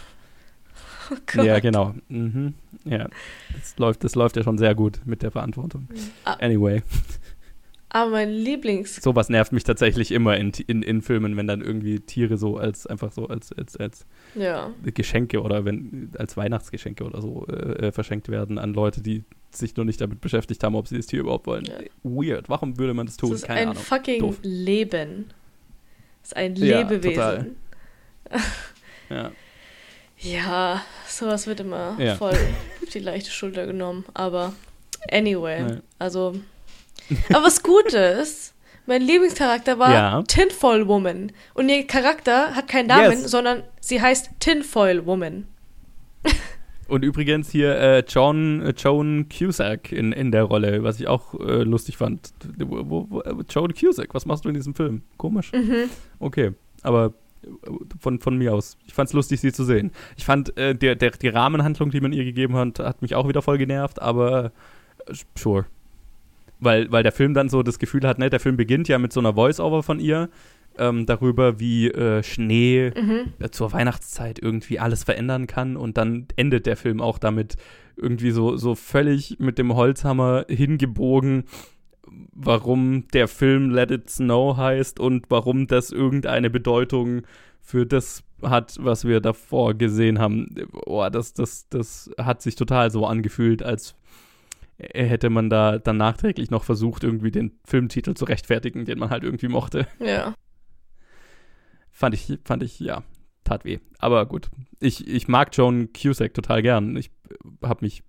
Oh 1.10 1.16
Gott. 1.26 1.44
Ja, 1.44 1.58
genau. 1.58 1.94
Mhm. 2.08 2.54
Ja, 2.84 3.08
das 3.52 3.76
läuft, 3.76 4.02
das 4.04 4.14
läuft 4.14 4.36
ja 4.36 4.44
schon 4.44 4.56
sehr 4.56 4.74
gut 4.74 5.00
mit 5.04 5.22
der 5.22 5.30
Verantwortung. 5.30 5.88
Ah. 6.24 6.34
Anyway, 6.40 6.82
Aber 7.94 8.10
mein 8.10 8.30
Lieblings. 8.30 8.96
sowas 9.02 9.28
nervt 9.28 9.52
mich 9.52 9.64
tatsächlich 9.64 10.12
immer 10.12 10.36
in, 10.38 10.50
in, 10.66 10.82
in 10.82 11.02
Filmen, 11.02 11.36
wenn 11.36 11.46
dann 11.46 11.60
irgendwie 11.60 12.00
Tiere 12.00 12.38
so 12.38 12.56
als 12.56 12.86
einfach 12.86 13.12
so 13.12 13.26
als, 13.28 13.52
als, 13.52 13.76
als 13.76 14.06
Ja. 14.34 14.70
Geschenke 14.82 15.42
oder 15.42 15.66
wenn 15.66 16.10
als 16.16 16.36
Weihnachtsgeschenke 16.38 17.04
oder 17.04 17.20
so 17.20 17.46
äh, 17.48 17.88
äh, 17.88 17.92
verschenkt 17.92 18.30
werden 18.30 18.56
an 18.58 18.72
Leute, 18.72 19.02
die 19.02 19.24
sich 19.50 19.76
nur 19.76 19.84
nicht 19.84 20.00
damit 20.00 20.22
beschäftigt 20.22 20.64
haben, 20.64 20.74
ob 20.74 20.88
sie 20.88 20.96
das 20.96 21.04
Tier 21.06 21.20
überhaupt 21.20 21.46
wollen. 21.46 21.66
Ja. 21.66 21.74
Weird. 22.02 22.48
Warum 22.48 22.78
würde 22.78 22.94
man 22.94 23.04
das 23.04 23.18
tun? 23.18 23.30
Das 23.30 23.40
ist 23.40 23.46
Keine 23.46 23.60
ein 23.60 23.68
Ahnung. 23.68 23.82
fucking 23.82 24.20
Doof. 24.20 24.38
Leben. 24.42 25.26
Das 26.22 26.30
ist 26.30 26.36
ein 26.36 26.56
Ja, 26.56 26.78
Lebewesen. 26.80 27.14
total. 27.14 27.50
Ja. 29.10 29.30
Ja, 30.24 30.80
sowas 31.08 31.48
wird 31.48 31.60
immer 31.60 31.96
Ja. 31.98 32.14
voll 32.14 32.30
auf 32.82 32.88
die 32.94 33.00
leichte 33.00 33.30
Schulter 33.30 33.66
genommen. 33.66 34.04
Aber 34.14 34.52
anyway, 35.10 35.60
Ja. 35.68 35.76
also. 35.98 36.36
Aber 37.30 37.44
was 37.44 37.62
gut 37.62 37.92
ist, 37.92 38.54
mein 38.86 39.02
Lieblingscharakter 39.02 39.78
war 39.78 39.92
Ja. 39.92 40.22
Tinfoil 40.22 40.86
Woman. 40.88 41.32
Und 41.54 41.68
ihr 41.68 41.86
Charakter 41.86 42.54
hat 42.54 42.68
keinen 42.68 42.88
Namen, 42.88 43.10
Yes. 43.20 43.30
sondern 43.30 43.62
sie 43.80 44.00
heißt 44.00 44.30
Tinfoil 44.40 45.06
Woman. 45.06 45.46
Und 46.88 47.04
übrigens 47.04 47.50
hier 47.50 47.78
äh, 47.78 48.04
John, 48.06 48.60
äh, 48.60 48.74
Joan 48.76 49.26
Cusack 49.28 49.92
in, 49.92 50.12
in 50.12 50.30
der 50.30 50.42
Rolle, 50.44 50.82
was 50.82 51.00
ich 51.00 51.06
auch 51.06 51.32
äh, 51.40 51.62
lustig 51.62 51.96
fand. 51.96 52.32
Wo, 52.58 53.06
wo, 53.08 53.22
Joan 53.48 53.72
Cusack, 53.72 54.12
was 54.14 54.26
machst 54.26 54.44
du 54.44 54.48
in 54.50 54.54
diesem 54.54 54.74
Film? 54.74 55.02
Komisch. 55.16 55.52
Mhm. 55.52 55.88
Okay, 56.18 56.52
aber 56.82 57.14
äh, 57.44 57.48
von, 57.98 58.18
von 58.20 58.36
mir 58.36 58.52
aus. 58.52 58.76
Ich 58.84 58.92
fand 58.92 59.08
es 59.08 59.14
lustig, 59.14 59.40
sie 59.40 59.52
zu 59.52 59.64
sehen. 59.64 59.90
Ich 60.16 60.24
fand, 60.26 60.54
äh, 60.58 60.74
der, 60.74 60.94
der, 60.96 61.12
die 61.12 61.28
Rahmenhandlung, 61.28 61.90
die 61.90 62.00
man 62.00 62.12
ihr 62.12 62.24
gegeben 62.24 62.56
hat, 62.56 62.78
hat 62.78 63.00
mich 63.00 63.14
auch 63.14 63.26
wieder 63.26 63.40
voll 63.40 63.56
genervt, 63.58 64.02
aber 64.02 64.52
äh, 65.06 65.14
sure. 65.34 65.64
Weil, 66.64 66.92
weil 66.92 67.02
der 67.02 67.10
Film 67.12 67.34
dann 67.34 67.48
so 67.48 67.62
das 67.64 67.78
Gefühl 67.80 68.06
hat, 68.06 68.18
ne, 68.18 68.30
der 68.30 68.38
Film 68.38 68.56
beginnt 68.56 68.86
ja 68.86 68.98
mit 68.98 69.12
so 69.12 69.18
einer 69.18 69.34
Voice-Over 69.34 69.82
von 69.82 69.98
ihr, 69.98 70.28
ähm, 70.78 71.06
darüber, 71.06 71.58
wie 71.58 71.88
äh, 71.88 72.22
Schnee 72.22 72.92
Mhm. 72.96 73.32
äh, 73.40 73.50
zur 73.50 73.72
Weihnachtszeit 73.72 74.38
irgendwie 74.40 74.78
alles 74.78 75.02
verändern 75.04 75.46
kann 75.46 75.76
und 75.76 75.96
dann 75.98 76.28
endet 76.36 76.66
der 76.66 76.76
Film 76.76 77.00
auch 77.00 77.18
damit 77.18 77.56
irgendwie 77.96 78.30
so, 78.30 78.56
so 78.56 78.74
völlig 78.74 79.38
mit 79.38 79.58
dem 79.58 79.74
Holzhammer 79.74 80.46
hingebogen, 80.48 81.44
warum 82.32 83.08
der 83.12 83.28
Film 83.28 83.70
Let 83.70 83.90
It 83.90 84.08
Snow 84.08 84.56
heißt 84.56 85.00
und 85.00 85.26
warum 85.30 85.66
das 85.66 85.90
irgendeine 85.90 86.48
Bedeutung 86.48 87.22
für 87.60 87.86
das 87.86 88.22
hat, 88.42 88.76
was 88.80 89.04
wir 89.04 89.20
davor 89.20 89.74
gesehen 89.74 90.18
haben. 90.18 90.48
Oh, 90.86 91.06
das, 91.10 91.34
das, 91.34 91.68
das 91.68 92.10
hat 92.18 92.42
sich 92.42 92.54
total 92.56 92.90
so 92.90 93.06
angefühlt, 93.06 93.62
als 93.62 93.94
hätte 94.78 95.30
man 95.30 95.50
da 95.50 95.78
dann 95.78 95.96
nachträglich 95.96 96.50
noch 96.50 96.64
versucht, 96.64 97.04
irgendwie 97.04 97.30
den 97.30 97.58
Filmtitel 97.64 98.14
zu 98.14 98.24
rechtfertigen, 98.24 98.84
den 98.84 98.98
man 98.98 99.10
halt 99.10 99.24
irgendwie 99.24 99.48
mochte. 99.48 99.86
Ja. 99.98 100.34
Fand 101.90 102.14
ich, 102.14 102.38
fand 102.44 102.62
ich, 102.62 102.80
ja, 102.80 103.02
tat 103.44 103.64
weh. 103.64 103.78
Aber 103.98 104.24
gut. 104.26 104.50
Ich, 104.80 105.06
ich 105.06 105.28
mag 105.28 105.54
Joan 105.56 105.92
Cusack 105.92 106.32
total 106.32 106.62
gern. 106.62 106.96
Ich 106.96 107.10
habe 107.62 107.84
mich, 107.84 108.02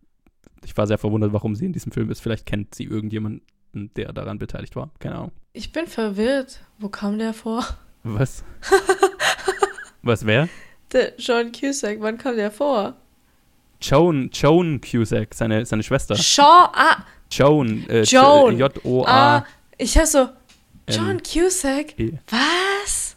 ich 0.63 0.75
war 0.77 0.87
sehr 0.87 0.97
verwundert, 0.97 1.33
warum 1.33 1.55
sie 1.55 1.65
in 1.65 1.73
diesem 1.73 1.91
Film 1.91 2.09
ist. 2.09 2.21
Vielleicht 2.21 2.45
kennt 2.45 2.73
sie 2.73 2.85
irgendjemanden, 2.85 3.43
der 3.73 4.13
daran 4.13 4.39
beteiligt 4.39 4.75
war. 4.77 4.91
Keine 4.99 5.15
Ahnung. 5.15 5.31
Ich 5.51 5.73
bin 5.73 5.85
verwirrt. 5.87 6.61
Wo 6.79 6.87
kam 6.87 7.19
der 7.19 7.33
vor? 7.33 7.65
Was? 8.03 8.43
Was 10.01 10.25
wer? 10.25 10.47
Der 10.93 11.13
John 11.17 11.51
Cusack, 11.51 11.97
wann 11.99 12.17
kam 12.17 12.35
der 12.35 12.51
vor? 12.51 12.95
Joan, 13.83 14.29
Joan 14.31 14.79
Cusack, 14.81 15.33
seine, 15.33 15.65
seine 15.65 15.83
Schwester. 15.83 16.15
Shaw, 16.15 16.69
ah, 16.73 17.03
Joan. 17.29 17.85
Äh, 17.89 18.03
Joan. 18.03 18.57
J-O-A. 18.57 19.37
ah, 19.37 19.45
ich 19.77 19.97
hab 19.97 20.05
so, 20.05 20.19
Ähm, 20.19 20.29
John 20.87 21.21
Cusack? 21.21 21.99
E. 21.99 22.13
Was? 22.29 23.15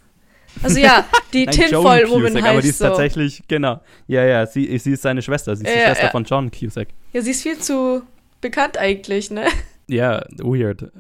Also 0.63 0.79
ja, 0.81 1.05
die 1.33 1.47
Tinfoil 1.51 2.03
Joan 2.07 2.11
Woman 2.11 2.35
heißt 2.37 2.47
aber 2.47 2.63
die 2.63 2.69
ist 2.69 2.79
so. 2.79 2.87
tatsächlich, 2.87 3.43
genau. 3.47 3.81
Ja, 4.09 4.25
ja, 4.25 4.47
sie, 4.47 4.77
sie 4.79 4.93
ist 4.93 5.03
seine 5.03 5.21
Schwester. 5.23 5.55
Sie 5.55 5.65
ist 5.65 5.73
die 5.73 5.79
Ja, 5.79 5.87
Schwester 5.87 6.05
ja. 6.05 6.11
von 6.11 6.25
John 6.25 6.51
Cusack. 6.51 6.89
Ja, 7.13 7.21
sie 7.23 7.31
ist 7.31 7.43
viel 7.43 7.59
zu 7.59 8.03
bekannt 8.41 8.77
eigentlich, 8.79 9.31
ne? 9.31 9.47
Ja, 9.89 10.25
weird. 10.39 10.91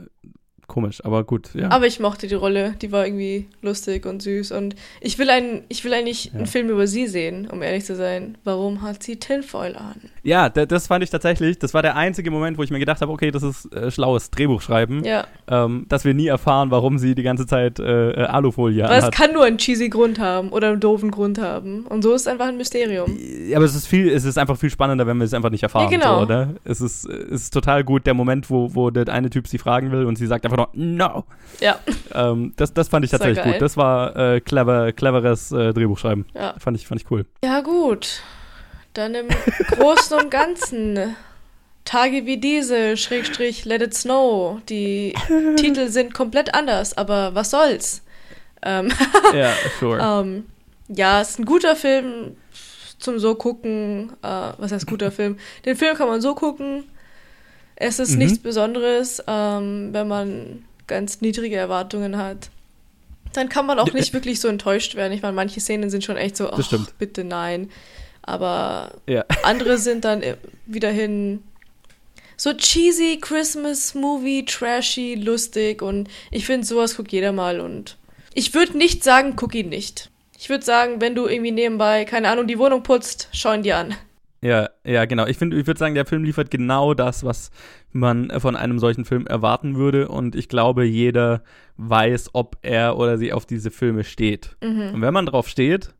Komisch, 0.76 1.02
aber 1.06 1.24
gut, 1.24 1.54
ja. 1.54 1.70
Aber 1.70 1.86
ich 1.86 2.00
mochte 2.00 2.26
die 2.26 2.34
Rolle, 2.34 2.74
die 2.82 2.92
war 2.92 3.06
irgendwie 3.06 3.46
lustig 3.62 4.04
und 4.04 4.20
süß 4.20 4.52
und 4.52 4.76
ich 5.00 5.18
will 5.18 5.30
einen, 5.30 5.62
ich 5.70 5.82
will 5.86 5.94
eigentlich 5.94 6.26
Ja. 6.26 6.32
einen 6.34 6.44
Film 6.46 6.68
über 6.68 6.86
sie 6.86 7.06
sehen, 7.06 7.48
um 7.50 7.62
ehrlich 7.62 7.86
zu 7.86 7.96
sein. 7.96 8.36
Warum 8.44 8.82
hat 8.82 9.02
sie 9.02 9.16
Tinfoil 9.16 9.74
an? 9.74 9.94
Ja, 10.22 10.50
da- 10.50 10.66
das 10.66 10.86
fand 10.86 11.02
ich 11.02 11.08
tatsächlich, 11.08 11.58
das 11.58 11.72
war 11.72 11.80
der 11.80 11.96
einzige 11.96 12.30
Moment, 12.30 12.58
wo 12.58 12.62
ich 12.62 12.70
mir 12.70 12.78
gedacht 12.78 13.00
habe, 13.00 13.10
okay, 13.10 13.30
das 13.30 13.42
ist 13.42 13.72
äh, 13.72 13.90
schlaues 13.90 14.30
Drehbuchschreiben, 14.30 15.02
Ja, 15.02 15.26
ähm, 15.48 15.86
dass 15.88 16.04
wir 16.04 16.12
nie 16.12 16.26
erfahren, 16.26 16.70
warum 16.70 16.98
sie 16.98 17.14
die 17.14 17.22
ganze 17.22 17.46
Zeit 17.46 17.78
äh, 17.78 18.10
äh, 18.10 18.24
Alufolie 18.26 18.82
weil 18.84 18.90
es 18.98 19.04
anhat. 19.04 19.14
kann 19.14 19.32
nur 19.32 19.44
einen 19.46 19.56
cheesy 19.56 19.88
Grund 19.88 20.18
haben 20.18 20.50
oder 20.50 20.68
einen 20.68 20.80
doofen 20.80 21.10
Grund 21.10 21.38
haben 21.40 21.86
und 21.86 22.02
so 22.02 22.12
ist 22.12 22.22
es 22.22 22.26
einfach 22.28 22.48
ein 22.48 22.58
Mysterium. 22.58 23.16
Ja, 23.48 23.56
aber 23.56 23.64
es 23.64 23.74
ist 23.74 23.86
viel, 23.86 24.10
es 24.10 24.24
ist 24.26 24.36
einfach 24.36 24.58
viel 24.58 24.68
spannender, 24.68 25.06
wenn 25.06 25.16
wir 25.16 25.24
es 25.24 25.32
einfach 25.32 25.48
nicht 25.48 25.62
erfahren. 25.62 25.90
Ja, 25.90 25.98
genau. 25.98 26.16
So, 26.18 26.22
oder? 26.24 26.50
Es 26.64 26.82
ist, 26.82 27.06
es 27.08 27.44
ist 27.44 27.54
total 27.54 27.82
gut, 27.82 28.04
der 28.04 28.12
Moment, 28.12 28.50
wo, 28.50 28.74
wo 28.74 28.90
der 28.90 29.06
eine 29.08 29.30
Typ 29.30 29.46
sie 29.48 29.56
fragen 29.58 29.90
will 29.92 30.04
und 30.04 30.16
sie 30.16 30.26
sagt 30.26 30.44
einfach 30.44 30.56
nur, 30.58 30.65
no. 30.72 31.24
Ja. 31.60 31.78
Ähm, 32.12 32.52
das, 32.56 32.72
das 32.72 32.88
fand 32.88 33.04
ich 33.04 33.10
tatsächlich 33.10 33.44
gut. 33.44 33.60
Das 33.60 33.76
war 33.76 34.16
äh, 34.16 34.40
clever, 34.40 34.92
cleveres 34.92 35.52
äh, 35.52 35.72
Drehbuchschreiben. 35.72 36.26
Ja. 36.34 36.54
Fand 36.58 36.76
ich, 36.76 36.86
fand 36.86 37.00
ich 37.00 37.10
cool. 37.10 37.26
Ja, 37.42 37.60
gut. 37.60 38.22
Dann 38.94 39.14
im 39.14 39.28
Großen 39.70 40.18
und 40.18 40.30
Ganzen. 40.30 41.16
Tage 41.84 42.26
wie 42.26 42.38
diese, 42.38 42.96
Schrägstrich, 42.96 43.64
Let 43.64 43.80
It 43.80 43.94
Snow. 43.94 44.60
Die 44.68 45.14
Titel 45.56 45.88
sind 45.88 46.12
komplett 46.12 46.54
anders, 46.54 46.98
aber 46.98 47.34
was 47.34 47.50
soll's? 47.50 48.02
Ähm, 48.62 48.92
ja, 49.34 49.52
sure. 49.78 50.00
ähm, 50.02 50.46
ja, 50.88 51.20
es 51.20 51.30
ist 51.30 51.38
ein 51.38 51.44
guter 51.44 51.76
Film 51.76 52.36
zum 52.98 53.18
so 53.18 53.34
gucken. 53.34 54.12
Äh, 54.22 54.52
was 54.58 54.72
heißt 54.72 54.86
guter 54.86 55.10
Film? 55.10 55.38
Den 55.64 55.76
Film 55.76 55.96
kann 55.96 56.08
man 56.08 56.20
so 56.20 56.34
gucken. 56.34 56.84
Es 57.76 57.98
ist 57.98 58.12
mhm. 58.12 58.18
nichts 58.18 58.38
Besonderes, 58.38 59.22
ähm, 59.26 59.90
wenn 59.92 60.08
man 60.08 60.64
ganz 60.86 61.20
niedrige 61.20 61.56
Erwartungen 61.56 62.16
hat. 62.16 62.50
Dann 63.32 63.48
kann 63.48 63.66
man 63.66 63.78
auch 63.78 63.92
nicht 63.92 64.14
wirklich 64.14 64.40
so 64.40 64.48
enttäuscht 64.48 64.94
werden. 64.94 65.12
Ich 65.12 65.20
meine, 65.20 65.34
manche 65.34 65.60
Szenen 65.60 65.90
sind 65.90 66.04
schon 66.04 66.16
echt 66.16 66.36
so, 66.36 66.50
ach, 66.50 66.72
bitte 66.98 67.22
nein. 67.22 67.70
Aber 68.22 68.94
ja. 69.06 69.24
andere 69.42 69.76
sind 69.78 70.04
dann 70.04 70.22
wiederhin 70.64 71.42
so 72.36 72.52
cheesy 72.52 73.18
Christmas 73.20 73.94
Movie, 73.94 74.44
trashy, 74.44 75.14
lustig 75.14 75.82
und 75.82 76.08
ich 76.30 76.46
finde, 76.46 76.66
sowas 76.66 76.96
guckt 76.96 77.12
jeder 77.12 77.32
mal 77.32 77.60
und 77.60 77.96
ich 78.34 78.52
würde 78.52 78.76
nicht 78.76 79.02
sagen, 79.02 79.34
guck 79.36 79.54
ihn 79.54 79.70
nicht. 79.70 80.10
Ich 80.38 80.50
würde 80.50 80.64
sagen, 80.64 81.00
wenn 81.00 81.14
du 81.14 81.26
irgendwie 81.26 81.52
nebenbei, 81.52 82.04
keine 82.04 82.28
Ahnung, 82.28 82.46
die 82.46 82.58
Wohnung 82.58 82.82
putzt, 82.82 83.28
schau 83.32 83.54
ihn 83.54 83.62
dir 83.62 83.78
an. 83.78 83.94
Ja, 84.42 84.68
ja, 84.84 85.04
genau. 85.06 85.26
Ich 85.26 85.38
finde, 85.38 85.58
ich 85.58 85.66
würde 85.66 85.78
sagen, 85.78 85.94
der 85.94 86.06
Film 86.06 86.22
liefert 86.24 86.50
genau 86.50 86.94
das, 86.94 87.24
was 87.24 87.50
man 87.92 88.30
von 88.38 88.54
einem 88.54 88.78
solchen 88.78 89.04
Film 89.04 89.26
erwarten 89.26 89.76
würde. 89.76 90.08
Und 90.08 90.36
ich 90.36 90.48
glaube, 90.48 90.84
jeder 90.84 91.42
weiß, 91.76 92.30
ob 92.34 92.58
er 92.62 92.96
oder 92.98 93.18
sie 93.18 93.32
auf 93.32 93.46
diese 93.46 93.70
Filme 93.70 94.04
steht. 94.04 94.56
Mhm. 94.62 94.94
Und 94.94 95.00
wenn 95.00 95.14
man 95.14 95.26
drauf 95.26 95.48
steht, 95.48 95.94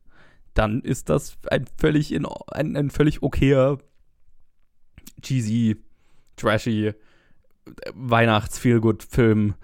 dann 0.55 0.81
ist 0.81 1.09
das 1.09 1.39
ein 1.51 1.67
völlig, 1.79 2.13
in, 2.13 2.27
ein, 2.49 2.77
ein 2.77 2.91
völlig 2.91 3.23
okayer, 3.23 3.79
cheesy, 5.23 5.77
trashy 6.37 6.93
Weihnachts-Feelgood-Film. 7.95 9.55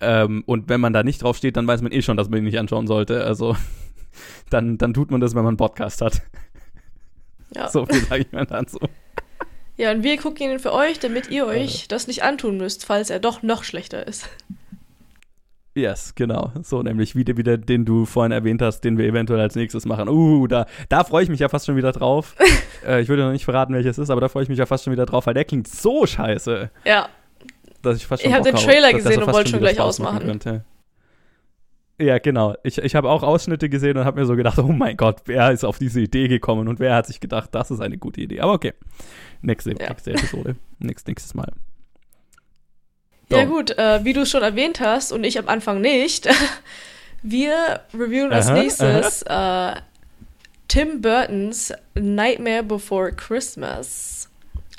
Ähm, 0.00 0.42
und 0.46 0.68
wenn 0.68 0.80
man 0.80 0.92
da 0.92 1.02
nicht 1.02 1.22
drauf 1.22 1.36
steht, 1.36 1.56
dann 1.56 1.66
weiß 1.66 1.82
man 1.82 1.92
eh 1.92 2.02
schon, 2.02 2.16
dass 2.16 2.28
man 2.28 2.38
ihn 2.38 2.44
nicht 2.44 2.58
anschauen 2.58 2.86
sollte. 2.86 3.24
Also 3.24 3.56
dann, 4.50 4.78
dann 4.78 4.94
tut 4.94 5.10
man 5.10 5.20
das, 5.20 5.34
wenn 5.34 5.42
man 5.42 5.52
einen 5.52 5.56
Podcast 5.56 6.00
hat. 6.00 6.22
Ja. 7.54 7.68
So 7.68 7.86
viel 7.86 8.00
sage 8.04 8.22
ich 8.22 8.32
mal 8.32 8.46
dazu. 8.46 8.78
Ja, 9.76 9.90
und 9.90 10.02
wir 10.04 10.16
gucken 10.18 10.50
ihn 10.50 10.58
für 10.58 10.72
euch, 10.72 11.00
damit 11.00 11.30
ihr 11.30 11.46
euch 11.46 11.88
das 11.88 12.06
nicht 12.06 12.22
antun 12.22 12.56
müsst, 12.56 12.84
falls 12.84 13.10
er 13.10 13.18
doch 13.18 13.42
noch 13.42 13.64
schlechter 13.64 14.06
ist. 14.06 14.28
Yes, 15.76 16.14
genau. 16.14 16.52
So, 16.62 16.82
nämlich 16.82 17.16
wieder, 17.16 17.36
wieder, 17.36 17.58
den 17.58 17.84
du 17.84 18.06
vorhin 18.06 18.30
erwähnt 18.30 18.62
hast, 18.62 18.82
den 18.82 18.96
wir 18.96 19.06
eventuell 19.06 19.40
als 19.40 19.56
nächstes 19.56 19.86
machen. 19.86 20.08
Uh, 20.08 20.46
da, 20.46 20.66
da 20.88 21.02
freue 21.02 21.24
ich 21.24 21.28
mich 21.28 21.40
ja 21.40 21.48
fast 21.48 21.66
schon 21.66 21.76
wieder 21.76 21.90
drauf. 21.90 22.36
äh, 22.86 23.00
ich 23.00 23.08
würde 23.08 23.24
noch 23.24 23.32
nicht 23.32 23.44
verraten, 23.44 23.74
welches 23.74 23.98
ist, 23.98 24.10
aber 24.10 24.20
da 24.20 24.28
freue 24.28 24.44
ich 24.44 24.48
mich 24.48 24.58
ja 24.58 24.66
fast 24.66 24.84
schon 24.84 24.92
wieder 24.92 25.06
drauf, 25.06 25.26
weil 25.26 25.34
der 25.34 25.44
klingt 25.44 25.66
so 25.66 26.06
scheiße. 26.06 26.70
Ja. 26.84 27.08
Dass 27.82 27.96
ich 27.96 28.06
fast 28.06 28.22
schon 28.22 28.30
Ich 28.30 28.36
habe 28.36 28.48
den 28.48 28.54
Trailer 28.54 28.92
gesehen 28.92 29.20
und 29.20 29.32
wollte 29.32 29.50
schon 29.50 29.58
gleich 29.58 29.80
ausmachen. 29.80 30.40
Ja, 31.98 32.18
genau. 32.18 32.54
Ich, 32.64 32.78
ich 32.78 32.94
habe 32.96 33.08
auch 33.08 33.22
Ausschnitte 33.22 33.68
gesehen 33.68 33.96
und 33.96 34.04
habe 34.04 34.20
mir 34.20 34.26
so 34.26 34.34
gedacht, 34.34 34.58
oh 34.58 34.72
mein 34.72 34.96
Gott, 34.96 35.22
wer 35.26 35.52
ist 35.52 35.64
auf 35.64 35.78
diese 35.78 36.00
Idee 36.00 36.26
gekommen 36.26 36.66
und 36.66 36.80
wer 36.80 36.94
hat 36.96 37.06
sich 37.06 37.20
gedacht, 37.20 37.50
das 37.52 37.70
ist 37.70 37.80
eine 37.80 37.98
gute 37.98 38.20
Idee. 38.20 38.40
Aber 38.40 38.52
okay. 38.52 38.72
Nächste, 39.42 39.70
ja. 39.70 39.90
nächste 39.90 40.12
Episode. 40.12 40.56
Nächst, 40.80 41.06
nächstes 41.06 41.34
Mal. 41.34 41.52
So. 43.30 43.36
Ja 43.36 43.44
gut, 43.44 43.70
äh, 43.78 44.04
wie 44.04 44.12
du 44.12 44.26
schon 44.26 44.42
erwähnt 44.42 44.80
hast 44.80 45.12
und 45.12 45.24
ich 45.24 45.38
am 45.38 45.48
Anfang 45.48 45.80
nicht, 45.80 46.28
wir 47.22 47.80
reviewen 47.94 48.32
als 48.32 48.50
nächstes 48.50 49.22
äh, 49.22 49.74
Tim 50.68 51.00
Burtons 51.00 51.72
Nightmare 51.94 52.64
Before 52.64 53.12
Christmas. 53.12 54.28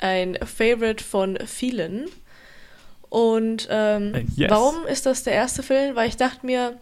Ein 0.00 0.36
Favorite 0.44 1.02
von 1.02 1.38
vielen. 1.46 2.06
Und 3.08 3.66
ähm, 3.70 4.14
äh, 4.14 4.24
yes. 4.36 4.50
warum 4.50 4.86
ist 4.86 5.06
das 5.06 5.22
der 5.22 5.32
erste 5.32 5.62
Film? 5.62 5.96
Weil 5.96 6.08
ich 6.08 6.16
dachte 6.16 6.44
mir, 6.44 6.78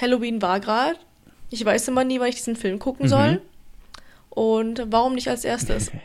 Halloween 0.00 0.40
war 0.42 0.60
gerade. 0.60 0.96
Ich 1.50 1.64
weiß 1.64 1.88
immer 1.88 2.04
nie, 2.04 2.20
wann 2.20 2.28
ich 2.28 2.36
diesen 2.36 2.56
Film 2.56 2.78
gucken 2.78 3.06
mhm. 3.06 3.10
soll. 3.10 3.42
Und 4.30 4.86
warum 4.90 5.14
nicht 5.14 5.28
als 5.28 5.44
erstes? 5.44 5.90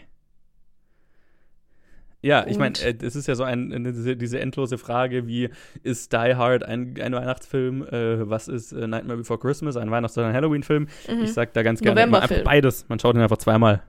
Ja, 2.26 2.48
ich 2.48 2.58
meine, 2.58 2.76
äh, 2.80 2.96
es 3.04 3.16
ist 3.16 3.28
ja 3.28 3.36
so 3.36 3.44
ein, 3.44 3.84
diese, 3.84 4.18
diese, 4.18 4.40
endlose 4.40 4.80
Frage, 4.80 5.28
wie 5.28 5.52
ist 5.84 6.12
Die 6.12 6.36
Hard 6.36 6.64
ein, 6.64 7.00
ein 7.00 7.14
Weihnachtsfilm, 7.14 7.84
äh, 7.84 8.28
was 8.28 8.48
ist 8.48 8.72
äh, 8.72 8.88
Nightmare 8.88 9.20
Before 9.20 9.38
Christmas, 9.38 9.78
ein 9.78 9.92
Weihnachts- 9.92 10.18
oder 10.18 10.26
ein 10.26 10.34
Halloween-Film? 10.34 10.88
Mhm. 11.08 11.24
Ich 11.24 11.34
sag 11.34 11.54
da 11.54 11.62
ganz 11.62 11.82
gerne 11.82 12.02
immer 12.02 12.24
einfach 12.24 12.44
beides. 12.44 12.90
Man 12.90 12.98
schaut 12.98 13.14
ihn 13.14 13.22
einfach 13.22 13.38
zweimal. 13.38 13.84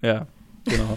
Ja, 0.00 0.26
genau. 0.64 0.96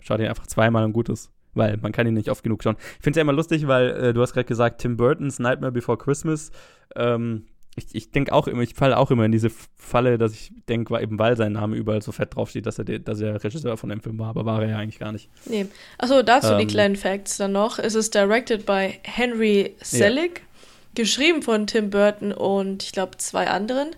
schaut 0.00 0.20
ihn 0.20 0.26
einfach 0.26 0.46
zweimal 0.46 0.84
und 0.84 0.92
gut 0.92 1.08
ist. 1.08 1.30
Weil 1.54 1.76
man 1.78 1.92
kann 1.92 2.06
ihn 2.06 2.14
nicht 2.14 2.30
oft 2.30 2.42
genug 2.42 2.62
schauen. 2.62 2.76
Ich 2.78 3.02
finde 3.02 3.10
es 3.10 3.16
ja 3.16 3.22
immer 3.22 3.32
lustig, 3.32 3.66
weil 3.66 3.88
äh, 3.90 4.12
du 4.12 4.20
hast 4.22 4.32
gerade 4.32 4.46
gesagt, 4.46 4.80
Tim 4.80 4.96
Burtons 4.96 5.38
Nightmare 5.38 5.72
Before 5.72 5.98
Christmas. 5.98 6.50
Ähm, 6.94 7.46
ich, 7.78 7.94
ich 7.94 8.10
denke 8.10 8.32
auch 8.32 8.48
immer, 8.48 8.62
ich 8.62 8.74
falle 8.74 8.96
auch 8.98 9.10
immer 9.10 9.24
in 9.24 9.32
diese 9.32 9.50
Falle, 9.76 10.18
dass 10.18 10.32
ich 10.32 10.52
denke, 10.68 11.00
eben 11.00 11.18
weil 11.18 11.36
sein 11.36 11.52
Name 11.52 11.76
überall 11.76 12.02
so 12.02 12.12
fett 12.12 12.34
draufsteht, 12.34 12.66
dass 12.66 12.78
er, 12.78 12.84
de, 12.84 12.98
dass 12.98 13.20
er 13.20 13.42
Regisseur 13.42 13.76
von 13.76 13.88
dem 13.88 14.00
Film 14.00 14.18
war, 14.18 14.28
aber 14.28 14.44
war 14.44 14.62
er 14.62 14.70
ja 14.70 14.78
eigentlich 14.78 14.98
gar 14.98 15.12
nicht. 15.12 15.30
Nee. 15.46 15.66
Achso, 15.96 16.22
dazu 16.22 16.52
ähm, 16.52 16.58
die 16.58 16.66
kleinen 16.66 16.96
Facts 16.96 17.36
dann 17.36 17.52
noch. 17.52 17.78
Es 17.78 17.94
ist 17.94 18.14
directed 18.14 18.66
by 18.66 18.98
Henry 19.02 19.76
Selick, 19.80 20.40
ja. 20.40 20.44
geschrieben 20.94 21.42
von 21.42 21.66
Tim 21.66 21.90
Burton 21.90 22.32
und 22.32 22.82
ich 22.82 22.92
glaube 22.92 23.16
zwei 23.18 23.48
anderen. 23.48 23.90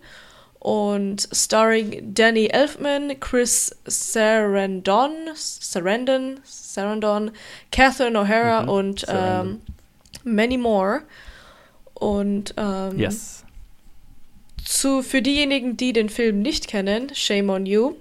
Und 0.60 1.26
starring 1.32 2.12
Danny 2.14 2.48
Elfman, 2.48 3.18
Chris 3.18 3.74
Sarandon, 3.86 5.12
Sarandon, 5.34 6.40
Sarandon, 6.44 7.30
Catherine 7.72 8.18
O'Hara 8.18 8.62
mhm, 8.62 8.68
und 8.68 9.06
ähm, 9.08 9.62
many 10.22 10.58
more. 10.58 11.02
Und 11.94 12.54
ähm, 12.58 12.98
yes. 12.98 13.44
zu, 14.62 15.02
für 15.02 15.22
diejenigen, 15.22 15.78
die 15.78 15.94
den 15.94 16.10
Film 16.10 16.42
nicht 16.42 16.68
kennen, 16.68 17.10
shame 17.14 17.48
on 17.48 17.64
you. 17.64 17.94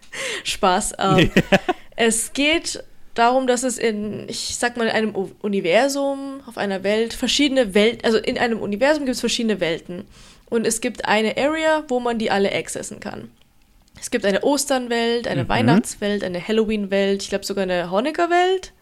Spaß. 0.44 0.94
Ähm, 0.98 1.30
es 1.96 2.32
geht 2.32 2.82
darum, 3.12 3.46
dass 3.46 3.62
es 3.62 3.78
in, 3.78 4.28
ich 4.28 4.56
sag 4.56 4.76
mal, 4.76 4.84
in 4.84 4.92
einem 4.92 5.14
Universum, 5.42 6.40
auf 6.46 6.58
einer 6.58 6.82
Welt, 6.82 7.14
verschiedene 7.14 7.74
Welten, 7.74 8.04
also 8.04 8.18
in 8.18 8.38
einem 8.38 8.60
Universum 8.60 9.04
gibt 9.04 9.14
es 9.14 9.20
verschiedene 9.20 9.60
Welten. 9.60 10.04
Und 10.48 10.66
es 10.66 10.80
gibt 10.80 11.06
eine 11.06 11.36
Area, 11.36 11.84
wo 11.88 12.00
man 12.00 12.18
die 12.18 12.30
alle 12.30 12.52
accessen 12.52 13.00
kann. 13.00 13.30
Es 14.00 14.10
gibt 14.10 14.24
eine 14.24 14.42
Osternwelt, 14.42 15.26
eine 15.26 15.44
mhm. 15.44 15.48
Weihnachtswelt, 15.48 16.22
eine 16.22 16.46
Halloween-Welt, 16.46 17.22
ich 17.22 17.28
glaube 17.30 17.44
sogar 17.44 17.62
eine 17.62 17.90
Hanukkah-Welt. 17.90 18.72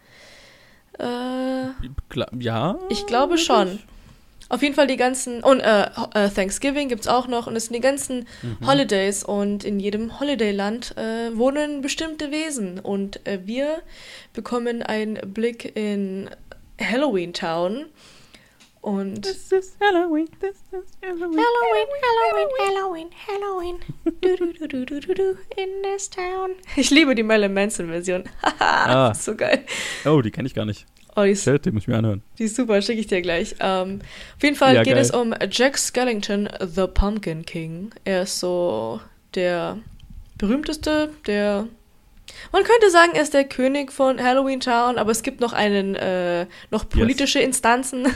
Äh, 0.99 2.39
ja. 2.39 2.79
Ich 2.89 3.05
glaube 3.05 3.37
schon. 3.37 3.79
Auf 4.47 4.61
jeden 4.61 4.75
Fall 4.75 4.85
die 4.85 4.97
ganzen, 4.97 5.43
und 5.43 5.59
äh, 5.61 5.89
äh, 6.13 6.29
Thanksgiving 6.29 6.87
gibt 6.87 7.01
es 7.01 7.07
auch 7.07 7.27
noch, 7.27 7.47
und 7.47 7.55
es 7.55 7.65
sind 7.65 7.73
die 7.73 7.81
ganzen 7.81 8.27
mhm. 8.43 8.67
Holidays. 8.67 9.23
Und 9.23 9.63
in 9.63 9.79
jedem 9.79 10.19
Holidayland 10.19 10.95
äh, 10.97 11.35
wohnen 11.35 11.81
bestimmte 11.81 12.29
Wesen. 12.29 12.79
Und 12.79 13.25
äh, 13.25 13.39
wir 13.45 13.81
bekommen 14.33 14.83
einen 14.83 15.15
Blick 15.33 15.75
in 15.75 16.29
Halloween 16.79 17.33
Town. 17.33 17.85
Und 18.85 19.23
this 19.23 19.51
is 19.51 19.75
Halloween, 19.81 20.27
this 20.39 20.57
is 20.71 20.85
Halloween. 21.01 21.39
Halloween, 21.39 21.87
Halloween, 22.05 22.49
Halloween, 22.59 23.09
Halloween. 23.27 23.79
Du, 24.21 24.37
du, 24.37 24.53
du, 24.53 24.85
du, 24.85 24.99
du, 24.99 25.13
du, 25.15 25.37
in 25.57 25.69
this 25.81 26.07
town. 26.07 26.51
Ich 26.75 26.91
liebe 26.91 27.15
die 27.15 27.23
Marilyn 27.23 27.55
Manson 27.55 27.87
Version. 27.87 28.25
ah. 28.59 29.11
so 29.15 29.35
geil. 29.35 29.65
Oh, 30.05 30.21
die 30.21 30.29
kenne 30.29 30.47
ich 30.47 30.53
gar 30.53 30.65
nicht. 30.65 30.85
Oh, 31.15 31.23
die, 31.23 31.31
ist, 31.31 31.45
Shit, 31.45 31.65
die 31.65 31.71
muss 31.71 31.81
ich 31.81 31.87
mir 31.87 31.97
anhören. 31.97 32.21
Die 32.37 32.43
ist 32.43 32.57
super, 32.57 32.79
schicke 32.79 32.99
ich 32.99 33.07
dir 33.07 33.23
gleich. 33.23 33.55
Um, 33.59 34.01
auf 34.35 34.43
jeden 34.43 34.55
Fall 34.55 34.75
ja, 34.75 34.83
geht 34.83 34.93
geil. 34.93 35.01
es 35.01 35.09
um 35.09 35.33
Jack 35.49 35.79
Skellington, 35.79 36.47
The 36.59 36.85
Pumpkin 36.85 37.43
King. 37.43 37.89
Er 38.03 38.21
ist 38.21 38.39
so 38.39 39.01
der 39.33 39.79
berühmteste, 40.37 41.09
der. 41.25 41.67
Man 42.51 42.63
könnte 42.63 42.91
sagen, 42.91 43.13
er 43.15 43.23
ist 43.23 43.33
der 43.33 43.45
König 43.45 43.91
von 43.91 44.21
Halloween 44.21 44.59
Town, 44.59 44.99
aber 44.99 45.09
es 45.09 45.23
gibt 45.23 45.39
noch 45.41 45.53
einen, 45.53 45.95
äh, 45.95 46.45
noch 46.69 46.87
politische 46.87 47.39
yes. 47.39 47.47
Instanzen, 47.47 48.07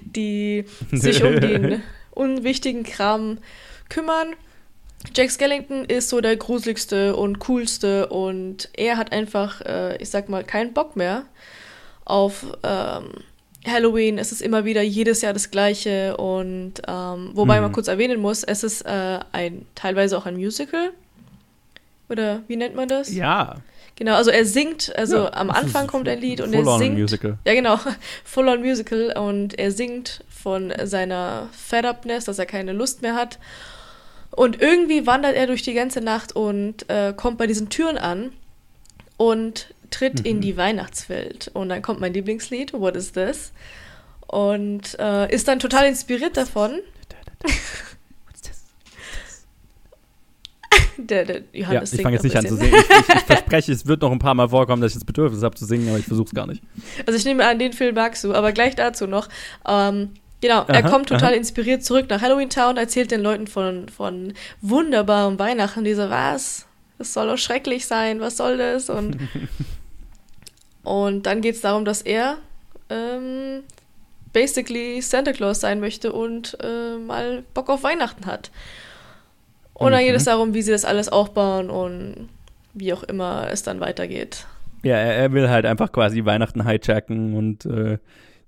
die 0.00 0.64
sich 0.92 1.22
um 1.22 1.40
den 1.40 1.82
unwichtigen 2.12 2.82
Kram 2.82 3.38
kümmern. 3.88 4.34
Jack 5.14 5.30
Skellington 5.30 5.84
ist 5.84 6.08
so 6.08 6.20
der 6.20 6.36
gruseligste 6.36 7.14
und 7.16 7.38
coolste 7.40 8.08
und 8.08 8.68
er 8.76 8.96
hat 8.96 9.12
einfach, 9.12 9.60
äh, 9.60 9.96
ich 9.98 10.10
sag 10.10 10.28
mal, 10.28 10.42
keinen 10.42 10.72
Bock 10.72 10.96
mehr 10.96 11.24
auf 12.04 12.46
ähm, 12.62 13.10
Halloween. 13.66 14.18
Es 14.18 14.32
ist 14.32 14.42
immer 14.42 14.64
wieder 14.64 14.82
jedes 14.82 15.22
Jahr 15.22 15.32
das 15.32 15.50
Gleiche 15.50 16.16
und 16.16 16.74
ähm, 16.88 17.30
wobei 17.34 17.56
mhm. 17.56 17.62
man 17.64 17.72
kurz 17.72 17.88
erwähnen 17.88 18.20
muss, 18.20 18.42
es 18.42 18.64
ist 18.64 18.82
äh, 18.82 19.20
ein 19.32 19.66
teilweise 19.74 20.16
auch 20.16 20.26
ein 20.26 20.36
Musical. 20.36 20.92
Oder 22.08 22.42
wie 22.46 22.56
nennt 22.56 22.74
man 22.74 22.88
das? 22.88 23.12
Ja. 23.12 23.56
Genau, 23.96 24.14
also 24.14 24.30
er 24.30 24.44
singt, 24.44 24.94
also 24.96 25.24
Ja, 25.24 25.32
am 25.32 25.50
Anfang 25.50 25.86
kommt 25.86 26.06
ein 26.06 26.20
Lied 26.20 26.42
und 26.42 26.52
er 26.52 26.60
Full-on 26.60 26.78
singt. 26.78 26.98
Musical. 26.98 27.38
Ja, 27.46 27.54
genau, 27.54 27.78
full 28.24 28.48
on 28.48 28.60
Musical 28.60 29.12
und 29.16 29.58
er 29.58 29.72
singt 29.72 30.22
von 30.28 30.72
seiner 30.84 31.48
Fed-Upness, 31.52 32.26
dass 32.26 32.38
er 32.38 32.46
keine 32.46 32.72
Lust 32.72 33.00
mehr 33.02 33.14
hat. 33.14 33.38
Und 34.30 34.60
irgendwie 34.60 35.06
wandert 35.06 35.34
er 35.34 35.46
durch 35.46 35.62
die 35.62 35.72
ganze 35.72 36.02
Nacht 36.02 36.36
und 36.36 36.88
äh, 36.90 37.14
kommt 37.16 37.38
bei 37.38 37.46
diesen 37.46 37.70
Türen 37.70 37.96
an 37.96 38.32
und 39.16 39.74
tritt 39.90 40.20
in 40.20 40.42
die 40.42 40.58
Weihnachtswelt. 40.58 41.50
Und 41.54 41.70
dann 41.70 41.80
kommt 41.80 42.00
mein 42.00 42.12
Lieblingslied, 42.12 42.74
What 42.74 42.96
is 42.96 43.12
this? 43.12 43.52
Und 44.26 44.98
äh, 44.98 45.32
ist 45.32 45.48
dann 45.48 45.58
total 45.58 45.86
inspiriert 45.86 46.36
davon. 46.36 46.80
Der, 50.98 51.24
der 51.24 51.36
Ja, 51.52 51.60
Johannes 51.60 51.92
ich 51.92 51.96
singt 51.96 52.02
fange 52.02 52.14
jetzt 52.16 52.22
nicht 52.22 52.36
an 52.36 52.46
zu 52.46 52.56
singen. 52.56 52.74
Ich, 52.74 52.90
ich, 52.90 53.14
ich 53.14 53.22
verspreche, 53.26 53.72
es 53.72 53.86
wird 53.86 54.00
noch 54.00 54.10
ein 54.10 54.18
paar 54.18 54.34
Mal 54.34 54.48
vorkommen, 54.48 54.80
dass 54.80 54.92
ich 54.92 54.98
das 54.98 55.04
Bedürfnis 55.04 55.42
habe 55.42 55.54
zu 55.54 55.66
singen, 55.66 55.88
aber 55.88 55.98
ich 55.98 56.06
versuche 56.06 56.26
es 56.26 56.34
gar 56.34 56.46
nicht. 56.46 56.62
Also 57.06 57.18
ich 57.18 57.24
nehme 57.24 57.46
an, 57.46 57.58
den 57.58 57.72
Film 57.72 57.94
magst 57.94 58.24
du, 58.24 58.34
aber 58.34 58.52
gleich 58.52 58.76
dazu 58.76 59.06
noch. 59.06 59.28
Ähm, 59.68 60.10
genau, 60.40 60.64
er 60.66 60.84
Aha, 60.84 60.88
kommt 60.88 61.08
total 61.08 61.32
aha. 61.32 61.36
inspiriert 61.36 61.84
zurück 61.84 62.06
nach 62.08 62.22
Halloween 62.22 62.48
Town, 62.48 62.76
erzählt 62.76 63.10
den 63.10 63.20
Leuten 63.20 63.46
von, 63.46 63.88
von 63.88 64.32
wunderbarem 64.62 65.38
Weihnachten. 65.38 65.84
Diese, 65.84 66.08
was? 66.08 66.66
Das 66.98 67.12
soll 67.12 67.28
doch 67.28 67.38
schrecklich 67.38 67.86
sein, 67.86 68.20
was 68.20 68.38
soll 68.38 68.56
das? 68.56 68.88
Und, 68.88 69.18
und 70.82 71.26
dann 71.26 71.42
geht 71.42 71.56
es 71.56 71.60
darum, 71.60 71.84
dass 71.84 72.00
er 72.00 72.38
ähm, 72.88 73.64
basically 74.32 75.00
Santa 75.02 75.32
Claus 75.32 75.60
sein 75.60 75.80
möchte 75.80 76.12
und 76.12 76.56
äh, 76.62 76.96
mal 76.98 77.42
Bock 77.54 77.68
auf 77.68 77.82
Weihnachten 77.82 78.26
hat. 78.26 78.50
Und 79.78 79.92
dann 79.92 80.00
geht 80.00 80.10
Mhm. 80.10 80.16
es 80.16 80.24
darum, 80.24 80.54
wie 80.54 80.62
sie 80.62 80.72
das 80.72 80.84
alles 80.84 81.08
aufbauen 81.08 81.70
und 81.70 82.28
wie 82.74 82.92
auch 82.92 83.02
immer 83.02 83.48
es 83.50 83.62
dann 83.62 83.80
weitergeht. 83.80 84.46
Ja, 84.82 84.96
er, 84.96 85.14
er 85.16 85.32
will 85.32 85.48
halt 85.48 85.66
einfach 85.66 85.92
quasi 85.92 86.24
Weihnachten 86.24 86.66
hijacken 86.66 87.34
und 87.34 87.66
äh, 87.66 87.98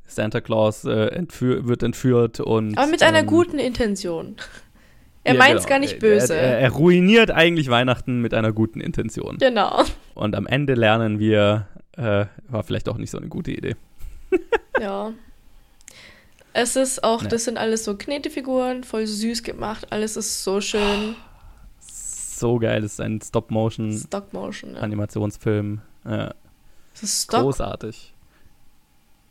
Santa 0.06 0.40
Claus 0.40 0.84
äh, 0.84 1.06
entführ 1.08 1.66
wird 1.68 1.82
entführt 1.82 2.40
und. 2.40 2.78
Aber 2.78 2.86
mit 2.90 3.02
einer 3.02 3.20
ähm, 3.20 3.26
guten 3.26 3.58
Intention. 3.58 4.36
Er 5.24 5.34
ja, 5.34 5.38
meint's 5.40 5.64
genau. 5.64 5.74
gar 5.74 5.78
nicht 5.80 5.98
böse. 5.98 6.34
Er, 6.34 6.40
er, 6.54 6.58
er 6.60 6.70
ruiniert 6.70 7.30
eigentlich 7.30 7.68
Weihnachten 7.68 8.22
mit 8.22 8.32
einer 8.32 8.52
guten 8.52 8.80
Intention. 8.80 9.36
genau. 9.38 9.82
Und 10.14 10.34
am 10.34 10.46
Ende 10.46 10.72
lernen 10.72 11.18
wir, 11.18 11.66
äh, 11.98 12.24
war 12.48 12.62
vielleicht 12.62 12.88
auch 12.88 12.96
nicht 12.96 13.10
so 13.10 13.18
eine 13.18 13.28
gute 13.28 13.50
Idee. 13.50 13.76
Ja. 14.80 15.12
Es 16.52 16.76
ist 16.76 17.04
auch, 17.04 17.22
Ja. 17.22 17.28
das 17.28 17.44
sind 17.44 17.58
alles 17.58 17.84
so 17.84 17.96
Knetefiguren, 17.96 18.82
voll 18.84 19.06
süß 19.06 19.42
gemacht. 19.42 19.86
Alles 19.90 20.16
ist 20.16 20.42
so 20.42 20.60
schön. 20.60 21.14
So 21.80 22.58
geil, 22.58 22.82
das 22.82 22.92
ist 22.94 23.00
ein. 23.00 23.20
Stop-Motion. 23.20 24.74
Ja. 24.74 24.80
Ja, 26.04 26.34
Es 26.94 27.02
ist 27.02 27.24
Stop, 27.24 27.42
großartig. 27.42 28.14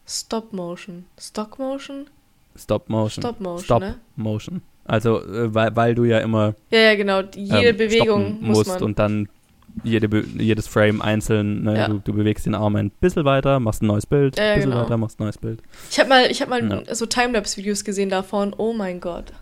Stop-Motion. 0.05 1.05
Stock-Motion? 1.19 2.07
Stop-Motion. 2.55 3.21
Stop-Motion, 3.23 3.79
ne? 3.79 3.95
Stop-Motion. 4.15 4.61
Also, 4.85 5.21
äh, 5.21 5.53
weil, 5.53 5.75
weil 5.75 5.95
du 5.95 6.05
ja 6.05 6.19
immer 6.19 6.55
Ja, 6.69 6.79
ja, 6.79 6.95
genau. 6.95 7.21
Jede 7.35 7.69
ähm, 7.69 7.77
Bewegung 7.77 8.41
muss 8.41 8.57
musst 8.59 8.69
man. 8.69 8.83
und 8.83 8.99
dann 8.99 9.29
jede, 9.83 10.23
jedes 10.37 10.67
Frame 10.67 11.01
einzeln, 11.01 11.63
ne? 11.63 11.77
Ja. 11.77 11.87
du, 11.87 11.99
du 11.99 12.13
bewegst 12.13 12.45
den 12.45 12.55
Arm 12.55 12.75
ein 12.75 12.89
bisschen 12.89 13.25
weiter, 13.25 13.59
machst 13.59 13.81
ein 13.81 13.87
neues 13.87 14.05
Bild, 14.05 14.37
Ja, 14.37 14.43
ja, 14.45 14.55
bisschen 14.55 14.71
genau. 14.71 14.83
weiter, 14.83 14.97
machst 14.97 15.19
ein 15.19 15.23
neues 15.23 15.37
Bild. 15.37 15.61
Ich 15.89 15.99
habe 15.99 16.09
mal, 16.09 16.29
ich 16.31 16.41
hab 16.41 16.49
mal 16.49 16.83
Ja. 16.87 16.95
so 16.95 17.05
Timelapse-Videos 17.05 17.83
gesehen 17.83 18.09
davon. 18.09 18.53
Oh 18.57 18.73
mein 18.73 18.99
Gott. 18.99 19.33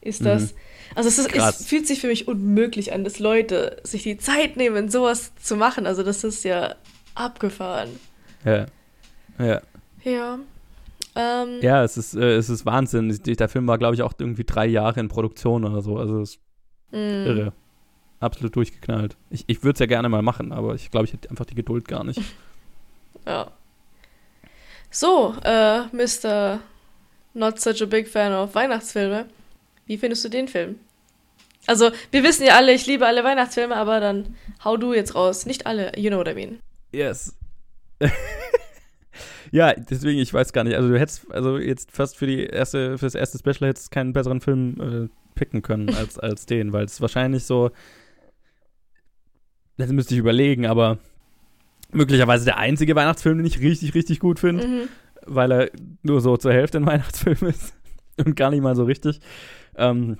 Ist 0.00 0.24
das. 0.24 0.52
Mhm. 0.52 0.56
Also 0.94 1.08
es, 1.08 1.18
ist, 1.18 1.36
es 1.36 1.66
fühlt 1.66 1.86
sich 1.86 2.00
für 2.00 2.06
mich 2.08 2.26
unmöglich 2.26 2.92
an, 2.92 3.04
dass 3.04 3.18
Leute 3.18 3.76
sich 3.84 4.02
die 4.02 4.16
Zeit 4.16 4.56
nehmen, 4.56 4.88
sowas 4.90 5.32
zu 5.36 5.56
machen. 5.56 5.86
Also 5.86 6.02
das 6.02 6.24
ist 6.24 6.42
ja 6.44 6.74
abgefahren. 7.14 7.90
Ja. 8.44 8.66
Ja, 9.38 9.60
Ja. 10.04 10.38
Ähm, 11.16 11.58
ja 11.60 11.82
es, 11.84 11.96
ist, 11.96 12.14
äh, 12.14 12.36
es 12.36 12.48
ist 12.48 12.64
Wahnsinn. 12.66 13.18
Der 13.24 13.48
Film 13.48 13.66
war, 13.66 13.78
glaube 13.78 13.94
ich, 13.94 14.02
auch 14.02 14.12
irgendwie 14.18 14.44
drei 14.44 14.66
Jahre 14.66 15.00
in 15.00 15.08
Produktion 15.08 15.64
oder 15.64 15.82
so. 15.82 15.96
Also, 15.98 16.20
es 16.22 16.30
ist 16.30 16.40
mh. 16.92 16.98
irre. 17.26 17.52
Absolut 18.20 18.54
durchgeknallt. 18.54 19.16
Ich, 19.30 19.44
ich 19.46 19.64
würde 19.64 19.74
es 19.74 19.80
ja 19.80 19.86
gerne 19.86 20.08
mal 20.10 20.22
machen, 20.22 20.52
aber 20.52 20.74
ich 20.74 20.90
glaube, 20.90 21.06
ich 21.06 21.14
hätte 21.14 21.30
einfach 21.30 21.46
die 21.46 21.54
Geduld 21.54 21.88
gar 21.88 22.04
nicht. 22.04 22.20
Ja. 23.26 23.50
So, 24.90 25.34
äh, 25.44 25.82
Mr. 25.92 26.60
Not 27.34 27.60
such 27.60 27.82
a 27.82 27.84
big 27.84 28.08
fan 28.08 28.32
of 28.32 28.54
Weihnachtsfilme. 28.54 29.26
Wie 29.84 29.98
findest 29.98 30.24
du 30.24 30.30
den 30.30 30.48
Film? 30.48 30.76
Also, 31.66 31.90
wir 32.10 32.22
wissen 32.22 32.46
ja 32.46 32.56
alle, 32.56 32.72
ich 32.72 32.86
liebe 32.86 33.06
alle 33.06 33.22
Weihnachtsfilme, 33.22 33.76
aber 33.76 34.00
dann 34.00 34.36
hau 34.64 34.78
du 34.78 34.94
jetzt 34.94 35.14
raus. 35.14 35.44
Nicht 35.44 35.66
alle, 35.66 35.92
you 35.98 36.08
know 36.08 36.18
what 36.18 36.28
I 36.28 36.34
mean. 36.34 36.60
Yes. 36.92 37.36
ja, 39.52 39.74
deswegen, 39.74 40.18
ich 40.18 40.32
weiß 40.32 40.52
gar 40.52 40.64
nicht. 40.64 40.76
Also 40.76 40.88
du 40.88 40.98
hättest, 40.98 41.30
also 41.30 41.58
jetzt 41.58 41.92
fast 41.92 42.16
für 42.16 42.26
die 42.26 42.44
erste, 42.44 42.96
für 42.96 43.06
das 43.06 43.14
erste 43.14 43.38
Special 43.38 43.68
hättest 43.68 43.90
keinen 43.90 44.12
besseren 44.12 44.40
Film 44.40 44.80
äh, 44.80 45.08
picken 45.34 45.62
können 45.62 45.94
als, 45.94 46.18
als 46.18 46.46
den, 46.46 46.72
weil 46.72 46.86
es 46.86 47.00
wahrscheinlich 47.00 47.44
so. 47.44 47.70
Das 49.80 49.90
müsste 49.92 50.14
ich 50.14 50.20
überlegen, 50.20 50.66
aber 50.66 50.98
möglicherweise 51.92 52.44
der 52.44 52.58
einzige 52.58 52.94
Weihnachtsfilm, 52.94 53.38
den 53.38 53.46
ich 53.46 53.60
richtig, 53.60 53.94
richtig 53.94 54.20
gut 54.20 54.38
finde, 54.38 54.66
Mhm. 54.66 54.80
weil 55.26 55.52
er 55.52 55.70
nur 56.02 56.20
so 56.20 56.36
zur 56.36 56.52
Hälfte 56.52 56.78
ein 56.78 56.86
Weihnachtsfilm 56.86 57.48
ist 57.48 57.74
und 58.18 58.36
gar 58.36 58.50
nicht 58.50 58.62
mal 58.62 58.76
so 58.76 58.84
richtig. 58.84 59.20
Ähm, 59.76 60.18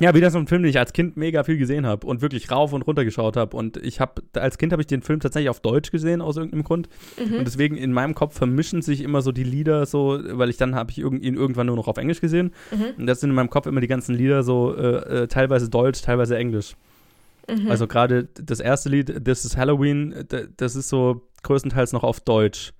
ja, 0.00 0.14
wieder 0.14 0.30
so 0.30 0.38
ein 0.38 0.46
Film, 0.46 0.62
den 0.62 0.70
ich 0.70 0.78
als 0.78 0.94
Kind 0.94 1.18
mega 1.18 1.44
viel 1.44 1.58
gesehen 1.58 1.84
habe 1.86 2.06
und 2.06 2.22
wirklich 2.22 2.50
rauf 2.50 2.72
und 2.72 2.80
runter 2.82 3.04
geschaut 3.04 3.36
habe. 3.36 3.54
Und 3.54 3.76
ich 3.76 4.00
habe, 4.00 4.22
als 4.32 4.56
Kind 4.56 4.72
habe 4.72 4.80
ich 4.80 4.86
den 4.86 5.02
Film 5.02 5.20
tatsächlich 5.20 5.50
auf 5.50 5.60
Deutsch 5.60 5.90
gesehen, 5.90 6.22
aus 6.22 6.38
irgendeinem 6.38 6.64
Grund. 6.64 6.88
Mhm. 7.18 7.34
Und 7.34 7.44
deswegen 7.44 7.76
in 7.76 7.92
meinem 7.92 8.14
Kopf 8.14 8.34
vermischen 8.36 8.80
sich 8.80 9.02
immer 9.02 9.20
so 9.20 9.32
die 9.32 9.44
Lieder 9.44 9.84
so, 9.84 10.18
weil 10.32 10.48
ich 10.48 10.56
dann 10.56 10.74
habe 10.74 10.90
ich 10.90 10.98
irg 10.98 11.12
ihn 11.22 11.34
irgendwann 11.34 11.66
nur 11.66 11.76
noch 11.76 11.88
auf 11.88 11.98
Englisch 11.98 12.22
gesehen. 12.22 12.52
Mhm. 12.70 13.00
Und 13.00 13.06
das 13.06 13.20
sind 13.20 13.30
in 13.30 13.36
meinem 13.36 13.50
Kopf 13.50 13.66
immer 13.66 13.82
die 13.82 13.86
ganzen 13.86 14.14
Lieder 14.14 14.42
so 14.42 14.74
äh, 14.74 15.22
äh, 15.24 15.26
teilweise 15.28 15.68
Deutsch, 15.68 16.00
teilweise 16.00 16.38
Englisch. 16.38 16.74
Mhm. 17.48 17.70
Also 17.70 17.86
gerade 17.86 18.24
das 18.34 18.60
erste 18.60 18.88
Lied, 18.88 19.24
This 19.24 19.44
is 19.44 19.56
Halloween, 19.56 20.14
das 20.56 20.76
ist 20.76 20.88
so 20.88 21.28
größtenteils 21.42 21.92
noch 21.92 22.04
auf 22.04 22.20
Deutsch. 22.20 22.72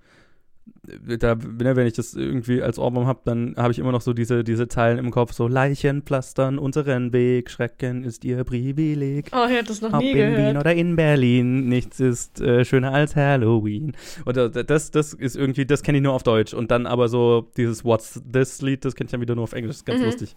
Da, 1.19 1.35
ne, 1.35 1.75
wenn 1.75 1.87
ich 1.87 1.93
das 1.93 2.13
irgendwie 2.13 2.61
als 2.61 2.79
Ohrwurm 2.79 3.05
habe, 3.05 3.19
dann 3.25 3.53
habe 3.57 3.71
ich 3.73 3.79
immer 3.79 3.91
noch 3.91 3.99
so 4.01 4.13
diese, 4.13 4.45
diese 4.45 4.69
Zeilen 4.69 4.97
im 4.97 5.11
Kopf, 5.11 5.33
so 5.33 5.47
Leichen 5.49 6.03
pflastern 6.03 6.57
unseren 6.57 7.11
Weg, 7.11 7.49
Schrecken 7.49 8.03
ist 8.05 8.23
ihr 8.23 8.43
Privileg. 8.45 9.29
Oh, 9.33 9.45
ich 9.47 9.55
hätte 9.55 9.67
das 9.67 9.81
noch 9.81 9.91
Ob 9.93 9.99
nie 9.99 10.11
in 10.11 10.17
Wien 10.17 10.35
gehört. 10.35 10.57
oder 10.57 10.73
in 10.73 10.95
Berlin, 10.95 11.67
nichts 11.67 11.99
ist 11.99 12.39
äh, 12.39 12.63
schöner 12.63 12.93
als 12.93 13.15
Halloween. 13.17 13.93
Oder 14.25 14.49
das, 14.49 14.91
das 14.91 15.13
ist 15.13 15.35
irgendwie, 15.35 15.65
das 15.65 15.83
kenne 15.83 15.97
ich 15.97 16.03
nur 16.03 16.13
auf 16.13 16.23
Deutsch. 16.23 16.53
Und 16.53 16.71
dann 16.71 16.85
aber 16.85 17.09
so 17.09 17.49
dieses 17.57 17.83
What's 17.83 18.21
This 18.31 18.61
Lied, 18.61 18.85
das 18.85 18.95
kenne 18.95 19.07
ich 19.07 19.11
dann 19.11 19.21
wieder 19.21 19.35
nur 19.35 19.43
auf 19.45 19.53
Englisch. 19.53 19.71
Das 19.71 19.77
ist 19.79 19.85
ganz 19.85 19.99
Mhm. 19.99 20.05
lustig. 20.05 20.35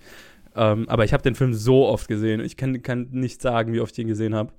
Ähm, 0.56 0.88
aber 0.88 1.04
ich 1.04 1.12
habe 1.12 1.22
den 1.22 1.34
Film 1.34 1.52
so 1.52 1.86
oft 1.86 2.08
gesehen. 2.08 2.40
Ich 2.40 2.56
kann, 2.56 2.82
kann 2.82 3.08
nicht 3.10 3.42
sagen, 3.42 3.72
wie 3.72 3.80
oft 3.80 3.92
ich 3.92 3.98
ihn 4.02 4.08
gesehen 4.08 4.34
habe. 4.34 4.52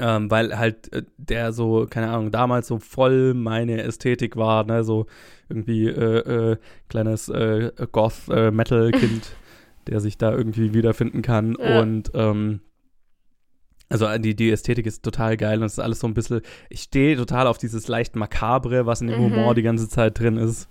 Ähm, 0.00 0.30
weil 0.30 0.56
halt 0.56 0.92
äh, 0.92 1.02
der 1.16 1.52
so, 1.52 1.86
keine 1.90 2.10
Ahnung, 2.10 2.30
damals 2.30 2.68
so 2.68 2.78
voll 2.78 3.34
meine 3.34 3.82
Ästhetik 3.82 4.36
war, 4.36 4.64
ne, 4.64 4.84
so 4.84 5.06
irgendwie 5.48 5.88
äh, 5.88 6.52
äh, 6.52 6.56
kleines 6.88 7.28
äh, 7.28 7.72
Goth-Metal-Kind, 7.90 9.36
der 9.88 10.00
sich 10.00 10.16
da 10.16 10.30
irgendwie 10.32 10.72
wiederfinden 10.72 11.22
kann. 11.22 11.56
Ja. 11.58 11.80
Und 11.80 12.12
ähm, 12.14 12.60
also 13.88 14.04
äh, 14.06 14.20
die, 14.20 14.36
die 14.36 14.50
Ästhetik 14.50 14.86
ist 14.86 15.02
total 15.02 15.36
geil 15.36 15.58
und 15.58 15.64
es 15.64 15.72
ist 15.72 15.78
alles 15.80 15.98
so 16.00 16.06
ein 16.06 16.14
bisschen, 16.14 16.42
ich 16.68 16.82
stehe 16.82 17.16
total 17.16 17.46
auf 17.46 17.58
dieses 17.58 17.88
leicht 17.88 18.14
Makabre, 18.14 18.86
was 18.86 19.00
in 19.00 19.08
dem 19.08 19.18
Mhm. 19.18 19.34
Humor 19.34 19.54
die 19.54 19.62
ganze 19.62 19.88
Zeit 19.88 20.20
drin 20.20 20.36
ist. 20.36 20.68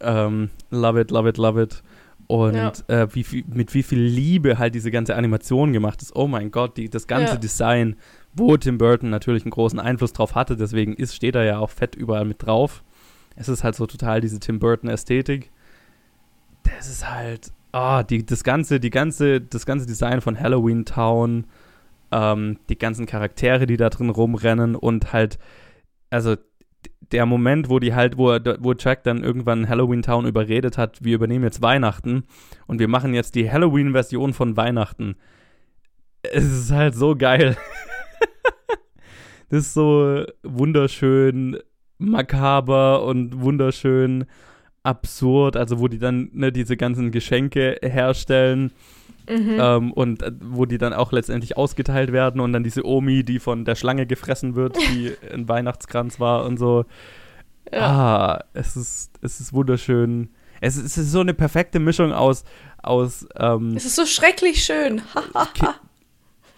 Ähm, 0.00 0.50
love 0.70 1.00
it, 1.00 1.10
love 1.10 1.28
it, 1.28 1.36
love 1.36 1.60
it. 1.60 1.82
Und 2.28 2.54
Ja. 2.54 2.72
äh, 2.88 3.08
wie 3.14 3.24
viel, 3.24 3.44
mit 3.48 3.74
wie 3.74 3.82
viel 3.82 4.00
Liebe 4.00 4.58
halt 4.58 4.74
diese 4.74 4.90
ganze 4.90 5.16
Animation 5.16 5.72
gemacht 5.72 6.00
ist. 6.02 6.14
Oh 6.16 6.26
mein 6.26 6.50
Gott, 6.50 6.76
die, 6.76 6.88
das 6.88 7.06
ganze 7.06 7.34
Ja. 7.34 7.38
Design, 7.38 7.96
wo 8.34 8.56
Tim 8.56 8.78
Burton 8.78 9.10
natürlich 9.10 9.44
einen 9.44 9.50
großen 9.50 9.78
Einfluss 9.78 10.12
drauf 10.12 10.34
hatte, 10.34 10.56
deswegen 10.56 10.94
ist, 10.94 11.14
steht 11.14 11.34
er 11.34 11.44
ja 11.44 11.58
auch 11.58 11.70
fett 11.70 11.94
überall 11.94 12.24
mit 12.24 12.42
drauf. 12.44 12.82
Es 13.36 13.48
ist 13.48 13.64
halt 13.64 13.74
so 13.74 13.86
total 13.86 14.20
diese 14.20 14.40
Tim 14.40 14.58
Burton-Ästhetik. 14.58 15.50
Das 16.64 16.88
ist 16.88 17.10
halt, 17.10 17.50
ah, 17.72 18.02
die, 18.02 18.24
das 18.24 18.44
ganze, 18.44 18.78
die 18.80 18.90
ganze, 18.90 19.40
das 19.40 19.66
ganze 19.66 19.86
Design 19.86 20.20
von 20.20 20.38
Halloween 20.38 20.84
Town, 20.84 21.46
ähm, 22.10 22.58
die 22.68 22.78
ganzen 22.78 23.06
Charaktere, 23.06 23.66
die 23.66 23.76
da 23.76 23.90
drin 23.90 24.10
rumrennen 24.10 24.76
und 24.76 25.12
halt, 25.12 25.38
also 26.10 26.36
der 27.12 27.26
Moment, 27.26 27.68
wo 27.68 27.78
die 27.78 27.94
halt, 27.94 28.16
wo, 28.16 28.28
wo 28.60 28.72
Jack 28.72 29.04
dann 29.04 29.22
irgendwann 29.22 29.68
Halloween 29.68 30.02
Town 30.02 30.26
überredet 30.26 30.78
hat, 30.78 31.04
wir 31.04 31.14
übernehmen 31.14 31.44
jetzt 31.44 31.62
Weihnachten 31.62 32.24
und 32.66 32.78
wir 32.78 32.88
machen 32.88 33.14
jetzt 33.14 33.34
die 33.34 33.50
Halloween-Version 33.50 34.32
von 34.32 34.56
Weihnachten. 34.56 35.16
Es 36.22 36.44
ist 36.44 36.70
halt 36.70 36.94
so 36.94 37.16
geil. 37.16 37.56
das 39.48 39.66
ist 39.66 39.74
so 39.74 40.24
wunderschön 40.42 41.58
makaber 41.98 43.04
und 43.04 43.40
wunderschön 43.40 44.26
absurd, 44.82 45.56
also 45.56 45.78
wo 45.78 45.88
die 45.88 45.98
dann 45.98 46.30
ne, 46.32 46.52
diese 46.52 46.76
ganzen 46.76 47.10
Geschenke 47.10 47.78
herstellen. 47.82 48.72
Mhm. 49.28 49.56
Ähm, 49.60 49.92
und 49.92 50.22
äh, 50.22 50.32
wo 50.40 50.66
die 50.66 50.78
dann 50.78 50.92
auch 50.92 51.12
letztendlich 51.12 51.56
ausgeteilt 51.56 52.12
werden 52.12 52.40
und 52.40 52.52
dann 52.52 52.64
diese 52.64 52.84
Omi, 52.84 53.22
die 53.22 53.38
von 53.38 53.64
der 53.64 53.76
Schlange 53.76 54.06
gefressen 54.06 54.56
wird, 54.56 54.76
die 54.76 55.12
ein 55.32 55.48
Weihnachtskranz 55.48 56.18
war 56.18 56.44
und 56.44 56.58
so. 56.58 56.84
Ja. 57.72 57.80
Ah, 57.80 58.44
es 58.52 58.76
ist, 58.76 59.12
es 59.22 59.40
ist 59.40 59.52
wunderschön. 59.52 60.30
Es 60.60 60.76
ist, 60.76 60.84
es 60.84 60.98
ist 60.98 61.12
so 61.12 61.20
eine 61.20 61.34
perfekte 61.34 61.78
Mischung 61.78 62.12
aus. 62.12 62.44
aus 62.82 63.26
ähm, 63.36 63.76
es 63.76 63.84
ist 63.84 63.96
so 63.96 64.06
schrecklich 64.06 64.64
schön. 64.64 65.02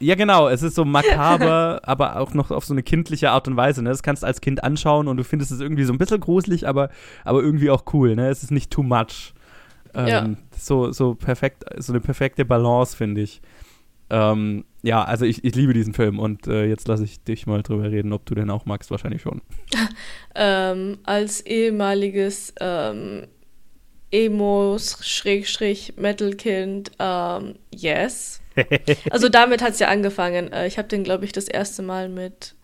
Ja, 0.04 0.14
genau. 0.14 0.48
Es 0.48 0.62
ist 0.62 0.74
so 0.74 0.84
makaber, 0.84 1.80
aber 1.84 2.20
auch 2.20 2.34
noch 2.34 2.50
auf 2.50 2.64
so 2.64 2.74
eine 2.74 2.82
kindliche 2.82 3.30
Art 3.30 3.48
und 3.48 3.56
Weise. 3.56 3.82
Ne? 3.82 3.90
Das 3.90 4.02
kannst 4.02 4.22
du 4.22 4.26
als 4.26 4.40
Kind 4.40 4.62
anschauen 4.62 5.08
und 5.08 5.16
du 5.16 5.24
findest 5.24 5.52
es 5.52 5.60
irgendwie 5.60 5.84
so 5.84 5.92
ein 5.92 5.98
bisschen 5.98 6.20
gruselig, 6.20 6.68
aber, 6.68 6.90
aber 7.24 7.42
irgendwie 7.42 7.70
auch 7.70 7.84
cool. 7.92 8.14
Ne? 8.14 8.28
Es 8.28 8.42
ist 8.42 8.50
nicht 8.50 8.70
too 8.70 8.82
much. 8.82 9.32
Ähm, 9.94 10.08
ja. 10.08 10.28
so, 10.56 10.92
so 10.92 11.14
perfekt, 11.14 11.64
so 11.78 11.92
eine 11.92 12.00
perfekte 12.00 12.44
Balance, 12.44 12.96
finde 12.96 13.22
ich. 13.22 13.40
Ähm, 14.10 14.66
ja, 14.82 15.02
also 15.02 15.24
ich, 15.24 15.42
ich 15.44 15.54
liebe 15.54 15.72
diesen 15.72 15.94
Film 15.94 16.18
und 16.18 16.46
äh, 16.46 16.66
jetzt 16.66 16.86
lasse 16.88 17.04
ich 17.04 17.24
dich 17.24 17.46
mal 17.46 17.62
drüber 17.62 17.90
reden, 17.90 18.12
ob 18.12 18.26
du 18.26 18.34
den 18.34 18.50
auch 18.50 18.66
magst, 18.66 18.90
wahrscheinlich 18.90 19.22
schon. 19.22 19.40
ähm, 20.34 20.98
als 21.04 21.40
ehemaliges 21.40 22.52
ähm, 22.60 23.28
Emos-Metal-Kind, 24.10 26.90
ähm, 26.98 27.54
yes. 27.74 28.42
Also 29.10 29.28
damit 29.28 29.62
hat 29.62 29.72
es 29.72 29.78
ja 29.78 29.88
angefangen. 29.88 30.52
Äh, 30.52 30.66
ich 30.66 30.78
habe 30.78 30.88
den, 30.88 31.04
glaube 31.04 31.24
ich, 31.24 31.32
das 31.32 31.48
erste 31.48 31.82
Mal 31.82 32.08
mit, 32.08 32.54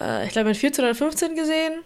äh, 0.00 0.26
ich 0.26 0.32
glaube, 0.32 0.48
mit 0.48 0.56
14 0.56 0.84
oder 0.84 0.94
15 0.94 1.36
gesehen 1.36 1.80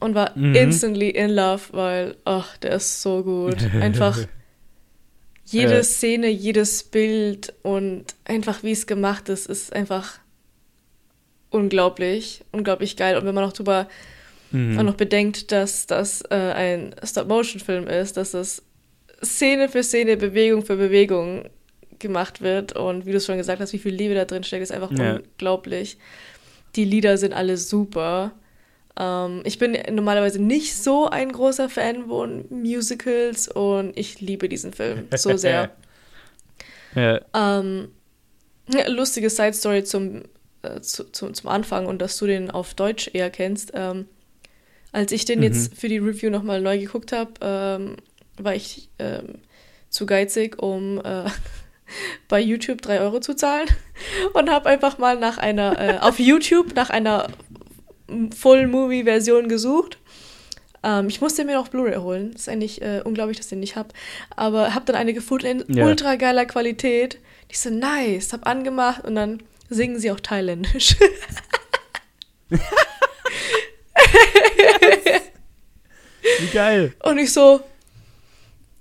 und 0.00 0.14
war 0.14 0.36
mhm. 0.36 0.54
instantly 0.54 1.10
in 1.10 1.30
love, 1.30 1.62
weil, 1.72 2.16
ach, 2.24 2.56
der 2.58 2.72
ist 2.72 3.02
so 3.02 3.22
gut. 3.22 3.58
Einfach 3.80 4.18
jede. 5.44 5.82
Szene, 5.84 6.28
jedes 6.28 6.82
Bild 6.84 7.54
und 7.62 8.04
einfach 8.24 8.62
wie 8.62 8.72
es 8.72 8.86
gemacht 8.86 9.28
ist, 9.28 9.46
ist 9.46 9.72
einfach 9.72 10.18
unglaublich, 11.50 12.44
unglaublich 12.52 12.96
geil. 12.96 13.16
Und 13.16 13.24
wenn 13.24 13.34
man 13.34 13.44
noch 13.44 13.52
drüber 13.52 13.88
mhm. 14.50 14.78
auch 14.78 14.82
noch 14.82 14.96
bedenkt, 14.96 15.52
dass 15.52 15.86
das 15.86 16.22
äh, 16.30 16.34
ein 16.34 16.94
Stop-Motion-Film 17.02 17.86
ist, 17.86 18.16
dass 18.16 18.32
das 18.32 18.62
Szene 19.22 19.68
für 19.68 19.82
Szene, 19.82 20.16
Bewegung 20.16 20.64
für 20.64 20.76
Bewegung 20.76 21.48
gemacht 21.98 22.42
wird 22.42 22.74
und 22.74 23.06
wie 23.06 23.12
du 23.12 23.16
es 23.16 23.26
schon 23.26 23.38
gesagt 23.38 23.60
hast, 23.60 23.72
wie 23.72 23.78
viel 23.78 23.94
Liebe 23.94 24.14
da 24.14 24.24
drin 24.24 24.44
steckt, 24.44 24.62
ist 24.62 24.72
einfach 24.72 24.90
ja. 24.92 25.16
unglaublich. 25.16 25.98
Die 26.74 26.84
Lieder 26.84 27.16
sind 27.16 27.32
alle 27.32 27.56
super. 27.56 28.32
Ähm, 28.98 29.42
ich 29.44 29.58
bin 29.58 29.76
normalerweise 29.90 30.40
nicht 30.42 30.76
so 30.76 31.08
ein 31.08 31.32
großer 31.32 31.68
Fan 31.68 32.06
von 32.06 32.44
Musicals 32.50 33.48
und 33.48 33.96
ich 33.96 34.20
liebe 34.20 34.48
diesen 34.48 34.72
Film 34.72 35.06
so 35.14 35.36
sehr. 35.36 35.70
ja. 36.94 37.20
ähm, 37.34 37.88
lustige 38.88 39.30
Side 39.30 39.54
Story 39.54 39.84
zum, 39.84 40.22
äh, 40.62 40.80
zu, 40.80 41.10
zu, 41.10 41.30
zum 41.30 41.48
Anfang 41.48 41.86
und 41.86 42.00
dass 42.00 42.18
du 42.18 42.26
den 42.26 42.50
auf 42.50 42.74
Deutsch 42.74 43.10
eher 43.12 43.30
kennst. 43.30 43.72
Ähm, 43.74 44.06
als 44.92 45.12
ich 45.12 45.24
den 45.24 45.40
mhm. 45.40 45.44
jetzt 45.44 45.74
für 45.74 45.88
die 45.88 45.98
Review 45.98 46.30
nochmal 46.30 46.60
neu 46.60 46.78
geguckt 46.78 47.12
habe, 47.12 47.32
ähm, 47.40 47.96
war 48.38 48.54
ich 48.54 48.88
ähm, 48.98 49.40
zu 49.88 50.06
geizig, 50.06 50.62
um 50.62 51.00
äh, 51.04 51.24
bei 52.28 52.40
YouTube 52.40 52.82
3 52.82 53.00
Euro 53.00 53.20
zu 53.20 53.34
zahlen 53.34 53.68
und 54.34 54.50
habe 54.50 54.68
einfach 54.68 54.98
mal 54.98 55.18
nach 55.18 55.38
einer, 55.38 55.80
äh, 55.80 55.98
auf 56.00 56.18
YouTube 56.18 56.74
nach 56.74 56.90
einer 56.90 57.28
Full-Movie-Version 58.08 59.48
gesucht. 59.48 59.98
Ähm, 60.82 61.08
ich 61.08 61.20
musste 61.20 61.44
mir 61.44 61.54
noch 61.54 61.68
Blu-ray 61.68 61.96
holen. 61.96 62.32
Das 62.32 62.42
ist 62.42 62.48
eigentlich 62.48 62.82
äh, 62.82 63.02
unglaublich, 63.04 63.36
dass 63.36 63.46
ich 63.46 63.50
den 63.50 63.60
nicht 63.60 63.76
habe. 63.76 63.88
Aber 64.36 64.74
habe 64.74 64.84
dann 64.86 64.96
eine 64.96 65.14
gefunden 65.14 65.62
in 65.62 65.76
yeah. 65.76 65.86
ultra 65.86 66.16
geiler 66.16 66.46
Qualität. 66.46 67.18
Die 67.50 67.56
so 67.56 67.70
nice, 67.70 68.32
hab 68.32 68.46
angemacht 68.46 69.04
und 69.04 69.14
dann 69.14 69.42
singen 69.68 69.98
sie 69.98 70.10
auch 70.10 70.20
thailändisch. 70.20 70.96
Wie 76.40 76.46
geil. 76.52 76.92
Und 77.02 77.18
ich 77.18 77.32
so, 77.32 77.60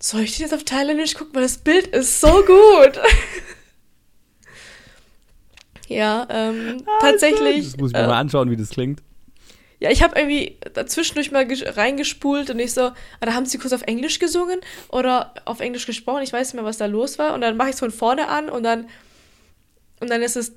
soll 0.10 0.22
ich 0.22 0.36
den 0.36 0.44
jetzt 0.44 0.54
auf 0.54 0.64
thailändisch 0.64 1.16
gucken, 1.16 1.36
weil 1.36 1.44
das 1.44 1.58
Bild 1.58 1.88
ist 1.88 2.22
so 2.22 2.32
gut. 2.44 3.00
ja, 5.88 6.28
ähm, 6.30 6.84
ah, 6.86 7.00
tatsächlich. 7.02 7.66
Das 7.66 7.78
muss 7.78 7.92
ich 7.92 7.98
mir 7.98 8.04
äh, 8.04 8.08
mal 8.08 8.20
anschauen, 8.20 8.50
wie 8.50 8.58
das 8.58 8.70
klingt. 8.70 9.02
Ja, 9.80 9.92
ich 9.92 10.02
habe 10.02 10.18
irgendwie 10.18 10.58
dazwischendurch 10.74 11.32
mal 11.32 11.46
reingespult 11.46 12.50
und 12.50 12.60
ich 12.60 12.74
so, 12.74 12.82
ah, 12.82 12.96
da 13.22 13.34
haben 13.34 13.46
sie 13.46 13.58
kurz 13.58 13.74
auf 13.74 13.82
Englisch 13.84 14.20
gesungen 14.20 14.60
oder 14.90 15.34
auf 15.46 15.60
Englisch 15.60 15.86
gesprochen. 15.86 16.24
Ich 16.24 16.32
weiß 16.32 16.48
nicht 16.48 16.56
mehr, 16.56 16.66
was 16.66 16.78
da 16.78 16.86
los 16.86 17.20
war. 17.20 17.34
Und 17.34 17.42
dann 17.42 17.58
mache 17.58 17.70
ich 17.70 17.74
es 17.74 17.80
von 17.80 17.92
vorne 17.92 18.28
an 18.28 18.50
und 18.50 18.64
dann 18.64 18.88
und 20.00 20.10
dann 20.10 20.22
ist 20.22 20.36
es, 20.36 20.54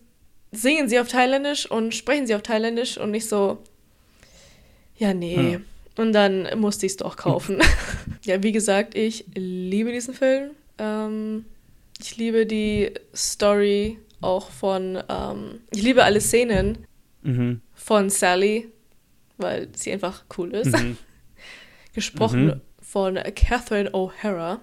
singen 0.52 0.88
sie 0.88 0.98
auf 0.98 1.08
Thailändisch 1.08 1.70
und 1.70 1.94
sprechen 1.94 2.26
sie 2.26 2.34
auf 2.34 2.42
Thailändisch 2.42 2.98
und 2.98 3.10
nicht 3.10 3.28
so, 3.28 3.62
ja, 4.96 5.14
nee. 5.14 5.36
Hm. 5.36 5.64
Und 5.98 6.12
dann 6.12 6.48
musste 6.58 6.86
ich 6.86 6.92
es 6.92 6.96
doch 6.96 7.16
kaufen. 7.16 7.60
ja, 8.22 8.42
wie 8.42 8.52
gesagt, 8.52 8.96
ich 8.96 9.26
liebe 9.34 9.92
diesen 9.92 10.14
Film. 10.14 10.52
Ähm, 10.78 11.44
ich 12.00 12.16
liebe 12.16 12.46
die 12.46 12.92
Story 13.14 13.98
auch 14.20 14.50
von, 14.50 15.02
ähm, 15.08 15.60
ich 15.70 15.82
liebe 15.82 16.04
alle 16.04 16.20
Szenen 16.20 16.78
mhm. 17.22 17.60
von 17.74 18.08
Sally 18.08 18.68
weil 19.38 19.68
sie 19.74 19.92
einfach 19.92 20.24
cool 20.36 20.52
ist. 20.52 20.76
Mhm. 20.76 20.98
Gesprochen 21.94 22.46
mhm. 22.46 22.60
von 22.82 23.14
Catherine 23.34 23.90
O'Hara. 23.92 24.58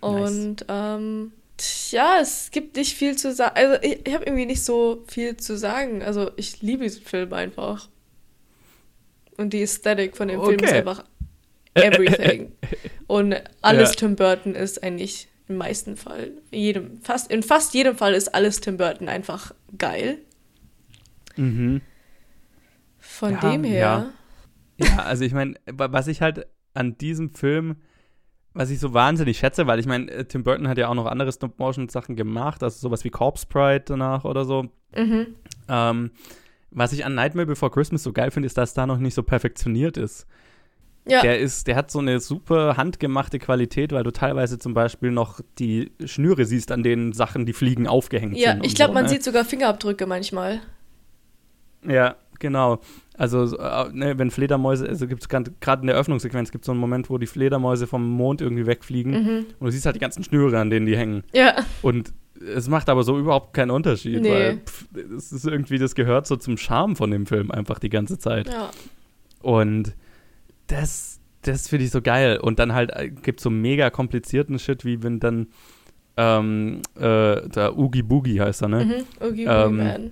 Und 0.00 0.66
nice. 0.66 0.66
ähm, 0.68 1.32
ja, 1.90 2.18
es 2.20 2.50
gibt 2.50 2.76
nicht 2.76 2.94
viel 2.96 3.16
zu 3.16 3.32
sagen. 3.32 3.56
Also 3.56 3.82
ich, 3.82 4.06
ich 4.06 4.14
habe 4.14 4.24
irgendwie 4.24 4.46
nicht 4.46 4.64
so 4.64 5.04
viel 5.06 5.36
zu 5.36 5.56
sagen. 5.56 6.02
Also 6.02 6.30
ich 6.36 6.60
liebe 6.62 6.82
diesen 6.82 7.02
Film 7.02 7.32
einfach. 7.32 7.88
Und 9.36 9.52
die 9.52 9.62
Ästhetik 9.62 10.16
von 10.16 10.28
dem 10.28 10.40
okay. 10.40 10.50
Film 10.50 10.64
ist 10.64 10.72
einfach 10.72 11.04
everything. 11.74 12.52
Und 13.06 13.34
alles 13.62 13.90
ja. 13.90 13.96
Tim 13.96 14.16
Burton 14.16 14.54
ist 14.54 14.82
eigentlich 14.82 15.28
im 15.48 15.58
meisten 15.58 15.96
Fall, 15.96 16.32
in 16.50 16.60
jedem, 16.60 17.00
fast, 17.02 17.30
in 17.30 17.42
fast 17.42 17.72
jedem 17.74 17.96
Fall 17.96 18.14
ist 18.14 18.34
alles 18.34 18.60
Tim 18.60 18.76
Burton 18.76 19.08
einfach 19.08 19.52
geil. 19.78 20.18
Mhm. 21.36 21.82
Von 22.98 23.32
ja, 23.32 23.52
dem 23.52 23.64
her. 23.64 24.12
Ja, 24.78 24.86
ja 24.86 24.96
also 25.04 25.24
ich 25.24 25.32
meine, 25.32 25.54
was 25.66 26.08
ich 26.08 26.20
halt 26.20 26.46
an 26.74 26.98
diesem 26.98 27.30
Film, 27.30 27.76
was 28.54 28.70
ich 28.70 28.80
so 28.80 28.92
wahnsinnig 28.92 29.38
schätze, 29.38 29.66
weil 29.66 29.78
ich 29.78 29.86
meine, 29.86 30.10
äh, 30.10 30.24
Tim 30.24 30.42
Burton 30.42 30.66
hat 30.66 30.78
ja 30.78 30.88
auch 30.88 30.94
noch 30.94 31.06
andere 31.06 31.30
Stop-Motion-Sachen 31.30 32.16
gemacht, 32.16 32.62
also 32.62 32.78
sowas 32.78 33.04
wie 33.04 33.10
Corpse 33.10 33.46
Pride 33.46 33.84
danach 33.86 34.24
oder 34.24 34.44
so. 34.44 34.70
Mhm. 34.96 35.36
Ähm, 35.68 36.10
was 36.70 36.92
ich 36.92 37.04
an 37.04 37.14
Nightmare 37.14 37.46
Before 37.46 37.70
Christmas 37.70 38.02
so 38.02 38.12
geil 38.12 38.30
finde, 38.30 38.46
ist, 38.46 38.58
dass 38.58 38.74
da 38.74 38.86
noch 38.86 38.98
nicht 38.98 39.14
so 39.14 39.22
perfektioniert 39.22 39.96
ist. 39.96 40.26
Ja. 41.08 41.22
Der 41.22 41.38
ist, 41.38 41.68
der 41.68 41.76
hat 41.76 41.90
so 41.90 42.00
eine 42.00 42.18
super 42.18 42.76
handgemachte 42.76 43.38
Qualität, 43.38 43.92
weil 43.92 44.02
du 44.02 44.10
teilweise 44.10 44.58
zum 44.58 44.74
Beispiel 44.74 45.12
noch 45.12 45.40
die 45.58 45.92
Schnüre 46.04 46.44
siehst, 46.44 46.72
an 46.72 46.82
denen 46.82 47.12
Sachen, 47.12 47.46
die 47.46 47.52
fliegen, 47.52 47.86
aufgehängt 47.86 48.36
ja, 48.36 48.52
sind. 48.52 48.64
Ja, 48.64 48.64
ich 48.64 48.74
glaube, 48.74 48.90
so, 48.90 48.94
man 48.94 49.04
ne? 49.04 49.10
sieht 49.10 49.22
sogar 49.22 49.44
Fingerabdrücke 49.44 50.06
manchmal. 50.06 50.60
Ja, 51.86 52.16
genau. 52.40 52.80
Also, 53.16 53.56
äh, 53.56 53.88
ne, 53.92 54.18
wenn 54.18 54.32
Fledermäuse, 54.32 54.88
also 54.88 55.06
gibt 55.06 55.22
es 55.22 55.28
gerade 55.28 55.80
in 55.80 55.86
der 55.86 55.96
Öffnungssequenz 55.96 56.50
gibt 56.50 56.64
es 56.64 56.66
so 56.66 56.72
einen 56.72 56.80
Moment, 56.80 57.08
wo 57.08 57.18
die 57.18 57.26
Fledermäuse 57.26 57.86
vom 57.86 58.08
Mond 58.08 58.40
irgendwie 58.40 58.66
wegfliegen 58.66 59.12
mhm. 59.12 59.46
und 59.60 59.66
du 59.66 59.70
siehst 59.70 59.86
halt 59.86 59.94
die 59.94 60.00
ganzen 60.00 60.24
Schnüre, 60.24 60.58
an 60.58 60.70
denen 60.70 60.86
die 60.86 60.96
hängen. 60.96 61.22
Ja. 61.32 61.54
Und 61.82 62.12
es 62.40 62.68
macht 62.68 62.88
aber 62.88 63.02
so 63.02 63.18
überhaupt 63.18 63.54
keinen 63.54 63.70
Unterschied, 63.70 64.22
nee. 64.22 64.30
weil 64.30 64.60
es 65.16 65.32
ist 65.32 65.46
irgendwie, 65.46 65.78
das 65.78 65.94
gehört 65.94 66.26
so 66.26 66.36
zum 66.36 66.56
Charme 66.56 66.96
von 66.96 67.10
dem 67.10 67.26
Film 67.26 67.50
einfach 67.50 67.78
die 67.78 67.88
ganze 67.88 68.18
Zeit. 68.18 68.48
Ja. 68.48 68.70
Und 69.42 69.94
das, 70.66 71.20
das 71.42 71.68
finde 71.68 71.84
ich 71.84 71.90
so 71.90 72.02
geil. 72.02 72.38
Und 72.38 72.58
dann 72.58 72.74
halt 72.74 72.90
äh, 72.94 73.10
gibt 73.10 73.40
es 73.40 73.44
so 73.44 73.50
mega 73.50 73.90
komplizierten 73.90 74.58
Shit, 74.58 74.84
wie 74.84 75.02
wenn 75.02 75.20
dann 75.20 75.48
ähm, 76.16 76.82
äh, 76.96 77.48
der 77.48 77.76
Oogie 77.76 78.02
Boogie 78.02 78.40
heißt 78.40 78.62
er, 78.62 78.68
ne? 78.68 78.84
Mhm, 78.84 79.26
Oogie 79.26 79.44
Boogie 79.44 79.64
ähm, 79.64 79.76
Man 79.76 80.10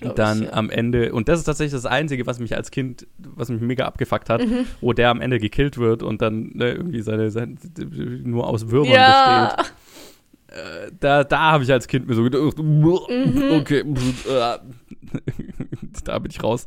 dann 0.00 0.42
ich, 0.42 0.48
ja. 0.48 0.52
am 0.52 0.70
Ende, 0.70 1.12
und 1.12 1.28
das 1.28 1.40
ist 1.40 1.44
tatsächlich 1.44 1.72
das 1.72 1.86
Einzige, 1.86 2.26
was 2.26 2.38
mich 2.38 2.54
als 2.54 2.70
Kind, 2.70 3.06
was 3.18 3.48
mich 3.48 3.60
mega 3.60 3.84
abgefuckt 3.84 4.30
hat, 4.30 4.46
mhm. 4.46 4.64
wo 4.80 4.92
der 4.92 5.10
am 5.10 5.20
Ende 5.20 5.38
gekillt 5.38 5.76
wird 5.78 6.02
und 6.02 6.22
dann 6.22 6.52
ne, 6.54 6.72
irgendwie 6.72 7.00
seine, 7.02 7.30
seine, 7.30 7.56
nur 8.22 8.46
aus 8.46 8.70
Würmern 8.70 8.92
ja. 8.92 9.56
besteht. 9.56 9.74
Äh, 10.48 10.90
da 10.98 11.24
da 11.24 11.52
habe 11.52 11.64
ich 11.64 11.72
als 11.72 11.86
Kind 11.86 12.06
mir 12.08 12.14
so 12.14 12.22
gedacht, 12.22 12.58
mhm. 12.58 12.98
okay, 13.52 13.84
da 16.04 16.18
bin 16.18 16.30
ich 16.30 16.42
raus. 16.42 16.66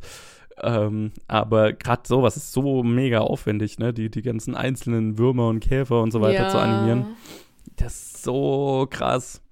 Ähm, 0.60 1.12
aber 1.28 1.72
gerade 1.72 2.02
sowas 2.06 2.36
ist 2.36 2.52
so 2.52 2.82
mega 2.82 3.20
aufwendig, 3.20 3.78
ne? 3.78 3.92
Die, 3.92 4.10
die 4.10 4.22
ganzen 4.22 4.54
einzelnen 4.54 5.18
Würmer 5.18 5.48
und 5.48 5.60
Käfer 5.60 6.00
und 6.02 6.12
so 6.12 6.20
weiter 6.20 6.44
ja. 6.44 6.48
zu 6.48 6.58
animieren. 6.58 7.16
Das 7.76 7.94
ist 7.94 8.22
so 8.22 8.86
krass. 8.90 9.42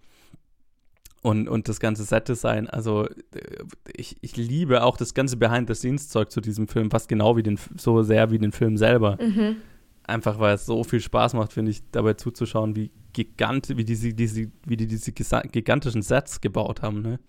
und, 1.22 1.48
und 1.48 1.68
das 1.68 1.80
ganze 1.80 2.04
Set-Design. 2.04 2.68
Also 2.68 3.06
äh, 3.06 3.64
ich, 3.94 4.16
ich 4.20 4.36
liebe 4.36 4.84
auch 4.84 4.96
das 4.96 5.14
ganze 5.14 5.36
Behind-the-Scenes-Zeug 5.36 6.30
zu 6.30 6.40
diesem 6.40 6.68
Film, 6.68 6.90
fast 6.90 7.08
genau 7.08 7.36
wie 7.36 7.42
den, 7.42 7.58
so 7.76 8.02
sehr 8.02 8.30
wie 8.30 8.38
den 8.38 8.52
Film 8.52 8.76
selber. 8.76 9.18
Mhm. 9.20 9.56
Einfach 10.04 10.38
weil 10.38 10.54
es 10.54 10.66
so 10.66 10.84
viel 10.84 11.00
Spaß 11.00 11.34
macht, 11.34 11.52
finde 11.52 11.70
ich, 11.70 11.82
dabei 11.90 12.14
zuzuschauen, 12.14 12.76
wie 12.76 12.90
gigant, 13.12 13.76
wie 13.76 13.84
diese, 13.84 14.14
diese, 14.14 14.50
wie 14.66 14.76
die 14.76 14.86
diese 14.86 15.12
gigantischen 15.12 16.02
Sets 16.02 16.40
gebaut 16.40 16.82
haben, 16.82 17.02
ne? 17.02 17.20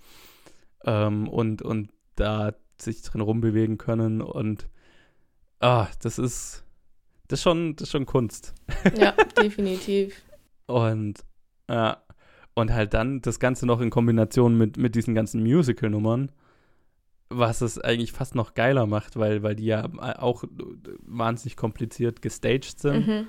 Ähm, 0.84 1.28
und, 1.28 1.62
und 1.62 1.92
da 2.16 2.54
sich 2.80 3.02
drin 3.04 3.22
rumbewegen 3.22 3.78
können 3.78 4.22
und 4.22 4.68
ah, 5.60 5.88
das 6.02 6.18
ist 6.18 6.64
das 7.32 7.40
ist 7.40 7.44
schon, 7.44 7.78
das 7.78 7.88
ist 7.88 7.92
schon 7.92 8.06
Kunst. 8.06 8.54
Ja, 8.98 9.14
definitiv. 9.42 10.22
Und 10.68 11.24
ja, 11.70 12.04
und 12.56 12.74
halt 12.74 12.94
dann 12.94 13.22
das 13.22 13.40
Ganze 13.40 13.66
noch 13.66 13.80
in 13.80 13.90
Kombination 13.90 14.58
mit, 14.58 14.76
mit 14.76 14.96
diesen 14.96 15.16
ganzen 15.16 15.42
Musical-Nummern, 15.42 16.34
was 17.30 17.62
es 17.62 17.80
eigentlich 17.80 18.12
fast 18.12 18.36
noch 18.36 18.54
geiler 18.54 18.86
macht, 18.86 19.16
weil, 19.16 19.44
weil 19.44 19.56
die 19.56 19.64
ja 19.64 19.88
auch 20.20 20.44
wahnsinnig 21.04 21.56
kompliziert 21.56 22.22
gestaged 22.22 22.80
sind. 22.80 23.08
Mhm. 23.08 23.28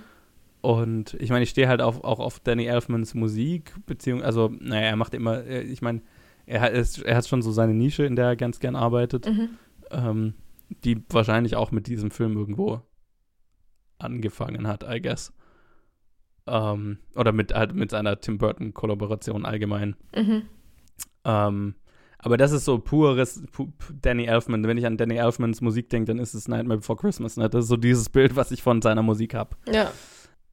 Und 0.63 1.15
ich 1.15 1.31
meine, 1.31 1.43
ich 1.43 1.51
stehe 1.51 1.69
halt 1.69 1.83
auf, 1.83 2.03
auch 2.05 2.21
auf 2.21 2.39
Danny 2.41 2.67
Elfmans 2.67 3.15
Musik, 3.15 3.75
beziehungsweise, 3.85 4.27
also, 4.27 4.55
naja, 4.61 4.87
er 4.87 4.97
macht 4.97 5.13
immer, 5.13 5.45
ich 5.47 5.83
meine, 5.83 6.03
er 6.47 6.61
hat, 6.61 6.73
er 7.05 7.17
hat 7.17 7.27
schon 7.27 7.43
so 7.43 7.51
seine 7.53 7.75
Nische, 7.75 8.05
in 8.05 8.17
der 8.17 8.27
er 8.27 8.37
ganz 8.37 8.61
gern 8.61 8.77
arbeitet, 8.77 9.27
Mhm. 9.27 9.49
ähm, 9.91 10.35
die 10.85 11.03
wahrscheinlich 11.11 11.57
auch 11.57 11.73
mit 11.73 11.89
diesem 11.89 12.11
Film 12.11 12.37
irgendwo 12.37 12.81
angefangen 13.99 14.67
hat, 14.67 14.85
I 14.89 15.01
guess. 15.03 15.33
Ähm, 16.47 16.99
oder 17.15 17.33
mit, 17.33 17.53
halt 17.55 17.75
mit 17.75 17.91
seiner 17.91 18.21
Tim 18.21 18.39
Burton-Kollaboration 18.39 19.45
allgemein. 19.45 19.97
Mhm. 20.17 20.43
Ähm, 21.25 21.75
aber 22.19 22.37
das 22.37 22.53
ist 22.53 22.65
so 22.65 22.79
pures 22.79 23.43
pu 23.53 23.69
Danny 24.01 24.25
Elfman. 24.27 24.65
Wenn 24.65 24.79
ich 24.79 24.87
an 24.87 24.97
Danny 24.97 25.17
Elfmans 25.17 25.61
Musik 25.61 25.91
denke, 25.91 26.07
dann 26.07 26.19
ist 26.19 26.35
es 26.35 26.47
Nightmare 26.49 26.79
Before 26.79 26.97
Christmas. 26.99 27.37
Ne? 27.37 27.49
Das 27.51 27.65
ist 27.65 27.69
so 27.69 27.77
dieses 27.77 28.09
Bild, 28.09 28.37
was 28.37 28.51
ich 28.53 28.63
von 28.63 28.81
seiner 28.81 29.03
Musik 29.03 29.35
habe. 29.35 29.57
Ja. 29.73 29.93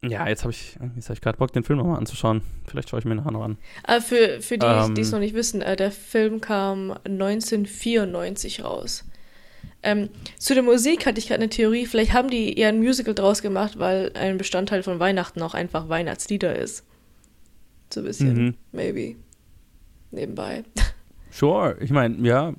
Ja, 0.02 0.28
jetzt 0.30 0.44
habe 0.44 0.52
ich, 0.52 0.78
jetzt 0.96 1.10
hab 1.10 1.16
ich 1.18 1.22
gerade 1.22 1.38
Bock, 1.38 1.52
den 1.52 1.64
Film 1.64 1.80
nochmal 1.80 1.98
anzuschauen. 1.98 2.42
Vielleicht 2.66 2.90
schaue 2.90 3.00
ich 3.00 3.06
mir 3.06 3.16
nachher 3.16 3.32
noch 3.32 3.44
an. 3.44 3.58
Aber 3.84 4.02
für, 4.02 4.40
für 4.42 4.58
die, 4.58 4.66
Ähm. 4.66 4.96
die 4.96 5.02
es 5.02 5.12
noch 5.12 5.20
nicht 5.20 5.36
wissen, 5.36 5.62
äh, 5.62 5.76
der 5.76 5.92
Film 5.92 6.40
kam 6.40 6.92
1994 7.04 8.64
raus. 8.64 9.06
Ähm, 9.82 10.10
zu 10.38 10.54
der 10.54 10.64
Musik 10.64 11.06
hatte 11.06 11.20
ich 11.20 11.28
gerade 11.28 11.42
eine 11.42 11.50
Theorie. 11.50 11.86
Vielleicht 11.86 12.14
haben 12.14 12.30
die 12.30 12.58
eher 12.58 12.70
ein 12.70 12.80
Musical 12.80 13.14
draus 13.14 13.42
gemacht, 13.42 13.80
weil 13.80 14.12
ein 14.14 14.38
Bestandteil 14.38 14.84
von 14.84 15.00
Weihnachten 15.00 15.42
auch 15.42 15.54
einfach 15.54 15.90
Weihnachtslieder 15.90 16.56
ist. 16.56 16.86
So 17.94 18.02
ein 18.02 18.06
bisschen. 18.06 18.34
Mhm. 18.46 18.56
Maybe. 18.72 19.16
Nebenbei. 20.12 20.64
Sure, 21.32 21.78
ich 21.80 21.92
meine, 21.92 22.16
ja, 22.28 22.54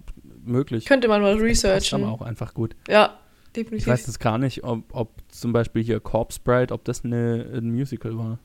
möglich. 0.44 0.84
Könnte 0.86 1.08
man 1.08 1.20
mal 1.22 1.34
researchen. 1.34 2.04
aber 2.04 2.12
auch 2.12 2.22
einfach 2.22 2.54
gut. 2.54 2.76
Ja, 2.88 3.18
Ich 3.52 3.62
definitiv. 3.64 3.86
weiß 3.88 4.06
jetzt 4.06 4.20
gar 4.20 4.38
nicht, 4.38 4.62
ob, 4.64 4.84
ob 4.94 5.20
zum 5.28 5.52
Beispiel 5.52 5.82
hier 5.82 5.98
Corpse 6.00 6.38
Bride, 6.42 6.72
ob 6.72 6.84
das 6.84 7.04
eine, 7.04 7.50
ein 7.54 7.70
Musical 7.70 8.16
war. 8.16 8.38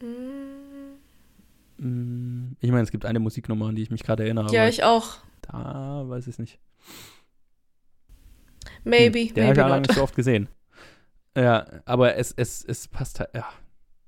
Mm, 0.00 0.52
Mm, 1.78 2.56
Ich 2.60 2.70
meine, 2.70 2.82
es 2.84 2.90
gibt 2.92 3.04
eine 3.04 3.18
Musiknummer, 3.18 3.66
an 3.66 3.74
die 3.74 3.82
ich 3.82 3.90
mich 3.90 4.04
gerade 4.04 4.22
erinnere. 4.24 4.52
ja, 4.54 4.68
ich 4.68 4.84
auch. 4.84 5.16
da 5.42 6.04
weiß 6.06 6.26
ich 6.28 6.34
es 6.34 6.38
nicht. 6.38 6.60
Maybe, 8.84 9.20
Hm, 9.28 9.34
Der 9.34 9.44
habe 9.44 9.52
ich 9.54 9.58
ja 9.58 9.66
lange 9.68 9.82
nicht 9.82 9.94
so 9.94 10.02
oft 10.02 10.14
gesehen. 10.14 10.48
Ja, 11.36 11.66
aber 11.86 12.16
es, 12.16 12.32
es, 12.36 12.64
es 12.64 12.88
passt 12.88 13.18
halt, 13.20 13.30
ja. 13.34 13.46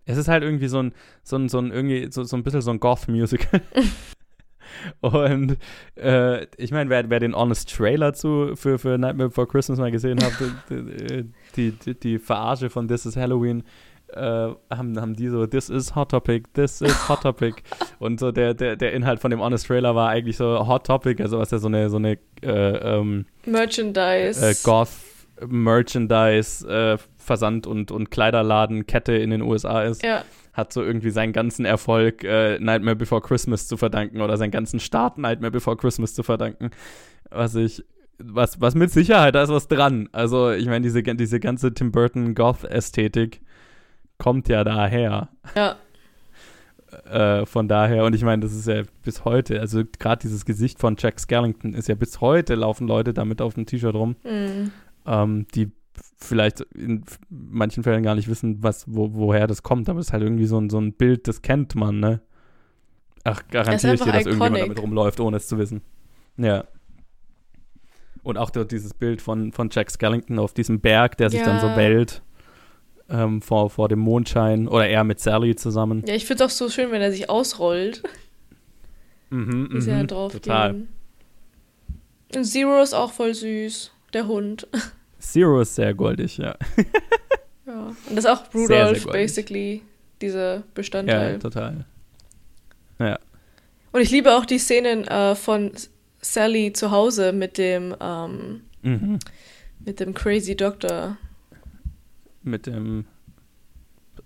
Es 0.05 0.19
ist 0.19 0.29
halt 0.29 0.43
irgendwie 0.43 0.69
so 0.69 0.83
ein, 0.83 0.93
so 1.23 1.37
ein, 1.37 1.49
so 1.49 1.59
ein, 1.59 1.73
irgendwie, 1.73 2.09
so, 2.13 2.23
so 2.25 2.37
ein 2.37 2.43
bisschen 2.43 2.61
so 2.61 2.71
ein 2.71 2.79
Goth-Musical. 2.81 3.63
Und 5.13 5.59
äh, 5.97 6.47
ich 6.57 6.71
meine, 6.71 6.89
wer, 6.89 7.11
wer 7.11 7.21
den 7.21 7.35
Honest 7.35 7.75
Trailer 7.75 8.15
zu, 8.15 8.57
für, 8.57 8.79
für 8.79 8.97
Nightmare 8.97 9.29
Before 9.29 9.47
Christmas 9.47 9.79
mal 9.79 9.91
gesehen 9.91 10.19
hat, 10.23 10.33
die, 10.71 11.25
die, 11.57 11.73
die, 11.73 11.95
die 11.95 12.19
Verarsche 12.19 12.71
von 12.71 12.89
This 12.89 13.05
is 13.05 13.17
Halloween, 13.17 13.65
äh, 14.09 14.21
haben, 14.71 15.01
haben 15.01 15.15
die 15.15 15.29
so, 15.29 15.47
This 15.47 15.69
is 15.69 15.95
Hot 15.95 16.11
Topic, 16.11 16.49
This 16.55 16.81
is 16.81 17.09
Hot 17.09 17.23
Topic. 17.23 17.63
Und 17.99 18.19
so 18.19 18.33
der, 18.33 18.55
der, 18.55 18.77
der 18.77 18.93
Inhalt 18.93 19.21
von 19.21 19.31
dem 19.31 19.41
Honest 19.41 19.67
Trailer 19.67 19.95
war 19.95 20.09
eigentlich 20.09 20.37
so 20.37 20.67
Hot 20.67 20.87
Topic, 20.87 21.23
also 21.23 21.39
was 21.39 21.51
ja 21.51 21.59
so 21.59 21.69
eine, 21.69 21.91
so 21.91 21.97
eine 21.97 22.19
äh, 22.43 22.49
ähm, 22.49 23.27
Merchandise. 23.45 24.41
äh, 24.41 24.55
Goth 24.63 24.91
Merchandise 25.47 26.67
äh, 26.67 26.99
Versand 27.19 27.67
und, 27.67 27.91
und 27.91 28.11
Kleiderladen 28.11 28.87
Kette 28.87 29.15
in 29.15 29.31
den 29.31 29.43
USA 29.43 29.83
ist, 29.83 30.03
ja, 30.03 30.23
hat 30.55 30.73
so 30.73 30.83
irgendwie 30.83 31.11
seinen 31.11 31.33
ganzen 31.33 31.65
Erfolg 31.65 32.25
äh, 32.25 32.59
Nightmare 32.59 32.97
Before 32.97 33.21
Christmas 33.21 33.69
zu 33.69 33.77
verdanken 33.77 34.21
oder 34.21 34.37
seinen 34.37 34.53
ganzen 34.53 34.81
Start 34.81 35.19
Nightmare 35.19 35.51
Before 35.51 35.77
Christmas 35.77 36.15
zu 36.15 36.23
verdanken, 36.23 36.71
was 37.31 37.55
ich 37.55 37.85
was, 38.19 38.61
was 38.61 38.75
mit 38.75 38.91
Sicherheit, 38.91 39.35
da 39.35 39.43
ist 39.43 39.51
was 39.51 39.69
dran. 39.69 40.09
Also, 40.13 40.53
ich 40.53 40.67
meine, 40.67 40.83
diese, 40.83 41.03
diese 41.03 41.41
ganze 41.41 41.75
Tim 41.75 41.91
Burton 41.91 42.35
Goth-Ästhetik 42.35 43.41
kommt 44.19 44.49
ja 44.49 44.65
daher. 44.65 45.29
ja. 45.57 45.77
Äh, 47.11 47.45
von 47.45 47.67
daher, 47.67 48.05
und 48.05 48.15
ich 48.15 48.23
meine, 48.23 48.43
das 48.43 48.53
ist 48.53 48.69
ja 48.69 48.83
bis 49.03 49.25
heute, 49.25 49.59
also 49.59 49.83
gerade 49.99 50.23
dieses 50.23 50.45
Gesicht 50.45 50.79
von 50.79 50.95
Jack 50.97 51.19
Skellington 51.19 51.75
ist 51.75 51.89
ja 51.89 51.97
bis 51.97 52.21
heute, 52.21 52.55
laufen 52.55 52.87
Leute 52.87 53.13
damit 53.13 53.43
auf 53.43 53.55
dem 53.55 53.67
T-Shirt 53.67 53.95
rum. 53.95 54.15
Mm. 54.23 54.71
ähm, 55.05 55.47
die 55.57 55.73
vielleicht 56.17 56.61
in 56.75 57.05
manchen 57.31 57.83
Fällen 57.83 58.03
gar 58.03 58.15
nicht 58.15 58.29
wissen, 58.29 58.63
was, 58.63 58.85
wo, 58.87 59.13
woher 59.15 59.47
das 59.47 59.63
kommt, 59.63 59.89
aber 59.89 60.01
es 60.01 60.07
ist 60.07 60.13
halt 60.13 60.23
irgendwie 60.23 60.47
so 60.47 60.59
ein, 60.61 60.71
so 60.71 60.79
ein 60.79 60.93
Bild, 60.93 61.29
das 61.29 61.43
kennt 61.43 61.75
man, 61.75 62.01
ne? 62.01 62.21
Ach, 63.25 63.43
garantiere 63.51 63.95
ich 63.95 64.01
dir, 64.03 64.13
dass 64.13 64.27
irgendjemand 64.27 64.57
iconic. 64.57 64.61
damit 64.77 64.83
rumläuft, 64.83 65.21
ohne 65.21 65.37
es 65.39 65.49
zu 65.49 65.57
wissen. 65.59 65.83
Ja. 66.37 66.65
Und 68.23 68.39
auch 68.39 68.51
dieses 68.51 68.95
Bild 68.95 69.21
von, 69.23 69.53
von 69.53 69.69
Jack 69.71 69.91
Skellington 69.91 70.39
auf 70.39 70.53
diesem 70.55 70.81
Berg, 70.81 71.17
der 71.19 71.31
sich 71.31 71.43
dann 71.43 71.61
so 71.61 71.67
Ja. 71.69 71.75
bellt 71.75 72.23
ähm, 73.09 73.43
vor, 73.43 73.69
vor 73.71 73.89
dem 73.89 73.99
Mondschein 73.99 74.67
oder 74.67 74.89
er 74.89 75.05
mit 75.05 75.21
Sally 75.21 75.57
zusammen. 75.57 76.03
Ja, 76.07 76.15
ich 76.15 76.25
finde 76.25 76.45
es 76.45 76.51
auch 76.51 76.55
so 76.55 76.71
schön, 76.71 76.91
wenn 76.91 77.03
er 77.03 77.13
sich 77.13 77.29
ausrollt, 77.31 78.03
Mhm, 79.31 79.69
wie 79.73 79.81
sie 79.81 79.91
mhm, 79.93 80.07
drauf 80.07 80.33
total. 80.33 80.73
gehen. 80.73 80.89
Und 82.35 82.45
Zero 82.45 82.83
ist 82.83 82.95
auch 82.95 83.13
voll 83.13 83.35
süß, 83.35 83.93
der 84.13 84.27
Hund. 84.27 84.67
Zero 85.33 85.61
ist 85.61 85.75
sehr 85.75 85.95
goldig, 85.95 86.37
ja. 86.39 86.57
Ja. 87.67 87.87
Und 87.87 87.97
das 88.11 88.25
ist 88.25 88.27
auch 88.31 88.43
Sehr, 88.53 88.61
Rudolph, 88.61 88.69
sehr 88.69 89.05
goldig. 89.05 89.05
basically, 89.13 89.83
dieser 90.21 90.57
Ja, 90.57 90.63
Bestandteil. 90.75 91.39
total. 91.39 91.87
Und 92.99 94.01
ich 94.01 94.11
liebe 94.11 94.35
auch 94.35 94.45
die 94.45 94.59
Szenen 94.59 95.05
äh, 95.09 95.35
von 95.35 95.73
Sally 96.21 96.73
zu 96.73 96.91
Hause 96.91 97.33
mit 97.33 97.59
dem, 97.59 97.95
ähm, 98.01 98.63
Mhm. 98.83 99.19
mit 99.85 99.99
dem 100.01 100.13
Crazy 100.15 100.55
Doctor. 100.57 101.17
Mit 102.43 102.67
dem, 102.67 103.07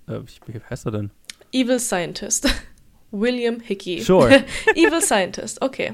äh, 0.08 0.18
wie 0.46 0.60
heißt 0.68 0.86
er 0.86 0.92
denn? 0.92 1.10
Evil 1.52 1.78
Scientist. 1.78 2.48
William 3.12 3.60
Hickey. 3.60 4.00
Sure. 4.00 4.44
Evil 4.74 5.00
Scientist, 5.00 5.62
okay. 5.62 5.92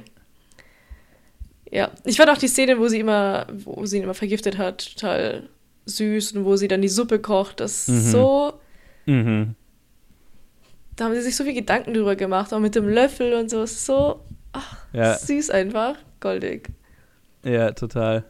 Ja, 1.74 1.90
ich 2.04 2.16
fand 2.18 2.30
auch 2.30 2.38
die 2.38 2.46
Szene, 2.46 2.78
wo 2.78 2.86
sie 2.86 3.00
immer, 3.00 3.46
wo 3.64 3.84
sie 3.84 3.96
ihn 3.96 4.04
immer 4.04 4.14
vergiftet 4.14 4.58
hat, 4.58 4.94
total 4.94 5.48
süß 5.86 6.32
und 6.32 6.44
wo 6.44 6.54
sie 6.54 6.68
dann 6.68 6.80
die 6.82 6.88
Suppe 6.88 7.18
kocht, 7.18 7.58
das 7.58 7.88
Mhm. 7.88 7.96
ist 7.96 8.10
so, 8.12 8.52
Mhm. 9.06 9.54
da 10.94 11.06
haben 11.06 11.14
sie 11.14 11.22
sich 11.22 11.34
so 11.34 11.42
viel 11.42 11.52
Gedanken 11.54 11.92
drüber 11.94 12.14
gemacht, 12.14 12.54
auch 12.54 12.60
mit 12.60 12.76
dem 12.76 12.88
Löffel 12.88 13.34
und 13.34 13.50
so, 13.50 13.62
ist 13.64 13.84
so 13.84 14.20
ach, 14.52 14.76
Ja. 14.92 15.16
süß 15.18 15.50
einfach, 15.50 15.96
goldig. 16.20 16.68
Ja, 17.44 17.72
total. 17.72 18.24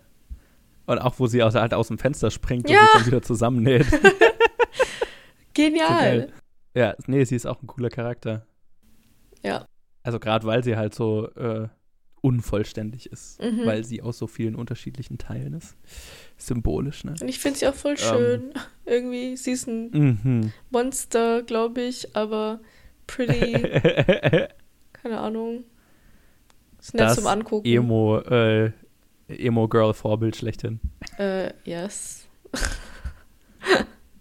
Und 0.87 0.99
auch, 0.99 1.19
wo 1.19 1.27
sie 1.27 1.43
aus, 1.43 1.55
halt 1.55 1.75
aus 1.75 1.89
dem 1.89 1.99
Fenster 1.99 2.31
springt 2.31 2.71
Ja. 2.71 2.81
und 2.81 2.87
sich 2.87 2.93
dann 2.95 3.07
wieder 3.07 3.23
zusammennäht. 3.23 3.87
Genial. 5.55 6.33
ja, 6.75 6.95
nee, 7.07 7.25
sie 7.25 7.37
ist 7.37 7.47
auch 7.47 7.63
ein 7.63 7.67
cooler 7.67 7.91
Charakter. 7.91 8.47
Ja. 9.43 9.67
Also 10.03 10.19
gerade 10.19 10.47
weil 10.47 10.65
sie 10.65 10.77
halt 10.77 10.95
so 10.95 11.29
äh, 11.37 11.69
unvollständig 12.25 13.13
ist. 13.13 13.41
Mhm. 13.43 13.67
Weil 13.67 13.85
sie 13.85 14.01
aus 14.01 14.17
so 14.17 14.27
vielen 14.27 14.55
unterschiedlichen 14.55 15.19
Teilen 15.19 15.53
ist. 15.53 15.77
Symbolisch, 16.39 17.05
ne? 17.05 17.15
Und 17.21 17.29
ich 17.29 17.39
finde 17.39 17.59
sie 17.59 17.69
auch 17.69 17.75
voll 17.75 17.99
schön. 17.99 18.53
Irgendwie, 18.87 19.37
sie 19.37 19.53
ist 19.53 19.67
ein 19.69 19.91
Mhm. 19.91 20.53
Monster, 20.71 21.43
glaube 21.43 21.83
ich, 21.83 22.17
aber 22.17 22.61
pretty, 23.07 23.53
keine 24.95 25.19
Ahnung. 25.19 25.65
Ist 26.81 26.95
nett 26.95 27.03
das 27.05 27.17
zum 27.17 27.27
Angucken. 27.27 27.67
Emo, 27.69 28.19
äh, 28.21 28.73
Emo-Girl-Vorbild 29.29 30.37
schlechthin. 30.37 30.81
Äh, 31.19 31.53
yes. 31.65 32.27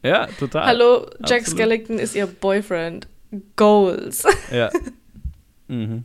Ja, 0.06 0.28
total. 0.38 0.66
Hallo, 0.66 1.06
Jack 1.26 1.43
absolut. 1.43 1.47
Skellington 1.47 1.97
ist 1.97 2.14
ihr 2.14 2.28
Boyfriend. 2.28 3.08
Goals. 3.56 4.26
Ja. 4.51 4.70
mhm. 5.70 6.04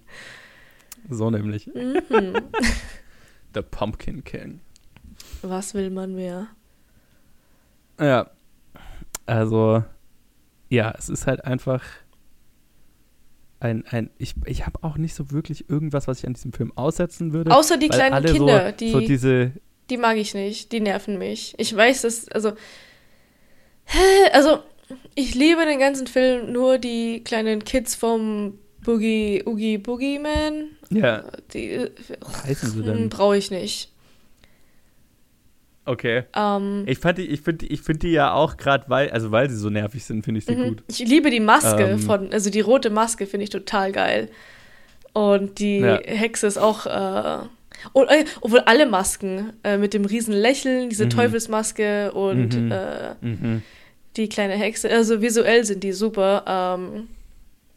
So 1.09 1.31
nämlich. 1.31 1.67
mhm. 1.67 2.03
The 3.55 3.63
Pumpkin 3.63 4.25
King. 4.25 4.61
Was 5.43 5.75
will 5.75 5.91
man 5.91 6.15
mehr? 6.15 6.49
Ja. 8.01 8.31
Also, 9.27 9.85
ja, 10.69 10.95
es 10.97 11.09
ist 11.09 11.27
halt 11.27 11.45
einfach. 11.45 11.83
ein, 13.61 13.85
ein 13.91 14.11
ich, 14.19 14.35
ich 14.45 14.67
habe 14.67 14.83
auch 14.83 14.97
nicht 14.97 15.15
so 15.15 15.31
wirklich 15.31 15.69
irgendwas, 15.69 16.09
was 16.09 16.21
ich 16.21 16.27
an 16.27 16.35
diesem 16.35 16.53
Film 16.53 16.73
aussetzen 16.77 17.33
würde. 17.33 17.55
Außer 17.55 17.77
die 17.79 17.89
kleinen 17.89 18.25
Kinder, 18.25 18.71
so, 18.71 18.77
die, 18.77 18.91
so 18.93 19.01
diese, 19.01 19.53
die 19.91 19.97
mag 19.97 20.17
ich 20.17 20.35
nicht. 20.35 20.73
Die 20.73 20.81
nerven 20.81 21.19
mich. 21.19 21.55
Ich 21.59 21.75
weiß, 21.75 22.03
dass, 22.03 22.29
also, 22.29 22.53
also, 24.33 24.61
ich 25.15 25.35
liebe 25.35 25.65
den 25.65 25.79
ganzen 25.79 26.07
Film, 26.07 26.53
nur 26.53 26.79
die 26.79 27.23
kleinen 27.25 27.65
Kids 27.65 27.95
vom 27.95 28.59
Boogie, 28.85 29.43
Oogie 29.47 29.79
Boogie 29.79 30.19
Man. 30.19 30.69
ja, 30.91 31.25
Die 31.53 31.87
heißen 32.47 32.71
sie 32.71 32.83
denn? 32.83 33.09
brauche 33.09 33.37
ich 33.37 33.51
nicht. 33.51 33.91
Okay. 35.85 36.25
Ähm, 36.37 36.85
Ich 36.87 36.99
fand 36.99 37.17
die, 37.19 37.27
ich 37.27 37.41
finde 37.41 37.65
ich 37.67 37.81
find 37.81 38.03
die 38.03 38.11
ja 38.13 38.33
auch 38.33 38.57
gerade, 38.59 38.85
weil, 38.89 39.11
also 39.11 39.31
weil 39.31 39.49
sie 39.49 39.57
so 39.57 39.71
nervig 39.71 40.05
sind, 40.05 40.23
finde 40.23 40.39
ich 40.39 40.45
sie 40.45 40.55
Mhm. 40.55 40.69
gut. 40.69 40.83
Ich 40.89 40.99
liebe 40.99 41.31
die 41.31 41.41
Maske 41.41 41.85
Ähm. 41.85 41.99
von, 41.99 42.33
also 42.33 42.51
die 42.51 42.61
rote 42.61 42.91
Maske 42.91 43.27
finde 43.27 43.45
ich 43.45 43.51
total 43.51 43.93
geil. 43.93 44.29
Und 45.15 45.59
die 45.59 45.79
Ja. 45.79 45.99
Hexe 46.05 46.47
ist 46.47 46.59
auch, 46.59 46.85
äh, 46.87 47.47
und, 47.95 48.09
äh, 48.11 48.25
obwohl 48.43 48.61
alle 48.61 48.85
Masken 48.87 49.55
äh, 49.65 49.79
mit 49.79 49.95
dem 49.95 50.05
riesen 50.05 50.35
Lächeln, 50.35 50.91
diese 50.91 51.07
Mhm. 51.07 51.11
Teufelsmaske 51.11 52.13
und 52.13 52.55
Mhm. 52.55 52.71
äh, 52.73 53.15
Mhm. 53.23 53.63
die 54.17 54.29
kleine 54.29 54.55
Hexe, 54.55 54.91
also 54.91 55.23
visuell 55.23 55.65
sind 55.65 55.83
die 55.85 55.93
super. 55.93 56.45
Ähm, 56.47 57.09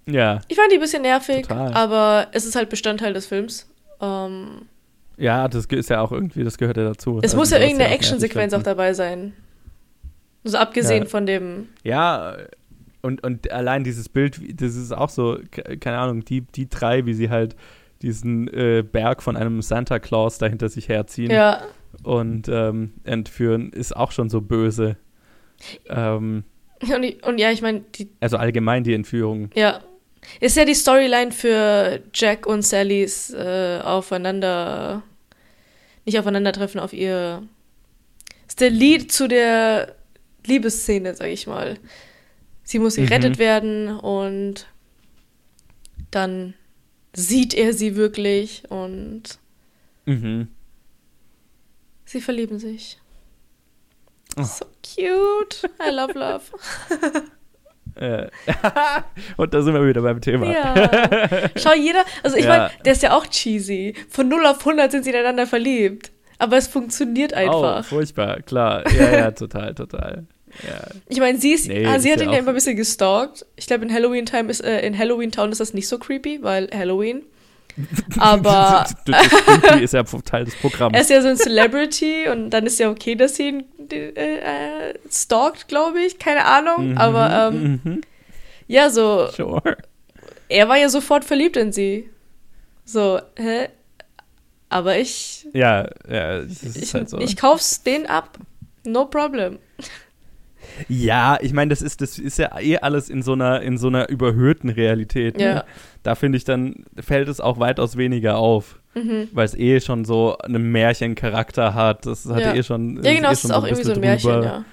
Ja, 0.07 0.39
ich 0.47 0.57
fand 0.57 0.71
die 0.71 0.75
ein 0.77 0.81
bisschen 0.81 1.03
nervig, 1.03 1.47
Total. 1.47 1.73
aber 1.73 2.27
es 2.31 2.45
ist 2.45 2.55
halt 2.55 2.69
Bestandteil 2.69 3.13
des 3.13 3.27
Films. 3.27 3.69
Ähm, 4.01 4.63
ja, 5.17 5.47
das 5.47 5.65
ist 5.65 5.89
ja 5.89 6.01
auch 6.01 6.11
irgendwie, 6.11 6.43
das 6.43 6.57
gehört 6.57 6.77
ja 6.77 6.83
dazu. 6.85 7.17
es 7.19 7.23
Also 7.25 7.37
muss 7.37 7.51
ja 7.51 7.59
irgendeine 7.59 7.93
Actionsequenz 7.93 8.53
auch 8.53 8.63
dabei 8.63 8.93
sein. 8.93 9.33
Also 10.43 10.57
abgesehen 10.57 11.03
Ja. 11.03 11.09
von 11.09 11.25
dem, 11.27 11.69
Ja, 11.83 12.35
und, 13.03 13.23
und 13.23 13.51
allein 13.51 13.83
dieses 13.83 14.09
Bild, 14.09 14.39
das 14.61 14.75
ist 14.75 14.91
auch 14.91 15.09
so, 15.09 15.37
ke- 15.51 15.77
keine 15.77 15.97
Ahnung, 15.99 16.25
die, 16.25 16.41
die 16.41 16.67
drei, 16.69 17.05
wie 17.05 17.13
sie 17.13 17.29
halt 17.29 17.55
diesen 18.01 18.47
äh, 18.47 18.83
Berg 18.83 19.21
von 19.21 19.37
einem 19.37 19.61
Santa 19.61 19.99
Claus 19.99 20.39
da 20.39 20.47
hinter 20.47 20.69
sich 20.69 20.87
herziehen 20.89 21.29
ja, 21.29 21.61
und 22.03 22.47
ähm, 22.49 22.93
entführen, 23.03 23.71
ist 23.71 23.95
auch 23.95 24.11
schon 24.11 24.29
so 24.31 24.41
böse. 24.41 24.97
Ähm, 25.87 26.43
und, 26.95 27.03
ich, 27.03 27.23
und 27.23 27.37
ja, 27.39 27.51
ich 27.51 27.61
meine, 27.61 27.81
die 27.95 28.09
also 28.19 28.37
allgemein 28.37 28.83
die 28.83 28.95
Entführung. 28.95 29.49
Ja. 29.53 29.81
Ist 30.39 30.57
ja 30.57 30.65
die 30.65 30.75
Storyline 30.75 31.31
für 31.31 32.01
Jack 32.13 32.45
und 32.45 32.61
Sallys 32.63 33.31
äh, 33.31 33.79
aufeinander, 33.83 35.01
nicht 36.05 36.17
aufeinandertreffen, 36.19 36.79
auf 36.79 36.93
ihr. 36.93 37.43
Ist 38.47 38.61
der 38.61 38.69
Lied 38.69 39.11
zu 39.11 39.27
der 39.27 39.95
Liebesszene, 40.45 41.15
sag 41.15 41.27
ich 41.27 41.47
mal. 41.47 41.77
Sie 42.63 42.79
muss 42.79 42.97
Mhm. 42.97 43.05
gerettet 43.07 43.37
werden 43.39 43.89
und 43.99 44.67
dann 46.11 46.53
sieht 47.13 47.53
er 47.53 47.73
sie 47.73 47.95
wirklich 47.95 48.63
und 48.69 49.23
Mhm. 50.05 50.47
sie 52.05 52.21
verlieben 52.21 52.59
sich. 52.59 52.97
Oh. 54.37 54.43
So 54.43 54.65
cute. 54.83 55.69
I 55.85 55.89
love 55.91 56.13
love. 56.17 56.43
Äh, 58.01 58.27
und 59.37 59.53
da 59.53 59.61
sind 59.61 59.73
wir 59.73 59.87
wieder 59.87 60.01
beim 60.01 60.19
Thema. 60.21 60.51
Ja. 60.51 60.73
Schau, 61.55 61.73
jeder, 61.73 62.03
also 62.23 62.35
ich 62.37 62.45
Ja. 62.45 62.49
meine, 62.49 62.71
der 62.83 62.93
ist 62.93 63.03
ja 63.03 63.15
auch 63.15 63.27
cheesy. 63.27 63.93
Von 64.09 64.27
0 64.27 64.45
auf 64.45 64.59
100 64.59 64.91
sind 64.91 65.03
sie 65.03 65.11
ineinander 65.11 65.45
verliebt. 65.47 66.11
Aber 66.39 66.57
es 66.57 66.67
funktioniert 66.67 67.33
Oh, 67.33 67.37
einfach. 67.37 67.85
furchtbar, 67.85 68.41
klar. 68.41 68.83
Ja, 68.91 69.11
ja, 69.11 69.31
total, 69.31 69.75
total. 69.75 70.25
Ja. 70.67 70.81
ich 71.07 71.19
meine, 71.19 71.37
sie 71.37 71.53
ist, 71.53 71.67
Nee, 71.67 71.85
ah, 71.85 71.97
sie 71.99 72.09
ist 72.09 72.15
hat 72.17 72.23
ihn 72.25 72.31
ja 72.33 72.39
immer 72.39 72.49
ein 72.49 72.55
bisschen 72.55 72.75
gestalkt. 72.75 73.45
Ich 73.55 73.67
glaube, 73.67 73.85
in 73.85 73.93
Halloween 73.93 74.25
Time 74.25 74.49
ist, 74.49 74.61
äh, 74.61 74.81
in 74.85 74.97
Halloween 74.97 75.31
Town 75.31 75.51
ist 75.51 75.61
das 75.61 75.73
nicht 75.73 75.87
so 75.87 75.97
creepy, 75.99 76.39
weil 76.41 76.67
Halloween. 76.73 77.21
Aber 78.17 78.85
das 79.05 79.81
ist 79.81 79.93
ja 79.93 80.03
Teil 80.03 80.45
des 80.45 80.55
Programms. 80.55 80.95
er 80.95 81.01
ist 81.01 81.09
ja 81.09 81.21
so 81.21 81.27
ein 81.29 81.37
Celebrity 81.37 82.27
und 82.29 82.49
dann 82.49 82.65
ist 82.65 82.79
ja 82.79 82.89
okay, 82.89 83.15
dass 83.15 83.35
sie 83.35 83.49
ihn 83.49 83.63
äh, 83.91 84.09
äh, 84.89 84.93
stalkt, 85.09 85.67
glaube 85.67 85.99
ich. 86.01 86.19
Keine 86.19 86.45
Ahnung. 86.45 86.91
Mhm, 86.91 86.97
Aber 86.97 87.51
ähm, 87.53 87.79
mhm, 87.83 88.01
ja, 88.67 88.89
so, 88.89 89.27
sure. 89.27 89.77
er 90.49 90.69
war 90.69 90.77
ja 90.77 90.89
sofort 90.89 91.25
verliebt 91.25 91.57
in 91.57 91.71
sie. 91.71 92.09
So, 92.85 93.19
hä? 93.37 93.69
Aber 94.69 94.97
ich, 94.97 95.47
Ja, 95.53 95.89
ja, 96.09 96.39
das 96.41 96.63
ist 96.63 96.77
ich, 96.77 96.93
halt 96.93 97.09
so. 97.09 97.17
ich 97.19 97.35
kauf's 97.35 97.83
den 97.83 98.05
ab. 98.05 98.37
No 98.85 99.05
problem. 99.05 99.59
Ja, 100.89 101.37
ich 101.41 101.53
meine, 101.53 101.69
das 101.69 101.81
ist, 101.81 102.01
das 102.01 102.17
ist 102.19 102.37
ja 102.37 102.59
eh 102.59 102.77
alles 102.77 103.09
in 103.09 103.21
so 103.21 103.33
einer, 103.33 103.61
in 103.61 103.77
so 103.77 103.87
einer 103.87 104.09
überhöhten 104.09 104.69
Realität. 104.69 105.37
Ne? 105.37 105.43
Ja. 105.43 105.63
Da 106.03 106.15
finde 106.15 106.37
ich 106.37 106.43
dann, 106.43 106.85
fällt 106.99 107.27
es 107.27 107.39
auch 107.39 107.59
weitaus 107.59 107.97
weniger 107.97 108.37
auf. 108.37 108.79
Mhm. 108.93 109.29
Weil 109.31 109.45
es 109.45 109.55
eh 109.55 109.79
schon 109.79 110.03
so 110.03 110.37
einen 110.39 110.71
Märchencharakter 110.71 111.73
hat. 111.73 112.05
Das 112.05 112.25
hat 112.25 112.41
Ja. 112.41 112.53
eh 112.55 112.63
schon. 112.63 113.01
Ja, 113.03 113.13
genau, 113.13 113.29
eh 113.29 113.33
es 113.33 113.41
schon 113.41 113.51
ist 113.51 113.55
auch 113.55 113.63
irgendwie 113.65 113.83
so 113.83 113.93
ein 113.93 113.99
Märchen, 114.01 114.31
drüber. 114.31 114.45
ja. 114.45 114.65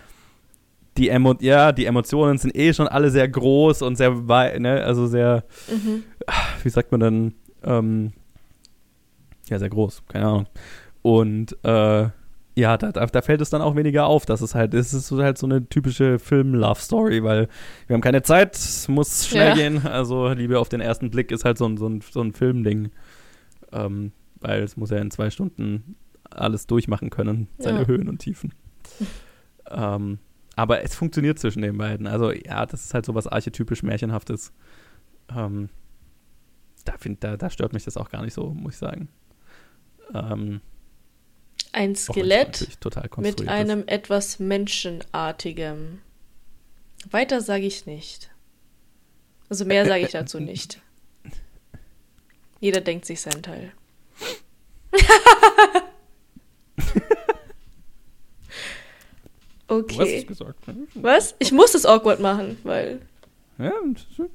Die 0.97 1.09
Emo 1.11 1.35
ja, 1.39 1.71
die 1.71 1.85
Emotionen 1.87 2.39
sind 2.39 2.57
eh 2.57 2.73
schon 2.75 2.89
alle 2.89 3.11
sehr 3.11 3.29
groß 3.29 3.83
und 3.83 3.95
sehr 3.95 4.27
weit, 4.27 4.59
ne? 4.61 4.83
Also 4.83 5.07
sehr, 5.07 5.45
Mhm. 5.71 6.03
wie 6.65 6.69
sagt 6.69 6.91
man 6.91 7.01
denn? 7.01 7.35
Ähm, 7.63 8.13
ja, 9.49 9.61
sehr 9.61 9.69
groß, 9.69 10.03
keine 10.09 10.27
Ahnung. 10.27 10.47
Und 11.03 11.57
äh, 11.65 12.09
ja, 12.59 12.77
da, 12.77 12.91
da, 12.91 13.23
fällt 13.23 13.41
es 13.41 13.51
dann 13.51 13.63
auch 13.63 13.77
weniger 13.77 14.07
auf, 14.07 14.27
dass 14.27 14.41
es 14.41 14.57
halt, 14.57 14.75
es 14.75 14.93
ist 14.93 15.07
so 15.07 15.23
halt 15.23 15.39
so 15.39 15.47
eine 15.47 15.69
typische 15.69 16.19
Film-Love-Story, 16.19 17.23
weil 17.23 17.49
wir 17.87 17.95
haben 17.95 18.01
keine 18.01 18.23
Zeit, 18.23 18.59
muss 18.89 19.29
schnell 19.29 19.51
Ja. 19.51 19.55
gehen. 19.55 19.87
Also 19.87 20.29
Liebe 20.33 20.59
auf 20.59 20.69
den 20.69 20.81
ersten 20.81 21.11
Blick 21.11 21.31
ist 21.31 21.45
halt 21.45 21.57
so 21.57 21.67
ein, 21.67 21.77
so 21.77 21.89
ein, 21.89 22.01
so 22.01 22.21
ein 22.21 22.33
Filmding. 22.33 22.91
Ähm, 23.71 24.11
weil 24.41 24.63
es 24.63 24.77
muss 24.77 24.91
ja 24.91 24.99
in 24.99 25.13
zwei 25.13 25.31
Stunden 25.31 25.95
alles 26.31 26.67
durchmachen 26.67 27.11
können, 27.11 27.47
seine 27.59 27.81
Ja. 27.83 27.87
Höhen 27.87 28.09
und 28.09 28.19
Tiefen. 28.19 28.53
ähm, 29.71 30.19
aber 30.57 30.83
es 30.83 30.97
funktioniert 30.97 31.39
zwischen 31.39 31.63
den 31.63 31.79
beiden. 31.79 32.09
Also 32.09 32.33
ja, 32.33 32.67
das 32.67 32.85
ist 32.87 32.93
halt 32.95 33.07
so 33.07 33.15
was 33.15 33.29
archetypisch 33.29 33.85
Märchenhaftes. 33.85 34.53
Ähm, 35.33 35.69
da, 36.85 36.95
find, 36.99 37.23
da, 37.23 37.37
da 37.37 37.51
stört 37.51 37.73
mich 37.73 37.85
das 37.85 37.97
auch 37.97 38.11
gar 38.11 38.23
nicht 38.23 38.35
so, 38.35 38.53
muss 38.53 38.75
ich 38.75 38.79
sagen. 38.79 39.09
Ähm, 40.13 40.61
Ein 41.73 41.95
Skelett 41.97 42.67
mit 43.19 43.41
ist. 43.41 43.49
einem 43.49 43.85
etwas 43.87 44.39
Menschenartigem. 44.39 46.01
Weiter 47.11 47.41
sage 47.41 47.67
ich 47.67 47.87
nicht. 47.87 48.31
Also 49.49 49.65
mehr 49.65 49.87
sage 49.87 50.05
ich 50.05 50.11
dazu 50.11 50.41
nicht. 50.41 50.81
Jeder 52.61 52.81
denkt 52.81 53.05
sich 53.05 53.21
seinen 53.21 53.43
Teil. 53.43 53.73
Du 59.69 59.75
Okay. 59.75 60.25
gesagt. 60.25 60.67
ne? 60.67 60.87
Was? 60.95 61.35
Ich 61.39 61.53
muss 61.53 61.75
es 61.75 61.85
awkward 61.85 62.21
machen, 62.21 62.59
weil. 62.65 63.03
Ja, 63.59 63.73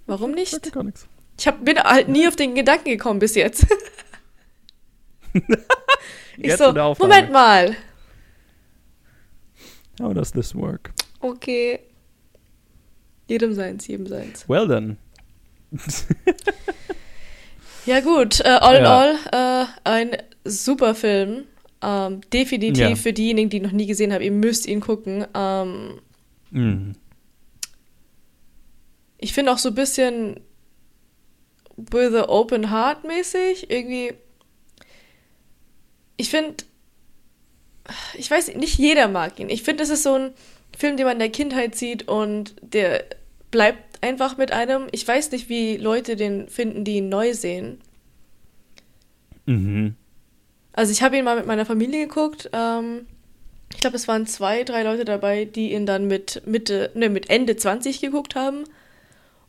Warum 0.05 0.31
nicht? 0.31 0.71
gar 0.71 0.83
nichts. 0.83 1.07
Ich 1.39 1.47
hab, 1.47 1.65
bin 1.65 1.79
halt 1.79 2.07
nie 2.07 2.27
auf 2.27 2.35
den 2.35 2.53
Gedanken 2.53 2.89
gekommen 2.89 3.17
bis 3.19 3.33
jetzt. 3.35 3.65
ich 6.37 6.45
Jetzt 6.45 6.59
so. 6.59 6.73
Moment 6.73 7.31
mal. 7.31 7.75
How 10.01 10.13
does 10.13 10.31
this 10.31 10.55
work? 10.55 10.91
Okay. 11.19 11.79
Jedem 13.27 13.53
seins, 13.53 13.87
jedem 13.87 14.07
seins. 14.07 14.47
Well 14.49 14.67
then. 14.67 14.97
Ja 17.85 17.99
gut, 17.99 18.39
äh, 18.39 18.43
all 18.47 18.75
in 18.77 18.83
Ja. 18.83 18.97
all, 18.97 19.15
äh, 19.33 19.65
ein 19.83 20.11
super 20.45 20.95
Film. 20.95 21.43
Ähm, 21.81 22.21
definitiv 22.31 22.77
Ja. 22.77 22.95
für 22.95 23.11
diejenigen, 23.11 23.49
die 23.49 23.57
ihn 23.57 23.63
noch 23.63 23.73
nie 23.73 23.85
gesehen 23.87 24.13
haben, 24.13 24.21
ihr 24.21 24.31
müsst 24.31 24.65
ihn 24.67 24.79
gucken. 24.79 25.25
Ähm, 25.33 25.99
Mhm. 26.51 26.93
ich 29.17 29.33
finde 29.33 29.51
auch 29.51 29.57
so 29.57 29.67
ein 29.69 29.75
bisschen 29.75 30.39
with 31.75 32.13
a 32.13 32.29
open 32.29 32.71
heart 32.71 33.03
mäßig. 33.03 33.69
Irgendwie. 33.69 34.13
Ich 36.17 36.29
finde. 36.29 36.63
Ich 38.13 38.31
weiß, 38.31 38.55
nicht 38.55 38.77
jeder 38.77 39.07
mag 39.07 39.39
ihn. 39.39 39.49
Ich 39.49 39.63
finde, 39.63 39.83
es 39.83 39.89
ist 39.89 40.03
so 40.03 40.13
ein 40.13 40.31
Film, 40.77 40.95
den 40.97 41.05
man 41.05 41.13
in 41.13 41.19
der 41.19 41.29
Kindheit 41.29 41.75
sieht 41.75 42.07
und 42.07 42.55
der 42.61 43.03
bleibt 43.51 44.01
einfach 44.03 44.37
mit 44.37 44.51
einem. 44.51 44.87
Ich 44.91 45.07
weiß 45.07 45.31
nicht, 45.31 45.49
wie 45.49 45.77
Leute 45.77 46.15
den 46.15 46.47
finden, 46.47 46.83
die 46.85 46.97
ihn 46.97 47.09
neu 47.09 47.33
sehen. 47.33 47.81
Mhm. 49.45 49.95
Also 50.71 50.91
ich 50.91 51.03
habe 51.03 51.17
ihn 51.17 51.25
mal 51.25 51.35
mit 51.35 51.45
meiner 51.45 51.65
Familie 51.65 52.07
geguckt. 52.07 52.49
Ähm, 52.53 53.05
ich 53.71 53.79
glaube, 53.79 53.95
es 53.95 54.07
waren 54.07 54.25
zwei, 54.27 54.63
drei 54.63 54.83
Leute 54.83 55.05
dabei, 55.05 55.45
die 55.45 55.73
ihn 55.73 55.85
dann 55.85 56.07
mit 56.07 56.41
Mitte, 56.45 56.91
ne, 56.95 57.09
mit 57.09 57.29
Ende 57.29 57.55
20 57.55 57.99
geguckt 58.01 58.35
haben. 58.35 58.63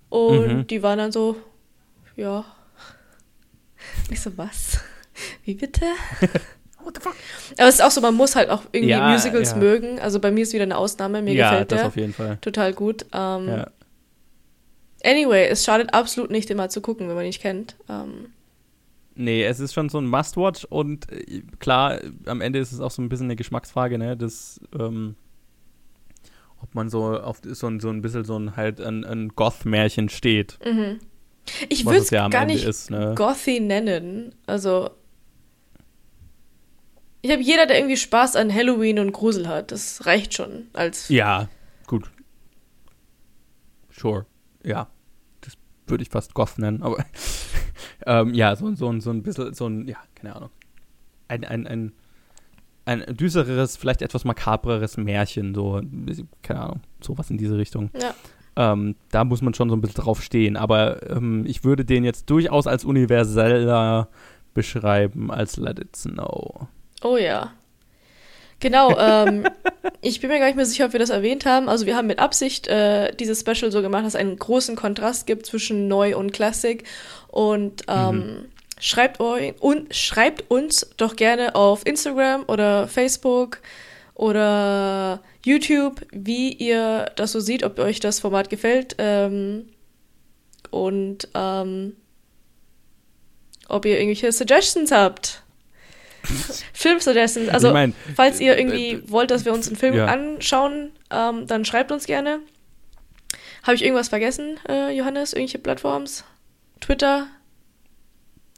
Und 0.08 0.46
Mhm. 0.58 0.66
die 0.66 0.82
waren 0.82 0.98
dann 0.98 1.12
so, 1.12 1.36
ja. 2.16 2.44
Ich 4.10 4.20
so, 4.20 4.36
was? 4.36 4.80
Wie 5.44 5.54
bitte? 5.54 5.82
What 6.82 6.96
the 6.96 7.00
fuck? 7.00 7.14
Aber 7.56 7.68
es 7.68 7.76
ist 7.76 7.80
auch 7.82 7.90
so, 7.90 8.00
man 8.00 8.14
muss 8.14 8.36
halt 8.36 8.50
auch 8.50 8.62
irgendwie 8.72 8.90
Ja, 8.90 9.10
Musicals 9.10 9.52
ja. 9.52 9.56
mögen. 9.56 9.98
Also 10.00 10.20
bei 10.20 10.30
mir 10.30 10.42
ist 10.42 10.52
wieder 10.52 10.64
eine 10.64 10.76
Ausnahme, 10.76 11.22
mir 11.22 11.32
ja, 11.34 11.50
gefällt 11.50 11.72
das 11.72 11.78
der 11.80 11.88
auf 11.88 11.96
jeden 11.96 12.12
Fall. 12.12 12.38
total 12.42 12.72
gut. 12.74 13.06
Ähm, 13.12 13.48
Ja. 13.48 13.66
Anyway, 15.02 15.46
es 15.48 15.64
schadet 15.64 15.92
absolut 15.92 16.30
nicht, 16.30 16.54
mal 16.54 16.70
zu 16.70 16.80
gucken, 16.80 17.08
wenn 17.08 17.14
man 17.14 17.24
ihn 17.24 17.28
nicht 17.28 17.42
kennt. 17.42 17.76
Ähm, 17.88 18.28
Nee, 19.16 19.44
es 19.44 19.60
ist 19.60 19.72
schon 19.74 19.88
so 19.88 19.98
ein 19.98 20.06
Must-Watch 20.06 20.64
und 20.64 21.10
äh, 21.12 21.42
klar, 21.60 22.00
am 22.26 22.40
Ende 22.40 22.58
ist 22.58 22.72
es 22.72 22.80
auch 22.80 22.90
so 22.90 23.00
ein 23.00 23.08
bisschen 23.08 23.26
eine 23.26 23.36
Geschmacksfrage, 23.36 23.96
ne? 23.96 24.16
Das, 24.16 24.60
ähm, 24.76 25.14
ob 26.60 26.74
man 26.74 26.88
so 26.90 27.20
auf 27.20 27.38
so 27.44 27.68
ein, 27.68 27.78
so 27.78 27.90
ein 27.90 28.02
bisschen 28.02 28.24
so 28.24 28.36
ein 28.36 28.56
halt 28.56 28.80
ein, 28.80 29.04
ein 29.04 29.28
Goth-Märchen 29.28 30.08
steht. 30.08 30.58
mhm. 30.64 30.98
Ich 31.68 31.84
würde 31.84 31.98
es 31.98 32.08
ja 32.10 32.26
gar 32.28 32.42
Ende 32.42 32.54
nicht 32.54 32.64
ist, 32.66 32.90
ne? 32.90 33.12
Gothy 33.16 33.60
nennen. 33.60 34.34
Also. 34.46 34.90
Ich 37.24 37.30
habe 37.30 37.40
jeder, 37.40 37.64
der 37.64 37.78
irgendwie 37.78 37.96
Spaß 37.96 38.36
an 38.36 38.52
Halloween 38.52 38.98
und 38.98 39.12
Grusel 39.12 39.48
hat. 39.48 39.72
Das 39.72 40.04
reicht 40.04 40.34
schon 40.34 40.66
als. 40.74 41.08
Ja, 41.08 41.48
gut. 41.86 42.10
Sure. 43.90 44.26
Ja. 44.62 44.88
Das 45.40 45.54
würde 45.86 46.02
ich 46.02 46.10
fast 46.10 46.34
Goth 46.34 46.58
nennen, 46.58 46.82
aber 46.82 47.02
ähm, 48.06 48.34
ja, 48.34 48.54
so, 48.56 48.74
so, 48.74 49.00
so 49.00 49.10
ein 49.10 49.22
bisschen, 49.22 49.54
so 49.54 49.66
ein, 49.66 49.88
ja, 49.88 49.96
keine 50.14 50.36
Ahnung. 50.36 50.50
Ein, 51.28 51.44
ein, 51.46 51.66
ein, 51.66 51.92
ein 52.84 53.16
düstereres, 53.16 53.78
vielleicht 53.78 54.02
etwas 54.02 54.26
makabreres 54.26 54.98
Märchen, 54.98 55.54
so, 55.54 55.80
keine 56.42 56.60
Ahnung, 56.60 56.82
sowas 57.00 57.30
in 57.30 57.38
diese 57.38 57.56
Richtung. 57.56 57.88
Ja. 57.98 58.72
Ähm, 58.72 58.96
da 59.12 59.24
muss 59.24 59.40
man 59.40 59.54
schon 59.54 59.70
so 59.70 59.76
ein 59.76 59.80
bisschen 59.80 60.02
drauf 60.04 60.22
stehen. 60.22 60.58
Aber 60.58 61.02
ähm, 61.08 61.46
ich 61.46 61.64
würde 61.64 61.86
den 61.86 62.04
jetzt 62.04 62.28
durchaus 62.28 62.66
als 62.66 62.84
universeller 62.84 64.10
beschreiben 64.52 65.30
als 65.30 65.56
Let 65.56 65.78
It 65.78 65.96
Snow. 65.96 66.68
Oh 67.04 67.18
ja. 67.18 67.52
Genau, 68.60 68.98
ähm, 68.98 69.46
ich 70.00 70.20
bin 70.20 70.30
mir 70.30 70.38
gar 70.38 70.46
nicht 70.46 70.56
mehr 70.56 70.64
sicher, 70.64 70.86
ob 70.86 70.94
wir 70.94 71.00
das 71.00 71.10
erwähnt 71.10 71.44
haben. 71.44 71.68
Also 71.68 71.84
wir 71.84 71.96
haben 71.96 72.06
mit 72.06 72.18
Absicht 72.18 72.66
äh, 72.66 73.14
dieses 73.14 73.40
Special 73.40 73.70
so 73.70 73.82
gemacht, 73.82 74.04
dass 74.06 74.14
es 74.14 74.20
einen 74.20 74.38
großen 74.38 74.74
Kontrast 74.74 75.26
gibt 75.26 75.44
zwischen 75.44 75.86
neu 75.86 76.16
und 76.16 76.32
Classic. 76.32 76.82
Und 77.28 77.82
ähm, 77.88 78.46
schreibt, 78.80 79.20
euch, 79.20 79.54
und, 79.60 79.94
schreibt 79.94 80.50
uns 80.50 80.90
doch 80.96 81.14
gerne 81.14 81.54
auf 81.54 81.86
Instagram 81.86 82.44
oder 82.48 82.88
Facebook 82.88 83.58
oder 84.14 85.20
YouTube, 85.44 86.00
wie 86.10 86.52
ihr 86.52 87.12
das 87.16 87.32
so 87.32 87.40
seht, 87.40 87.64
ob 87.64 87.78
euch 87.78 88.00
das 88.00 88.20
Format 88.20 88.48
gefällt. 88.48 88.94
Ähm, 88.96 89.66
und 90.70 91.28
ähm, 91.34 91.96
ob 93.68 93.84
ihr 93.84 93.98
irgendwelche 93.98 94.32
Suggestions 94.32 94.90
habt. 94.90 95.43
Film-Suggestions. 96.72 97.48
Also, 97.48 97.68
Ich 97.68 97.72
mein, 97.74 97.94
falls 98.14 98.40
ihr 98.40 98.56
irgendwie 98.58 98.92
äh, 98.92 99.10
wollt, 99.10 99.30
dass 99.30 99.44
wir 99.44 99.52
uns 99.52 99.66
einen 99.68 99.76
Film 99.76 99.94
ja. 99.94 100.06
anschauen, 100.06 100.90
ähm, 101.10 101.46
dann 101.46 101.64
schreibt 101.64 101.92
uns 101.92 102.06
gerne. 102.06 102.40
Habe 103.62 103.74
ich 103.76 103.82
irgendwas 103.84 104.08
vergessen, 104.08 104.58
äh, 104.68 104.90
Johannes? 104.96 105.32
Irgendwelche 105.32 105.58
Plattforms? 105.58 106.24
Twitter? 106.80 107.26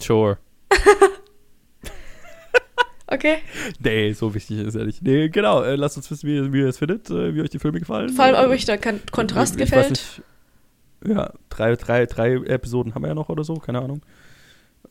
Sure. 0.00 0.38
Okay. 3.08 3.36
Nee, 3.78 4.12
so 4.14 4.34
wichtig 4.34 4.58
ist 4.58 4.74
ja 4.74 4.82
nicht. 4.84 5.00
Nee, 5.00 5.28
genau. 5.28 5.62
Äh, 5.62 5.76
lasst 5.76 5.96
uns 5.96 6.10
wissen, 6.10 6.28
wie, 6.28 6.52
wie 6.52 6.58
ihr 6.62 6.66
es 6.68 6.78
findet, 6.78 7.08
äh, 7.08 7.36
wie 7.36 7.40
euch 7.40 7.50
die 7.50 7.60
Filme 7.60 7.78
gefallen. 7.78 8.08
Vor 8.08 8.24
allem, 8.24 8.34
ob 8.44 8.50
euch 8.50 8.64
der 8.64 8.78
Kan- 8.78 9.00
Kontrast 9.12 9.54
ich 9.54 9.60
weiß 9.60 9.68
gefällt. 9.70 9.90
nicht. 9.90 10.22
Ja, 11.06 11.32
drei, 11.48 11.76
drei, 11.76 12.06
drei 12.06 12.32
Episoden 12.34 12.96
haben 12.96 13.02
wir 13.02 13.08
ja 13.08 13.14
noch 13.14 13.28
oder 13.28 13.44
so, 13.44 13.54
keine 13.54 13.80
Ahnung. 13.80 14.00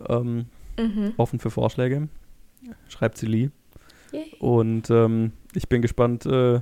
Ähm, 0.07 0.45
Mhm. 0.79 1.13
offen 1.17 1.39
für 1.39 1.49
Vorschläge. 1.49 2.07
Schreibt 2.89 3.17
sie 3.17 3.25
Lee. 3.25 3.49
Yay. 4.11 4.33
Und 4.39 4.89
ähm, 4.89 5.31
ich 5.53 5.67
bin 5.69 5.81
gespannt, 5.81 6.25
äh, 6.25 6.59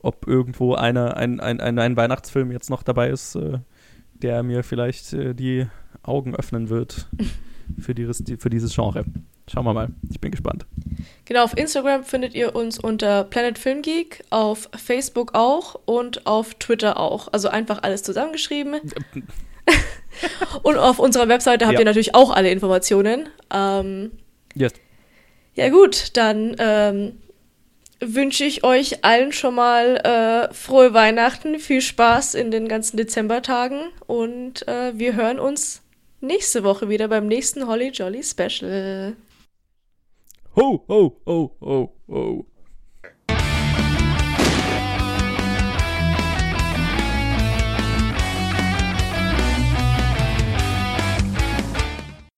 ob 0.00 0.26
irgendwo 0.26 0.74
einer, 0.74 1.16
ein, 1.16 1.40
ein, 1.40 1.60
ein, 1.60 1.78
ein 1.78 1.96
Weihnachtsfilm 1.96 2.50
jetzt 2.52 2.70
noch 2.70 2.82
dabei 2.82 3.10
ist, 3.10 3.34
äh, 3.34 3.58
der 4.14 4.42
mir 4.42 4.62
vielleicht 4.62 5.12
äh, 5.12 5.34
die 5.34 5.66
Augen 6.02 6.34
öffnen 6.34 6.68
wird 6.70 7.08
für, 7.80 7.94
dieses, 7.94 8.18
die, 8.18 8.36
für 8.36 8.50
dieses 8.50 8.74
Genre. 8.74 9.04
Schauen 9.50 9.64
wir 9.64 9.72
mal. 9.72 9.88
Ich 10.10 10.20
bin 10.20 10.30
gespannt. 10.30 10.66
Genau, 11.24 11.42
auf 11.44 11.56
Instagram 11.56 12.04
findet 12.04 12.34
ihr 12.34 12.54
uns 12.54 12.78
unter 12.78 13.24
Planet 13.24 13.58
Film 13.58 13.80
Geek, 13.82 14.22
auf 14.30 14.68
Facebook 14.76 15.34
auch 15.34 15.80
und 15.86 16.26
auf 16.26 16.54
Twitter 16.54 16.98
auch. 16.98 17.28
Also 17.32 17.48
einfach 17.48 17.82
alles 17.82 18.02
zusammengeschrieben. 18.02 18.76
Und 20.62 20.78
auf 20.78 20.98
unserer 20.98 21.28
Webseite 21.28 21.66
habt 21.66 21.74
Ja. 21.74 21.80
ihr 21.80 21.84
natürlich 21.84 22.14
auch 22.14 22.30
alle 22.30 22.50
Informationen. 22.50 23.28
Ähm, 23.52 24.12
Yes. 24.54 24.72
Ja 25.58 25.70
gut, 25.70 26.16
dann 26.16 26.54
ähm, 26.60 27.18
wünsche 27.98 28.44
ich 28.44 28.62
euch 28.62 29.04
allen 29.04 29.32
schon 29.32 29.56
mal 29.56 29.96
äh, 29.96 30.54
frohe 30.54 30.94
Weihnachten, 30.94 31.58
viel 31.58 31.80
Spaß 31.80 32.36
in 32.36 32.52
den 32.52 32.68
ganzen 32.68 32.96
Dezembertagen 32.96 33.80
und 34.06 34.66
äh, 34.68 34.96
wir 34.96 35.16
hören 35.16 35.40
uns 35.40 35.82
nächste 36.20 36.62
Woche 36.62 36.88
wieder 36.88 37.08
beim 37.08 37.26
nächsten 37.26 37.66
Holly 37.66 37.88
Jolly 37.88 38.22
Special. 38.22 39.16
Ho, 40.54 40.84
ho, 40.88 41.20
ho, 41.26 41.56
ho, 41.60 41.92
ho. 42.08 42.46